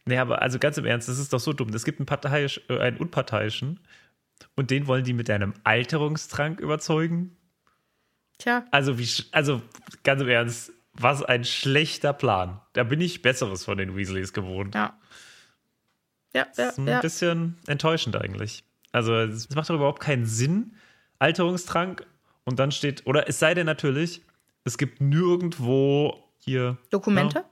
Nee, 0.06 0.16
aber 0.18 0.40
also 0.40 0.58
ganz 0.58 0.78
im 0.78 0.86
Ernst, 0.86 1.08
das 1.08 1.18
ist 1.18 1.32
doch 1.32 1.40
so 1.40 1.52
dumm. 1.52 1.68
Es 1.70 1.84
gibt 1.84 1.98
einen, 1.98 2.06
parteiisch, 2.06 2.60
äh, 2.68 2.78
einen 2.78 2.96
unparteiischen 2.96 3.80
und 4.54 4.70
den 4.70 4.86
wollen 4.86 5.04
die 5.04 5.12
mit 5.12 5.28
einem 5.28 5.54
Alterungstrank 5.64 6.60
überzeugen. 6.60 7.36
Tja, 8.38 8.64
Also, 8.70 8.98
wie, 8.98 9.08
also 9.32 9.60
ganz 10.04 10.22
im 10.22 10.28
Ernst, 10.28 10.72
was 10.92 11.22
ein 11.24 11.44
schlechter 11.44 12.12
Plan. 12.12 12.60
Da 12.72 12.84
bin 12.84 13.00
ich 13.00 13.20
Besseres 13.22 13.64
von 13.64 13.76
den 13.78 13.96
Weasleys 13.96 14.32
gewohnt. 14.32 14.74
ja. 14.74 14.96
Ja, 16.34 16.44
Das 16.44 16.56
ja, 16.58 16.68
ist 16.68 16.78
ein 16.78 16.86
ja. 16.86 17.00
bisschen 17.00 17.56
enttäuschend 17.66 18.14
eigentlich. 18.14 18.62
Also, 18.92 19.14
es 19.16 19.48
macht 19.50 19.70
doch 19.70 19.74
überhaupt 19.74 20.00
keinen 20.00 20.26
Sinn. 20.26 20.76
Alterungstrank 21.18 22.06
und 22.44 22.58
dann 22.58 22.70
steht, 22.70 23.06
oder 23.06 23.28
es 23.28 23.38
sei 23.38 23.54
denn 23.54 23.66
natürlich, 23.66 24.22
es 24.64 24.78
gibt 24.78 25.00
nirgendwo 25.00 26.24
hier 26.38 26.78
Dokumente? 26.90 27.38
Ja, 27.38 27.44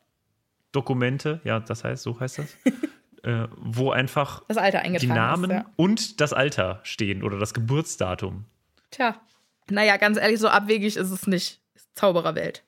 Dokumente, 0.73 1.41
ja, 1.45 1.61
das 1.61 1.85
heißt, 1.85 2.03
so 2.03 2.19
heißt 2.19 2.39
das, 2.39 2.57
äh, 3.23 3.49
wo 3.57 3.91
einfach 3.91 4.43
Das 4.49 4.59
Alter 4.59 4.83
die 4.83 5.07
Namen 5.07 5.51
ist. 5.51 5.57
Ja. 5.57 5.67
und 5.77 6.21
das 6.21 6.33
Alter 6.33 6.81
stehen 6.83 7.23
oder 7.23 7.39
das 7.39 7.55
Geburtsdatum. 7.55 8.45
Tja. 8.91 9.21
Naja, 9.69 9.97
ganz 9.97 10.17
ehrlich, 10.19 10.39
so 10.39 10.49
abwegig 10.49 10.97
ist 10.97 11.11
es 11.11 11.27
nicht. 11.27 11.61
Zaubererwelt. 11.95 12.63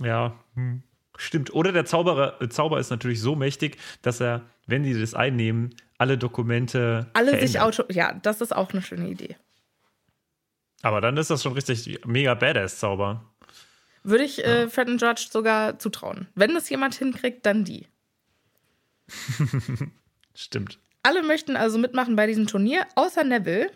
Ja, 0.00 0.34
hm. 0.54 0.82
stimmt. 1.16 1.52
Oder 1.52 1.72
der 1.72 1.84
Zauberer, 1.84 2.40
äh, 2.40 2.48
Zauber 2.48 2.78
ist 2.78 2.90
natürlich 2.90 3.20
so 3.20 3.36
mächtig, 3.36 3.76
dass 4.02 4.20
er, 4.20 4.42
wenn 4.66 4.82
die 4.82 4.98
das 4.98 5.14
einnehmen, 5.14 5.74
alle 5.98 6.18
Dokumente 6.18 7.08
Alle 7.12 7.38
sich 7.38 7.52
verändert. 7.52 7.80
auto. 7.80 7.92
Ja, 7.92 8.12
das 8.14 8.40
ist 8.40 8.54
auch 8.54 8.72
eine 8.72 8.82
schöne 8.82 9.08
Idee. 9.08 9.36
Aber 10.84 11.00
dann 11.00 11.16
ist 11.16 11.30
das 11.30 11.42
schon 11.42 11.54
richtig 11.54 12.04
mega 12.04 12.34
Badass-Zauber. 12.34 13.24
Würde 14.02 14.24
ich 14.24 14.44
äh, 14.44 14.68
Fred 14.68 14.88
und 14.88 14.98
George 14.98 15.26
sogar 15.30 15.78
zutrauen. 15.78 16.28
Wenn 16.34 16.52
das 16.52 16.68
jemand 16.68 16.94
hinkriegt, 16.94 17.46
dann 17.46 17.64
die. 17.64 17.88
Stimmt. 20.34 20.78
Alle 21.02 21.22
möchten 21.22 21.56
also 21.56 21.78
mitmachen 21.78 22.16
bei 22.16 22.26
diesem 22.26 22.46
Turnier, 22.46 22.86
außer 22.96 23.24
Neville. 23.24 23.70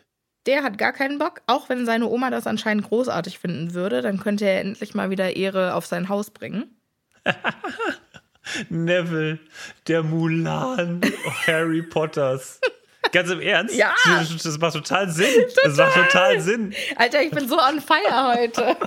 Der 0.45 0.63
hat 0.63 0.77
gar 0.77 0.93
keinen 0.93 1.19
Bock, 1.19 1.41
auch 1.47 1.71
wenn 1.71 1.87
seine 1.87 2.09
Oma 2.09 2.29
das 2.29 2.47
anscheinend 2.47 2.87
großartig 2.87 3.39
finden 3.39 3.73
würde. 3.73 4.03
Dann 4.03 4.21
könnte 4.21 4.45
er 4.45 4.61
endlich 4.61 4.95
mal 4.95 5.09
wieder 5.09 5.35
Ehre 5.35 5.73
auf 5.75 5.87
sein 5.87 6.11
Haus 6.11 6.31
bringen. 6.31 6.77
Neville, 8.69 9.39
der 9.87 10.03
Mulan 10.03 11.01
Harry 11.47 11.83
Potters. 11.83 12.61
Ganz 13.13 13.31
im 13.31 13.41
Ernst? 13.41 13.75
Ja. 13.75 13.95
Das, 14.07 14.37
das 14.43 14.59
macht 14.59 14.75
total 14.75 15.09
Sinn. 15.11 15.27
Das 15.65 15.77
macht 15.77 15.95
total 15.95 16.41
Sinn. 16.41 16.75
Alter, 16.97 17.23
ich 17.23 17.31
bin 17.31 17.49
so 17.49 17.59
on 17.59 17.81
fire 17.81 18.35
heute. 18.37 18.77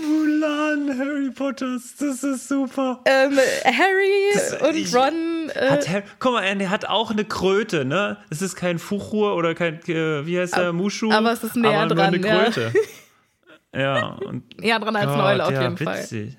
Mulan 0.00 0.96
Harry 0.96 1.28
Potters, 1.30 1.96
das 1.98 2.22
ist 2.22 2.46
super. 2.48 3.00
ähm, 3.04 3.36
Harry 3.64 4.30
Das- 4.34 4.54
und 4.62 4.76
ich- 4.76 4.94
Ron. 4.94 5.50
Äh, 5.54 5.70
Hat 5.70 5.88
Harry, 5.88 6.02
guck 6.20 6.32
mal, 6.34 6.42
er 6.44 6.70
hat 6.70 6.84
auch 6.88 7.10
eine 7.10 7.24
Kröte, 7.24 7.84
ne? 7.84 8.16
Es 8.30 8.42
ist 8.42 8.54
kein 8.54 8.78
Fuchur 8.78 9.34
oder 9.34 9.56
kein, 9.56 9.80
äh, 9.88 10.24
wie 10.24 10.38
heißt 10.38 10.56
der, 10.56 10.72
Mushu? 10.72 11.10
aber 11.10 11.32
es 11.32 11.42
ist 11.42 11.56
näher 11.56 11.80
aber 11.80 11.96
dran, 11.96 12.14
eine 12.14 12.26
ja. 12.26 12.44
Kröte. 12.44 12.72
Ja, 13.72 14.16
und 14.26 14.58
näher 14.58 14.80
dran 14.80 14.96
als 14.96 15.06
eine 15.06 15.14
Gott, 15.16 15.24
Eule 15.26 15.44
auf 15.44 15.52
ja, 15.52 15.62
jeden 15.62 15.76
Fall. 15.76 16.08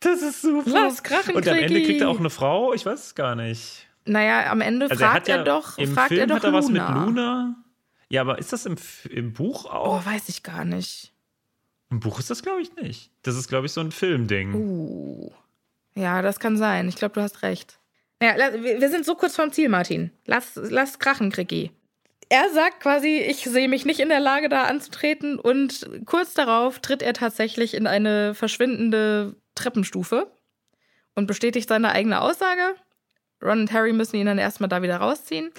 Das 0.00 0.22
ist 0.22 0.42
super. 0.42 0.84
Los, 0.84 1.02
krachen, 1.02 1.34
Und 1.34 1.46
am 1.46 1.56
Ende 1.56 1.82
kriegt 1.82 2.00
er 2.00 2.08
auch 2.08 2.18
eine 2.18 2.30
Frau? 2.30 2.72
Ich 2.72 2.84
weiß 2.86 3.06
es 3.06 3.14
gar 3.14 3.34
nicht. 3.34 3.86
Naja, 4.06 4.50
am 4.50 4.60
Ende 4.62 4.90
Also 4.90 5.04
fragt 5.04 5.28
er, 5.28 5.34
er, 5.34 5.40
hat 5.40 5.46
ja, 5.46 5.52
doch, 5.54 5.78
im 5.78 5.92
fragt 5.92 6.08
Film 6.08 6.20
er 6.20 6.26
doch 6.26 6.36
hat 6.36 6.44
er 6.44 6.52
was 6.52 6.68
Luna. 6.68 6.90
mit 6.90 7.06
Luna. 7.06 7.54
Ja, 8.08 8.22
aber 8.22 8.38
ist 8.38 8.52
das 8.52 8.66
im, 8.66 8.76
im 9.10 9.32
Buch 9.34 9.66
auch? 9.66 10.00
Oh, 10.02 10.06
weiß 10.06 10.28
ich 10.30 10.42
gar 10.42 10.64
nicht. 10.64 11.12
Im 11.90 12.00
Buch 12.00 12.18
ist 12.18 12.30
das, 12.30 12.42
glaube 12.42 12.62
ich, 12.62 12.74
nicht. 12.76 13.10
Das 13.22 13.36
ist, 13.36 13.48
glaube 13.48 13.66
ich, 13.66 13.72
so 13.72 13.80
ein 13.80 13.92
Filmding. 13.92 14.54
Uh. 14.54 15.30
Ja, 15.94 16.22
das 16.22 16.40
kann 16.40 16.56
sein. 16.56 16.88
Ich 16.88 16.96
glaube, 16.96 17.14
du 17.14 17.20
hast 17.20 17.42
recht. 17.42 17.78
Ja, 18.22 18.36
wir 18.36 18.90
sind 18.90 19.04
so 19.04 19.14
kurz 19.14 19.36
vorm 19.36 19.52
Ziel, 19.52 19.68
Martin. 19.68 20.10
Lass, 20.26 20.52
lass 20.54 20.98
krachen, 20.98 21.30
Kricki. 21.30 21.72
Er 22.28 22.48
sagt 22.50 22.80
quasi, 22.80 23.18
ich 23.18 23.38
sehe 23.44 23.68
mich 23.68 23.84
nicht 23.84 23.98
in 23.98 24.08
der 24.08 24.20
Lage, 24.20 24.48
da 24.48 24.64
anzutreten. 24.64 25.38
Und 25.38 25.88
kurz 26.06 26.34
darauf 26.34 26.78
tritt 26.78 27.02
er 27.02 27.12
tatsächlich 27.12 27.74
in 27.74 27.86
eine 27.86 28.34
verschwindende 28.34 29.34
Treppenstufe 29.60 30.30
und 31.14 31.26
bestätigt 31.26 31.68
seine 31.68 31.92
eigene 31.92 32.20
Aussage. 32.20 32.74
Ron 33.42 33.60
und 33.60 33.72
Harry 33.72 33.92
müssen 33.92 34.16
ihn 34.16 34.26
dann 34.26 34.38
erstmal 34.38 34.68
da 34.68 34.82
wieder 34.82 34.98
rausziehen. 34.98 35.50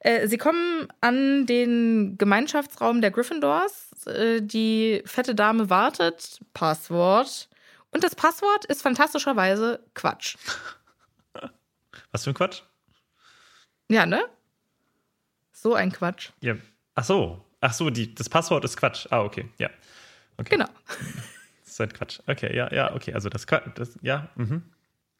Äh, 0.00 0.28
sie 0.28 0.36
kommen 0.36 0.88
an 1.00 1.46
den 1.46 2.18
Gemeinschaftsraum 2.18 3.00
der 3.00 3.10
Gryffindors. 3.10 4.06
Äh, 4.06 4.42
die 4.42 5.02
fette 5.06 5.34
Dame 5.34 5.70
wartet. 5.70 6.40
Passwort. 6.52 7.48
Und 7.92 8.04
das 8.04 8.14
Passwort 8.14 8.66
ist 8.66 8.82
fantastischerweise 8.82 9.82
Quatsch. 9.94 10.36
Was 12.12 12.24
für 12.24 12.30
ein 12.30 12.34
Quatsch? 12.34 12.62
Ja, 13.88 14.06
ne? 14.06 14.22
So 15.52 15.74
ein 15.74 15.92
Quatsch. 15.92 16.30
Ja. 16.40 16.56
Ach 16.94 17.04
so. 17.04 17.44
Ach 17.60 17.72
so, 17.72 17.90
die, 17.90 18.14
das 18.14 18.28
Passwort 18.28 18.64
ist 18.64 18.76
Quatsch. 18.76 19.06
Ah, 19.10 19.22
okay. 19.22 19.48
Ja. 19.58 19.70
Okay. 20.36 20.50
Genau. 20.56 20.68
Das 21.70 21.74
ist 21.74 21.80
ein 21.82 21.92
Quatsch. 21.92 22.18
Okay, 22.26 22.56
ja, 22.56 22.72
ja, 22.74 22.92
okay. 22.94 23.14
Also 23.14 23.28
das 23.28 23.46
Quatsch. 23.46 23.62
Das, 23.76 23.96
ja. 24.02 24.28
Mhm. 24.34 24.62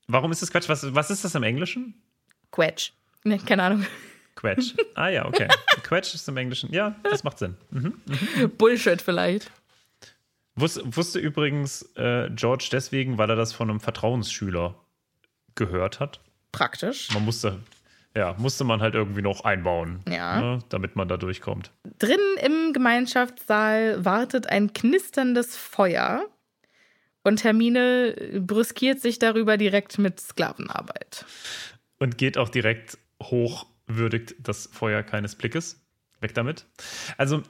Warum 0.09 0.33
ist 0.33 0.43
das 0.43 0.51
Quatsch? 0.51 0.69
Was, 0.69 0.93
was 0.95 1.11
ist 1.11 1.25
das 1.25 1.37
im 1.37 1.45
Englischen? 1.45 1.95
Quatsch. 2.51 2.91
Ne, 3.23 3.39
keine 3.39 3.63
Ahnung. 3.63 3.87
Quatsch. 4.35 4.75
Ah 4.97 5.09
ja, 5.09 5.27
okay. 5.27 5.47
Quatsch 5.85 6.13
ist 6.15 6.29
im 6.29 6.37
Englischen. 6.37 6.73
Ja, 6.73 6.97
das 7.05 7.23
macht 7.23 7.39
Sinn. 7.39 7.57
Mhm. 7.71 8.01
Bullshit 8.59 9.01
vielleicht. 9.01 9.53
Wus, 10.57 10.81
wusste 10.85 11.21
übrigens 11.21 11.83
äh, 11.95 12.29
George 12.31 12.69
deswegen, 12.73 13.17
weil 13.17 13.31
er 13.31 13.37
das 13.37 13.53
von 13.53 13.71
einem 13.71 13.79
Vertrauensschüler 13.79 14.75
gehört 15.55 16.01
hat. 16.01 16.19
Praktisch. 16.51 17.13
Man 17.15 17.25
musste, 17.25 17.61
ja, 18.17 18.35
musste 18.39 18.65
man 18.65 18.81
halt 18.81 18.97
irgendwie 18.97 19.23
noch 19.23 19.45
einbauen, 19.45 20.01
Ja. 20.09 20.41
ne, 20.41 20.59
damit 20.69 20.97
man 20.97 21.07
da 21.07 21.17
durchkommt. 21.17 21.71
Drin 22.01 22.19
im 22.43 22.73
Gemeinschaftssaal 22.73 24.05
wartet 24.05 24.49
ein 24.49 24.73
knisterndes 24.73 25.57
Feuer. 25.57 26.27
Und 27.23 27.45
Hermine 27.45 28.41
brüskiert 28.41 29.01
sich 29.01 29.19
darüber 29.19 29.57
direkt 29.57 29.99
mit 29.99 30.21
Sklavenarbeit. 30.21 31.25
Und 31.99 32.17
geht 32.17 32.39
auch 32.39 32.49
direkt 32.49 32.99
hoch, 33.23 33.67
würdigt 33.87 34.37
das 34.39 34.69
Feuer 34.73 35.03
keines 35.03 35.35
Blickes. 35.37 35.85
Weg 36.21 36.35
damit. 36.35 36.67
Also, 37.19 37.43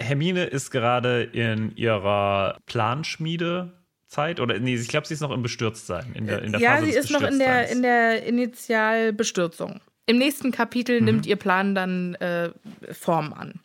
Hermine 0.00 0.44
ist 0.44 0.70
gerade 0.70 1.22
in 1.22 1.74
ihrer 1.76 2.58
Planschmiedezeit 2.66 4.40
oder 4.40 4.58
nee, 4.58 4.74
ich 4.74 4.88
glaube, 4.88 5.06
sie 5.06 5.14
ist 5.14 5.20
noch 5.20 5.30
im 5.30 5.42
Bestürztsein. 5.42 6.12
In 6.14 6.26
der, 6.26 6.42
in 6.42 6.52
der 6.52 6.60
ja, 6.60 6.76
Phase 6.76 6.86
sie 6.86 6.98
ist 6.98 7.10
noch 7.10 7.22
in 7.22 7.38
der, 7.38 7.68
in 7.68 7.82
der 7.82 8.24
Initialbestürzung. 8.26 9.80
Im 10.06 10.18
nächsten 10.18 10.50
Kapitel 10.50 11.00
Mhm. 11.00 11.04
nimmt 11.06 11.26
ihr 11.26 11.36
Plan 11.36 11.74
dann 11.74 12.14
äh, 12.16 12.50
Form 12.92 13.32
an. 13.32 13.60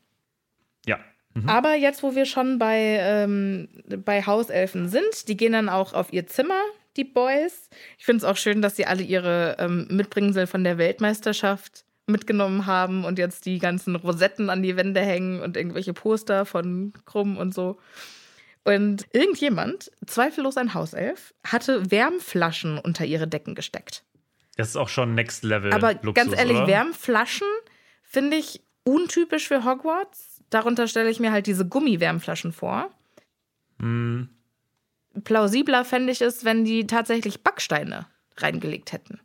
Ja. 1.36 1.42
Aber 1.48 1.76
jetzt, 1.76 2.04
wo 2.04 2.16
wir 2.16 2.26
schon 2.26 2.58
bei, 2.60 2.98
ähm, 3.00 3.70
bei 4.04 4.26
Hauselfen 4.26 4.90
sind, 4.90 5.28
die 5.28 5.38
gehen 5.38 5.54
dann 5.54 5.70
auch 5.70 5.94
auf 5.94 6.12
ihr 6.12 6.28
Zimmer, 6.28 6.60
die 6.98 7.04
Boys. 7.04 7.70
Ich 7.98 8.06
finde 8.06 8.18
es 8.20 8.24
auch 8.24 8.38
schön, 8.38 8.62
dass 8.62 8.76
sie 8.76 8.86
alle 8.86 9.04
ihre 9.04 9.58
ähm, 9.60 9.88
Mitbringsel 9.90 10.48
von 10.48 10.64
der 10.64 10.78
Weltmeisterschaft 10.78 11.86
mitgenommen 12.08 12.66
haben 12.66 13.06
und 13.06 13.20
jetzt 13.20 13.46
die 13.46 13.60
ganzen 13.60 13.96
Rosetten 13.96 14.50
an 14.50 14.64
die 14.64 14.76
Wände 14.76 15.02
hängen 15.02 15.42
und 15.42 15.56
irgendwelche 15.56 15.94
Poster 15.94 16.46
von 16.46 16.94
Krumm 17.06 17.38
und 17.38 17.54
so. 17.54 17.78
Und 18.64 19.08
irgendjemand, 19.14 19.92
zweifellos 20.06 20.58
ein 20.58 20.74
Hauself, 20.74 21.34
hatte 21.46 21.90
Wärmflaschen 21.92 22.78
unter 22.78 23.06
ihre 23.06 23.28
Decken 23.28 23.56
gesteckt. 23.56 24.04
Das 24.58 24.70
ist 24.70 24.76
auch 24.76 24.90
schon 24.90 25.16
Next 25.16 25.44
Level. 25.44 25.72
Aber 25.72 25.94
Luxus, 25.94 26.14
ganz 26.14 26.38
ehrlich, 26.38 26.58
oder? 26.58 26.68
Wärmflaschen 26.68 27.48
finde 28.04 28.38
ich 28.38 28.62
untypisch 28.84 29.48
für 29.48 29.64
Hogwarts. 29.64 30.39
Darunter 30.50 30.88
stelle 30.88 31.10
ich 31.10 31.20
mir 31.20 31.32
halt 31.32 31.48
diese 31.48 31.68
Gummiwärmflaschen 31.68 32.52
vor. 32.54 32.90
Hm, 33.80 34.30
Plausibler 35.24 35.86
fände 35.86 36.12
ich 36.12 36.22
es, 36.22 36.46
wenn 36.46 36.66
die 36.66 36.88
tatsächlich 36.88 37.44
Backsteine 37.44 38.08
reingelegt 38.38 38.92
hätten. 38.92 39.20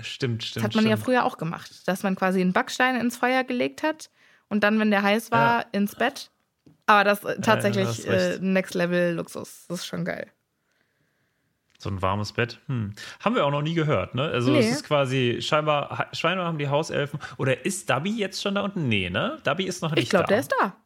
stimmt, 0.00 0.42
Das 0.42 0.48
stimmt. 0.50 0.64
hat 0.64 0.74
man 0.74 0.84
ja 0.86 0.92
stimmt. 0.92 1.04
früher 1.04 1.24
auch 1.24 1.38
gemacht, 1.38 1.86
dass 1.86 2.02
man 2.02 2.16
quasi 2.16 2.40
einen 2.40 2.52
Backstein 2.52 2.96
ins 2.96 3.16
Feuer 3.16 3.44
gelegt 3.44 3.82
hat 3.82 4.10
und 4.48 4.62
dann, 4.64 4.78
wenn 4.78 4.90
der 4.90 5.02
heiß 5.02 5.30
war, 5.30 5.60
Ja. 5.62 5.66
ins 5.72 5.94
Bett. 5.96 6.30
Aber 6.86 7.04
das 7.04 7.24
äh, 7.24 7.40
tatsächlich 7.40 7.86
hast 7.86 8.04
äh, 8.04 8.12
recht. 8.12 8.42
Next 8.42 8.74
Level 8.74 9.14
Luxus. 9.14 9.64
Das 9.68 9.80
ist 9.80 9.86
schon 9.86 10.04
geil. 10.04 10.30
So 11.78 11.90
ein 11.90 12.00
warmes 12.02 12.32
Bett. 12.32 12.60
Hm. 12.66 12.94
Haben 13.20 13.34
wir 13.34 13.44
auch 13.44 13.50
noch 13.50 13.62
nie 13.62 13.74
gehört, 13.74 14.14
ne? 14.14 14.22
Also 14.22 14.52
Nee. 14.52 14.60
es 14.60 14.70
ist 14.76 14.84
quasi, 14.84 15.38
scheinbar, 15.42 16.08
scheinbar 16.12 16.46
haben 16.46 16.58
die 16.58 16.68
Hauselfen. 16.68 17.18
Oder 17.36 17.66
ist 17.66 17.90
Dubby 17.90 18.10
jetzt 18.16 18.40
schon 18.40 18.54
da 18.54 18.62
unten? 18.62 18.88
Nee, 18.88 19.10
ne? 19.10 19.38
Dubby 19.44 19.64
ist 19.64 19.82
noch 19.82 19.90
nicht 19.92 20.04
Ich 20.04 20.10
glaube, 20.10 20.24
da. 20.24 20.28
der 20.28 20.38
ist 20.40 20.54
da. 20.60 20.76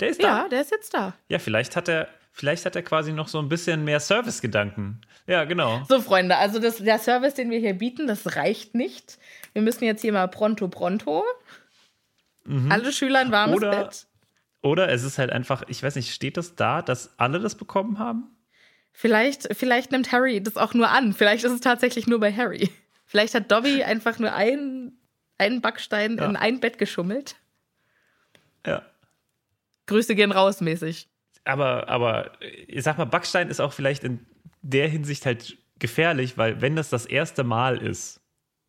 Der 0.00 0.08
ist 0.08 0.22
da. 0.22 0.26
Ja, 0.42 0.48
der 0.48 0.60
ist 0.62 0.70
jetzt 0.70 0.94
da. 0.94 1.14
Ja, 1.28 1.38
vielleicht 1.38 1.76
hat 1.76 1.88
er, 1.88 2.08
vielleicht 2.32 2.64
hat 2.66 2.76
er 2.76 2.82
quasi 2.82 3.12
noch 3.12 3.28
so 3.28 3.38
ein 3.40 3.48
bisschen 3.48 3.84
mehr 3.84 4.00
Servicegedanken. 4.00 5.00
Ja, 5.26 5.44
genau. 5.44 5.82
So, 5.88 6.00
Freunde, 6.00 6.36
also 6.38 6.58
das, 6.60 6.78
der 6.78 6.98
Service, 6.98 7.34
den 7.34 7.50
wir 7.50 7.58
hier 7.58 7.74
bieten, 7.74 8.06
das 8.06 8.36
reicht 8.36 8.74
nicht. 8.74 9.18
Wir 9.52 9.62
müssen 9.62 9.84
jetzt 9.84 10.00
hier 10.02 10.12
mal 10.12 10.28
pronto, 10.28 10.68
pronto. 10.68 11.24
Alle 12.70 12.92
Schüler 12.92 13.18
ein 13.20 13.30
warmes 13.30 13.60
Mhm. 13.60 13.66
Oder- 13.68 13.84
Bett. 13.84 14.06
Oder 14.62 14.88
es 14.90 15.04
ist 15.04 15.18
halt 15.18 15.30
einfach, 15.30 15.62
ich 15.68 15.82
weiß 15.82 15.94
nicht, 15.94 16.12
steht 16.12 16.36
das 16.36 16.56
da, 16.56 16.82
dass 16.82 17.16
alle 17.18 17.38
das 17.38 17.54
bekommen 17.54 17.98
haben? 17.98 18.24
Vielleicht, 19.00 19.56
vielleicht 19.56 19.92
nimmt 19.92 20.10
Harry 20.10 20.42
das 20.42 20.56
auch 20.56 20.74
nur 20.74 20.88
an. 20.90 21.12
Vielleicht 21.12 21.44
ist 21.44 21.52
es 21.52 21.60
tatsächlich 21.60 22.08
nur 22.08 22.18
bei 22.18 22.32
Harry. 22.32 22.68
Vielleicht 23.06 23.32
hat 23.32 23.48
Dobby 23.48 23.84
einfach 23.84 24.18
nur 24.18 24.34
einen, 24.34 24.98
einen 25.38 25.60
Backstein 25.60 26.16
Ja. 26.18 26.24
in 26.26 26.34
ein 26.34 26.58
Bett 26.58 26.78
geschummelt. 26.78 27.36
Ja. 28.66 28.82
Grüße 29.86 30.16
gehen 30.16 30.32
raus 30.32 30.60
mäßig. 30.60 31.06
Aber, 31.44 31.88
aber 31.88 32.32
ich 32.66 32.82
sag 32.82 32.98
mal, 32.98 33.04
Backstein 33.04 33.50
ist 33.50 33.60
auch 33.60 33.72
vielleicht 33.72 34.02
in 34.02 34.26
der 34.62 34.88
Hinsicht 34.88 35.26
halt 35.26 35.56
gefährlich, 35.78 36.36
weil 36.36 36.60
wenn 36.60 36.74
das 36.74 36.90
das 36.90 37.06
erste 37.06 37.44
Mal 37.44 37.78
ist 37.78 38.20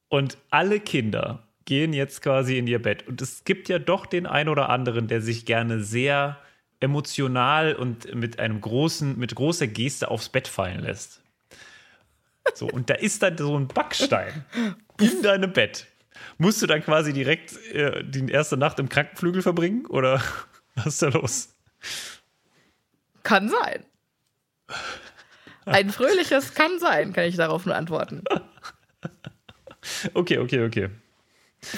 und 0.10 0.38
alle 0.52 0.80
Kinder 0.80 1.48
gehen 1.66 1.92
jetzt 1.92 2.22
quasi 2.22 2.60
in 2.60 2.68
ihr 2.68 2.80
Bett 2.84 3.08
und 3.08 3.20
es 3.20 3.46
gibt 3.46 3.68
ja 3.68 3.80
doch 3.80 4.06
den 4.06 4.28
einen 4.28 4.50
oder 4.50 4.70
anderen, 4.70 5.08
der 5.08 5.22
sich 5.22 5.48
gerne 5.48 5.80
sehr 5.84 6.38
emotional 6.80 7.76
und 7.76 8.14
mit 8.16 8.40
einem 8.40 8.62
großen, 8.62 9.18
mit 9.18 9.36
großer 9.36 9.68
Geste 9.68 10.10
aufs 10.10 10.30
Bett 10.30 10.48
fallen 10.48 10.82
lässt. 10.82 11.22
So, 12.56 12.68
und 12.68 12.90
da 12.90 12.96
ist 12.96 13.22
dann 13.22 13.38
so 13.38 13.58
ein 13.58 13.68
Backstein 13.68 14.46
in 15.00 15.22
deinem 15.22 15.54
Bett. 15.54 15.88
Musst 16.38 16.62
du 16.62 16.68
dann 16.68 16.84
quasi 16.84 17.14
direkt 17.14 17.56
äh, 17.74 18.04
die 18.04 18.30
erste 18.32 18.58
Nacht 18.58 18.80
im 18.80 18.90
Krankenflügel 18.90 19.42
verbringen 19.42 19.86
oder 19.86 20.22
was 20.76 20.88
ist 20.88 21.02
da 21.02 21.10
los? 21.10 21.56
Kann 23.24 23.50
sein. 23.50 23.86
Ein 25.66 25.90
fröhliches 25.90 26.54
kann 26.54 26.80
sein, 26.80 27.14
kann 27.14 27.26
ich 27.26 27.36
darauf 27.36 27.66
nur 27.66 27.76
antworten. 27.76 28.24
Okay, 30.14 30.38
okay, 30.38 30.64
okay. 30.64 30.90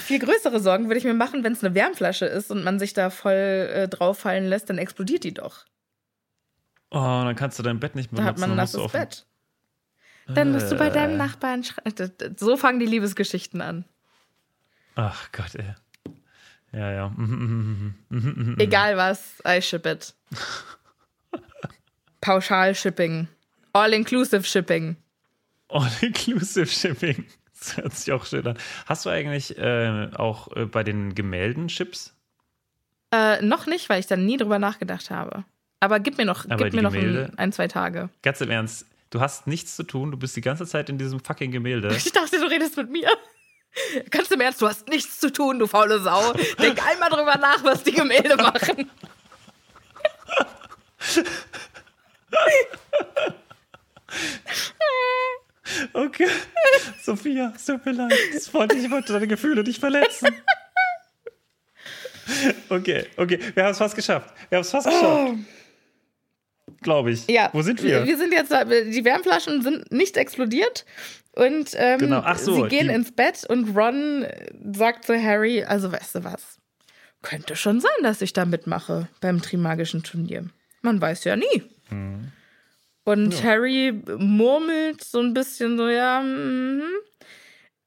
Viel 0.00 0.18
größere 0.18 0.60
Sorgen 0.60 0.86
würde 0.86 0.98
ich 0.98 1.04
mir 1.04 1.14
machen, 1.14 1.44
wenn 1.44 1.52
es 1.52 1.62
eine 1.64 1.74
Wärmflasche 1.74 2.24
ist 2.26 2.50
und 2.50 2.64
man 2.64 2.78
sich 2.78 2.94
da 2.94 3.10
voll 3.10 3.32
äh, 3.34 3.88
drauf 3.88 4.18
fallen 4.20 4.46
lässt, 4.46 4.70
dann 4.70 4.78
explodiert 4.78 5.24
die 5.24 5.34
doch. 5.34 5.64
Oh, 6.90 6.98
dann 7.24 7.36
kannst 7.36 7.58
du 7.58 7.62
dein 7.62 7.80
Bett 7.80 7.94
nicht 7.94 8.12
mehr 8.12 8.20
Da 8.22 8.28
hat 8.28 8.38
man 8.38 8.50
ein 8.50 8.56
nasses 8.56 8.90
Bett. 8.92 9.26
Dann 10.28 10.52
musst 10.52 10.70
du 10.70 10.76
bei 10.76 10.88
Äh. 10.88 10.92
deinem 10.92 11.16
Nachbarn 11.16 11.64
schreien. 11.64 11.92
So 12.36 12.56
fangen 12.56 12.78
die 12.80 12.86
Liebesgeschichten 12.86 13.60
an. 13.60 13.84
Ach 14.94 15.30
Gott, 15.32 15.54
ey. 15.54 15.74
Ja, 16.72 16.90
ja. 16.92 17.08
Mhm, 17.08 17.94
mhm, 18.08 18.20
mhm. 18.36 18.56
Egal 18.58 18.96
was, 18.96 19.42
I 19.46 19.60
ship 19.60 19.84
it. 19.86 20.14
Pauschal-Shipping. 22.20 23.28
All-inclusive 23.72 24.44
Shipping. 24.46 24.96
All-inclusive 25.68 26.70
Shipping. 26.70 27.26
Das 27.62 27.76
hört 27.76 27.94
sich 27.94 28.12
auch 28.12 28.26
schön 28.26 28.44
an. 28.46 28.58
Hast 28.86 29.06
du 29.06 29.10
eigentlich 29.10 29.56
äh, 29.56 30.08
auch 30.16 30.54
äh, 30.56 30.66
bei 30.66 30.82
den 30.82 31.14
Gemälden 31.14 31.68
Chips? 31.68 32.12
Äh, 33.12 33.40
noch 33.42 33.66
nicht, 33.66 33.88
weil 33.88 34.00
ich 34.00 34.08
da 34.08 34.16
nie 34.16 34.36
drüber 34.36 34.58
nachgedacht 34.58 35.10
habe. 35.10 35.44
Aber 35.78 36.00
gib 36.00 36.18
mir 36.18 36.24
noch, 36.24 36.44
Aber 36.50 36.64
gib 36.64 36.74
mir 36.74 36.82
noch 36.82 36.94
ein, 36.94 37.38
ein, 37.38 37.52
zwei 37.52 37.68
Tage. 37.68 38.08
Ganz 38.22 38.40
im 38.40 38.50
Ernst, 38.50 38.86
du 39.10 39.20
hast 39.20 39.46
nichts 39.46 39.76
zu 39.76 39.84
tun, 39.84 40.10
du 40.10 40.16
bist 40.16 40.34
die 40.34 40.40
ganze 40.40 40.66
Zeit 40.66 40.88
in 40.88 40.98
diesem 40.98 41.20
fucking 41.20 41.52
Gemälde. 41.52 41.88
Ich 41.96 42.10
dachte, 42.10 42.40
du 42.40 42.46
redest 42.46 42.76
mit 42.76 42.90
mir. 42.90 43.08
Ganz 44.10 44.30
im 44.30 44.40
Ernst, 44.40 44.60
du 44.60 44.68
hast 44.68 44.88
nichts 44.88 45.20
zu 45.20 45.32
tun, 45.32 45.58
du 45.60 45.68
faule 45.68 46.00
Sau. 46.00 46.32
Denk 46.60 46.84
einmal 46.90 47.10
drüber 47.10 47.38
nach, 47.38 47.62
was 47.62 47.84
die 47.84 47.92
Gemälde 47.92 48.36
machen. 48.36 48.90
Okay. 55.92 56.28
Sophia, 57.02 57.52
es 57.56 57.64
tut 57.66 57.84
mir 57.86 57.92
leid. 57.92 58.12
Ich 58.36 58.52
wollte, 58.54 58.76
ich 58.76 58.90
wollte 58.90 59.12
deine 59.12 59.26
Gefühle 59.26 59.62
nicht 59.62 59.78
verletzen. 59.80 60.28
Okay, 62.68 63.06
okay, 63.16 63.38
wir 63.54 63.64
haben 63.64 63.72
es 63.72 63.78
fast 63.78 63.96
geschafft. 63.96 64.32
Wir 64.48 64.56
haben 64.56 64.62
es 64.62 64.70
fast 64.70 64.86
geschafft. 64.88 65.34
Glaube 66.80 67.10
ich. 67.12 67.26
Ja. 67.28 67.50
Wo 67.52 67.62
sind 67.62 67.82
wir? 67.82 68.06
Wir 68.06 68.16
sind 68.16 68.32
jetzt, 68.32 68.50
die 68.52 69.04
Wärmflaschen 69.04 69.62
sind 69.62 69.90
nicht 69.92 70.16
explodiert. 70.16 70.84
Und 71.34 71.70
ähm, 71.74 71.98
Genau. 71.98 72.22
Ach 72.24 72.38
so, 72.38 72.54
sie 72.54 72.68
gehen 72.68 72.88
die- 72.88 72.94
ins 72.94 73.12
Bett 73.12 73.44
und 73.48 73.76
Ron 73.76 74.26
sagt 74.72 75.04
zu 75.04 75.20
Harry, 75.20 75.64
also 75.64 75.90
weißt 75.90 76.16
du 76.16 76.24
was, 76.24 76.58
könnte 77.22 77.56
schon 77.56 77.80
sein, 77.80 77.90
dass 78.02 78.20
ich 78.20 78.32
da 78.32 78.44
mitmache 78.44 79.08
beim 79.20 79.40
Trimagischen 79.42 80.02
Turnier. 80.02 80.44
Man 80.82 81.00
weiß 81.00 81.24
ja 81.24 81.36
nie. 81.36 81.62
Mhm. 81.90 82.32
Und 83.04 83.42
Harry 83.42 84.00
murmelt 84.18 85.02
so 85.02 85.20
ein 85.20 85.34
bisschen 85.34 85.76
so, 85.76 85.88
ja, 85.88 86.20
mhm. 86.20 86.82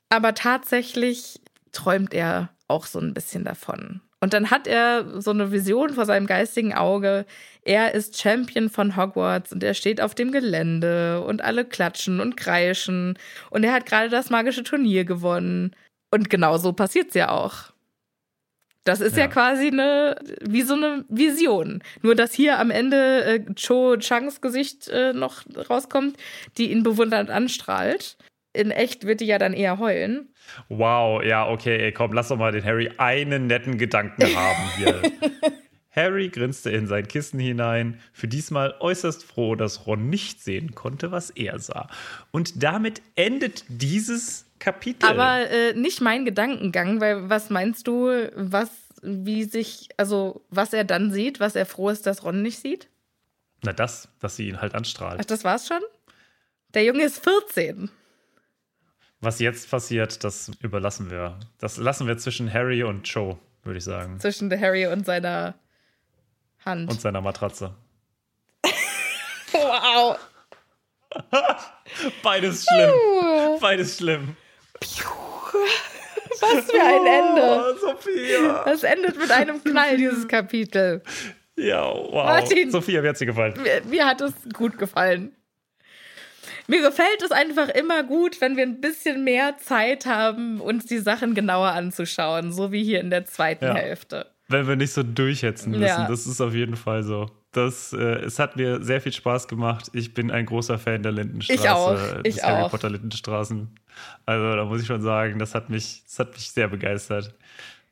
aber 0.10 0.34
tatsächlich 0.34 1.40
träumt 1.72 2.14
er 2.14 2.50
auch 2.68 2.86
so 2.86 3.00
ein 3.00 3.14
bisschen 3.14 3.46
davon. 3.46 4.02
Und 4.22 4.34
dann 4.34 4.50
hat 4.50 4.66
er 4.66 5.22
so 5.22 5.32
eine 5.32 5.52
Vision 5.52 5.92
vor 5.92 6.06
seinem 6.06 6.26
geistigen 6.26 6.74
Auge. 6.74 7.26
Er 7.64 7.94
ist 7.94 8.20
Champion 8.20 8.70
von 8.70 8.98
Hogwarts 8.98 9.54
und 9.54 9.64
er 9.64 9.76
steht 9.76 10.02
auf 10.02 10.16
dem 10.16 10.32
Gelände 10.32 11.22
und 11.22 11.44
alle 11.44 11.64
klatschen 11.64 12.20
und 12.20 12.36
kreischen. 12.36 13.20
Und 13.52 13.64
er 13.64 13.74
hat 13.74 13.86
gerade 13.86 14.10
das 14.10 14.32
magische 14.32 14.64
Turnier 14.64 15.06
gewonnen. 15.06 15.76
Und 16.12 16.30
genau 16.30 16.58
so 16.58 16.74
passiert's 16.74 17.14
ja 17.14 17.30
auch. 17.30 17.75
Das 18.86 19.02
ist 19.02 19.18
ja, 19.18 19.24
Ja. 19.24 19.28
quasi 19.30 19.68
eine, 19.68 20.16
wie 20.42 20.62
so 20.62 20.76
eine 20.76 21.04
Vision. 21.10 21.84
Nur, 22.02 22.16
dass 22.16 22.34
hier 22.34 22.60
am 22.60 22.72
Ende 22.72 23.26
äh, 23.26 23.54
Cho 23.56 23.98
Changs 23.98 24.40
Gesicht 24.42 24.88
äh, 24.88 25.12
noch 25.12 25.42
rauskommt, 25.70 26.16
die 26.58 26.72
ihn 26.72 26.84
bewundernd 26.84 27.30
anstrahlt. 27.30 28.18
In 28.54 28.72
echt 28.72 29.06
wird 29.06 29.20
die 29.20 29.26
ja 29.26 29.38
dann 29.38 29.54
eher 29.54 29.80
heulen. 29.80 30.34
Wow, 30.70 31.22
ja, 31.24 31.50
okay, 31.50 31.78
ey, 31.78 31.92
komm, 31.92 32.14
lass 32.14 32.30
doch 32.30 32.38
mal 32.38 32.54
den 32.54 32.64
Harry 32.64 32.90
einen 32.98 33.48
netten 33.48 33.78
Gedanken 33.78 34.24
haben 34.34 34.70
hier. 34.78 35.02
Harry 35.96 36.30
grinste 36.30 36.70
in 36.72 36.88
sein 36.88 37.08
Kissen 37.08 37.40
hinein, 37.40 38.00
für 38.12 38.28
diesmal 38.28 38.76
äußerst 38.80 39.24
froh, 39.24 39.56
dass 39.56 39.88
Ron 39.88 40.10
nicht 40.10 40.44
sehen 40.44 40.76
konnte, 40.76 41.12
was 41.12 41.30
er 41.30 41.60
sah. 41.60 41.88
Und 42.32 42.64
damit 42.64 43.02
endet 43.16 43.64
dieses 43.68 44.46
Kapitel. 44.60 45.08
Aber 45.08 45.50
äh, 45.50 45.74
nicht 45.74 46.02
mein 46.02 46.26
Gedankengang, 46.26 47.00
weil 47.02 47.30
was 47.30 47.50
meinst 47.50 47.88
du, 47.88 48.30
was, 48.36 48.70
wie 49.02 49.44
sich, 49.44 49.90
also 49.98 50.42
was 50.50 50.74
er 50.74 50.84
dann 50.84 51.12
sieht, 51.12 51.40
was 51.40 51.56
er 51.56 51.66
froh 51.66 51.90
ist, 51.90 52.06
dass 52.06 52.24
Ron 52.24 52.42
nicht 52.42 52.60
sieht? 52.60 52.90
Na, 53.64 53.74
das, 53.74 54.10
dass 54.20 54.36
sie 54.36 54.48
ihn 54.50 54.62
halt 54.62 54.74
Ach, 54.74 54.80
anstrahlt. 54.80 55.30
das 55.32 55.44
war's 55.44 55.68
schon? 55.68 55.82
Der 56.74 56.84
Junge 56.84 57.04
ist 57.04 57.24
14. 57.24 57.90
Was 59.22 59.40
jetzt 59.40 59.72
passiert, 59.72 60.24
das 60.24 60.52
überlassen 60.60 61.10
wir. 61.10 61.40
Das 61.58 61.78
lassen 61.78 62.06
wir 62.06 62.18
zwischen 62.18 62.52
Harry 62.54 62.84
und 62.84 63.08
Joe, 63.08 63.38
würde 63.64 63.78
ich 63.78 63.84
sagen. 63.84 64.20
Zwischen 64.20 64.52
Harry 64.52 64.86
und 64.88 65.06
seiner 65.06 65.56
Hand. 66.66 66.90
Und 66.90 67.00
seiner 67.02 67.22
Matratze. 67.22 67.74
wow. 69.52 70.18
Beides 72.24 72.66
schlimm. 72.66 72.92
Beides 73.62 73.98
schlimm. 73.98 74.36
Was 76.42 76.66
für 76.70 76.82
ein 76.82 77.06
Ende. 77.06 77.42
Oh, 77.42 77.78
Sophia. 77.80 78.66
Es 78.68 78.84
endet 78.84 79.18
mit 79.18 79.32
einem 79.32 79.64
Knall, 79.64 79.98
dieses 79.98 80.28
Kapitel. 80.28 81.02
Ja, 81.56 81.86
wow. 81.94 82.26
Martin. 82.26 82.72
Sophia, 82.72 83.02
wie 83.02 83.08
hat 83.10 83.18
sie 83.18 83.26
gefallen? 83.26 83.54
Mir, 83.62 83.82
mir 83.86 84.06
hat 84.06 84.20
es 84.22 84.34
gut 84.54 84.78
gefallen. 84.78 85.34
Mir 86.68 86.82
gefällt 86.82 87.22
es 87.24 87.32
einfach 87.32 87.70
immer 87.70 88.04
gut, 88.04 88.42
wenn 88.42 88.58
wir 88.58 88.64
ein 88.64 88.82
bisschen 88.82 89.24
mehr 89.24 89.58
Zeit 89.60 90.06
haben, 90.06 90.60
uns 90.60 90.86
die 90.86 90.98
Sachen 90.98 91.36
genauer 91.36 91.70
anzuschauen, 91.70 92.52
so 92.52 92.72
wie 92.72 92.84
hier 92.84 93.00
in 93.00 93.12
der 93.12 93.26
zweiten 93.26 93.66
Ja. 93.66 93.76
Hälfte. 93.76 94.32
Wenn 94.48 94.68
wir 94.68 94.76
nicht 94.76 94.94
so 94.94 95.02
durchhetzen 95.02 95.72
müssen. 95.72 95.84
Ja. 95.84 96.08
Das 96.08 96.28
ist 96.28 96.40
auf 96.40 96.54
jeden 96.54 96.76
Fall 96.76 97.04
so. 97.04 97.30
Das, 97.52 97.94
äh, 97.94 97.98
es 98.26 98.38
hat 98.38 98.58
mir 98.58 98.84
sehr 98.84 99.02
viel 99.02 99.14
Spaß 99.14 99.48
gemacht. 99.48 99.90
Ich 99.94 100.14
bin 100.14 100.30
ein 100.30 100.46
großer 100.46 100.78
Fan 100.78 101.02
der 101.02 101.14
Lindenstraße. 101.14 101.62
Ich 101.62 101.70
auch, 101.70 102.22
des 102.22 102.36
ich 102.38 102.44
Harry 102.44 102.64
auch. 102.64 102.70
Potter 102.70 102.90
Lindenstraßen. 102.90 103.70
Also 104.26 104.56
da 104.56 104.66
muss 104.66 104.82
ich 104.82 104.88
schon 104.88 105.02
sagen, 105.02 105.40
das 105.40 105.56
hat 105.56 105.70
mich, 105.70 106.04
das 106.06 106.20
hat 106.20 106.34
mich 106.34 106.52
sehr 106.52 106.68
begeistert. 106.68 107.34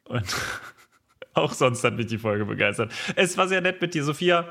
Und 0.03 0.25
auch 1.33 1.53
sonst 1.53 1.83
hat 1.83 1.95
mich 1.95 2.07
die 2.07 2.17
Folge 2.17 2.45
begeistert. 2.45 2.91
Es 3.15 3.37
war 3.37 3.47
sehr 3.47 3.61
nett 3.61 3.81
mit 3.81 3.93
dir, 3.93 4.03
Sophia. 4.03 4.45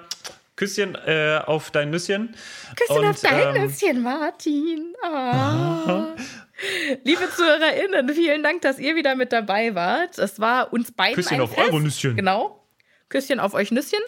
Küsschen 0.57 0.94
äh, 1.07 1.40
auf 1.44 1.70
dein 1.70 1.90
Nüsschen. 1.90 2.34
Küsschen 2.76 2.98
Und, 2.98 3.11
auf 3.11 3.20
dein 3.20 3.57
ähm, 3.57 3.62
Nüsschen, 3.66 4.03
Martin. 4.03 4.94
Ah. 5.03 6.14
Liebe 7.04 7.28
ZuhörerInnen, 7.30 8.08
vielen 8.10 8.42
Dank, 8.42 8.62
dass 8.62 8.78
ihr 8.78 8.94
wieder 8.96 9.14
mit 9.14 9.32
dabei 9.32 9.74
wart. 9.74 10.18
Es 10.18 10.40
war 10.40 10.72
uns 10.72 10.92
beiden 10.92 11.16
Küsschen 11.16 11.34
ein 11.34 11.40
auf 11.40 11.54
Fest. 11.54 11.68
eure 11.68 11.80
Nüsschen. 11.80 12.16
Genau. 12.16 12.64
Küsschen 13.08 13.40
auf 13.40 13.54
euch 13.54 13.70
Nüsschen. 13.70 14.00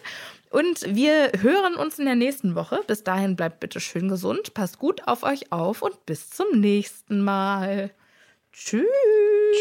Und 0.50 0.94
wir 0.94 1.32
hören 1.40 1.74
uns 1.74 1.98
in 1.98 2.04
der 2.04 2.14
nächsten 2.14 2.54
Woche. 2.54 2.80
Bis 2.86 3.02
dahin 3.02 3.34
bleibt 3.34 3.60
bitte 3.60 3.80
schön 3.80 4.08
gesund, 4.08 4.54
passt 4.54 4.78
gut 4.78 5.06
auf 5.08 5.24
euch 5.24 5.50
auf 5.50 5.82
und 5.82 6.06
bis 6.06 6.30
zum 6.30 6.60
nächsten 6.60 7.20
Mal. 7.22 7.90
Tschüss. 8.52 8.86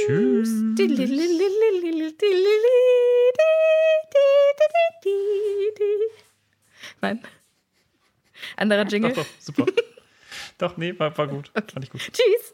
Tschüss. 0.06 0.50
Nein. 7.02 7.22
Anderer 8.56 8.86
Jingle. 8.86 9.14
Doch, 9.14 9.24
doch, 9.24 9.30
super. 9.40 9.66
doch, 10.60 10.78
nee, 10.78 10.98
war, 11.00 11.18
war 11.18 11.28
gut. 11.28 11.52
Fand 11.54 11.84
ich 11.84 11.90
gut. 11.90 12.02
Tschüss. 12.02 12.54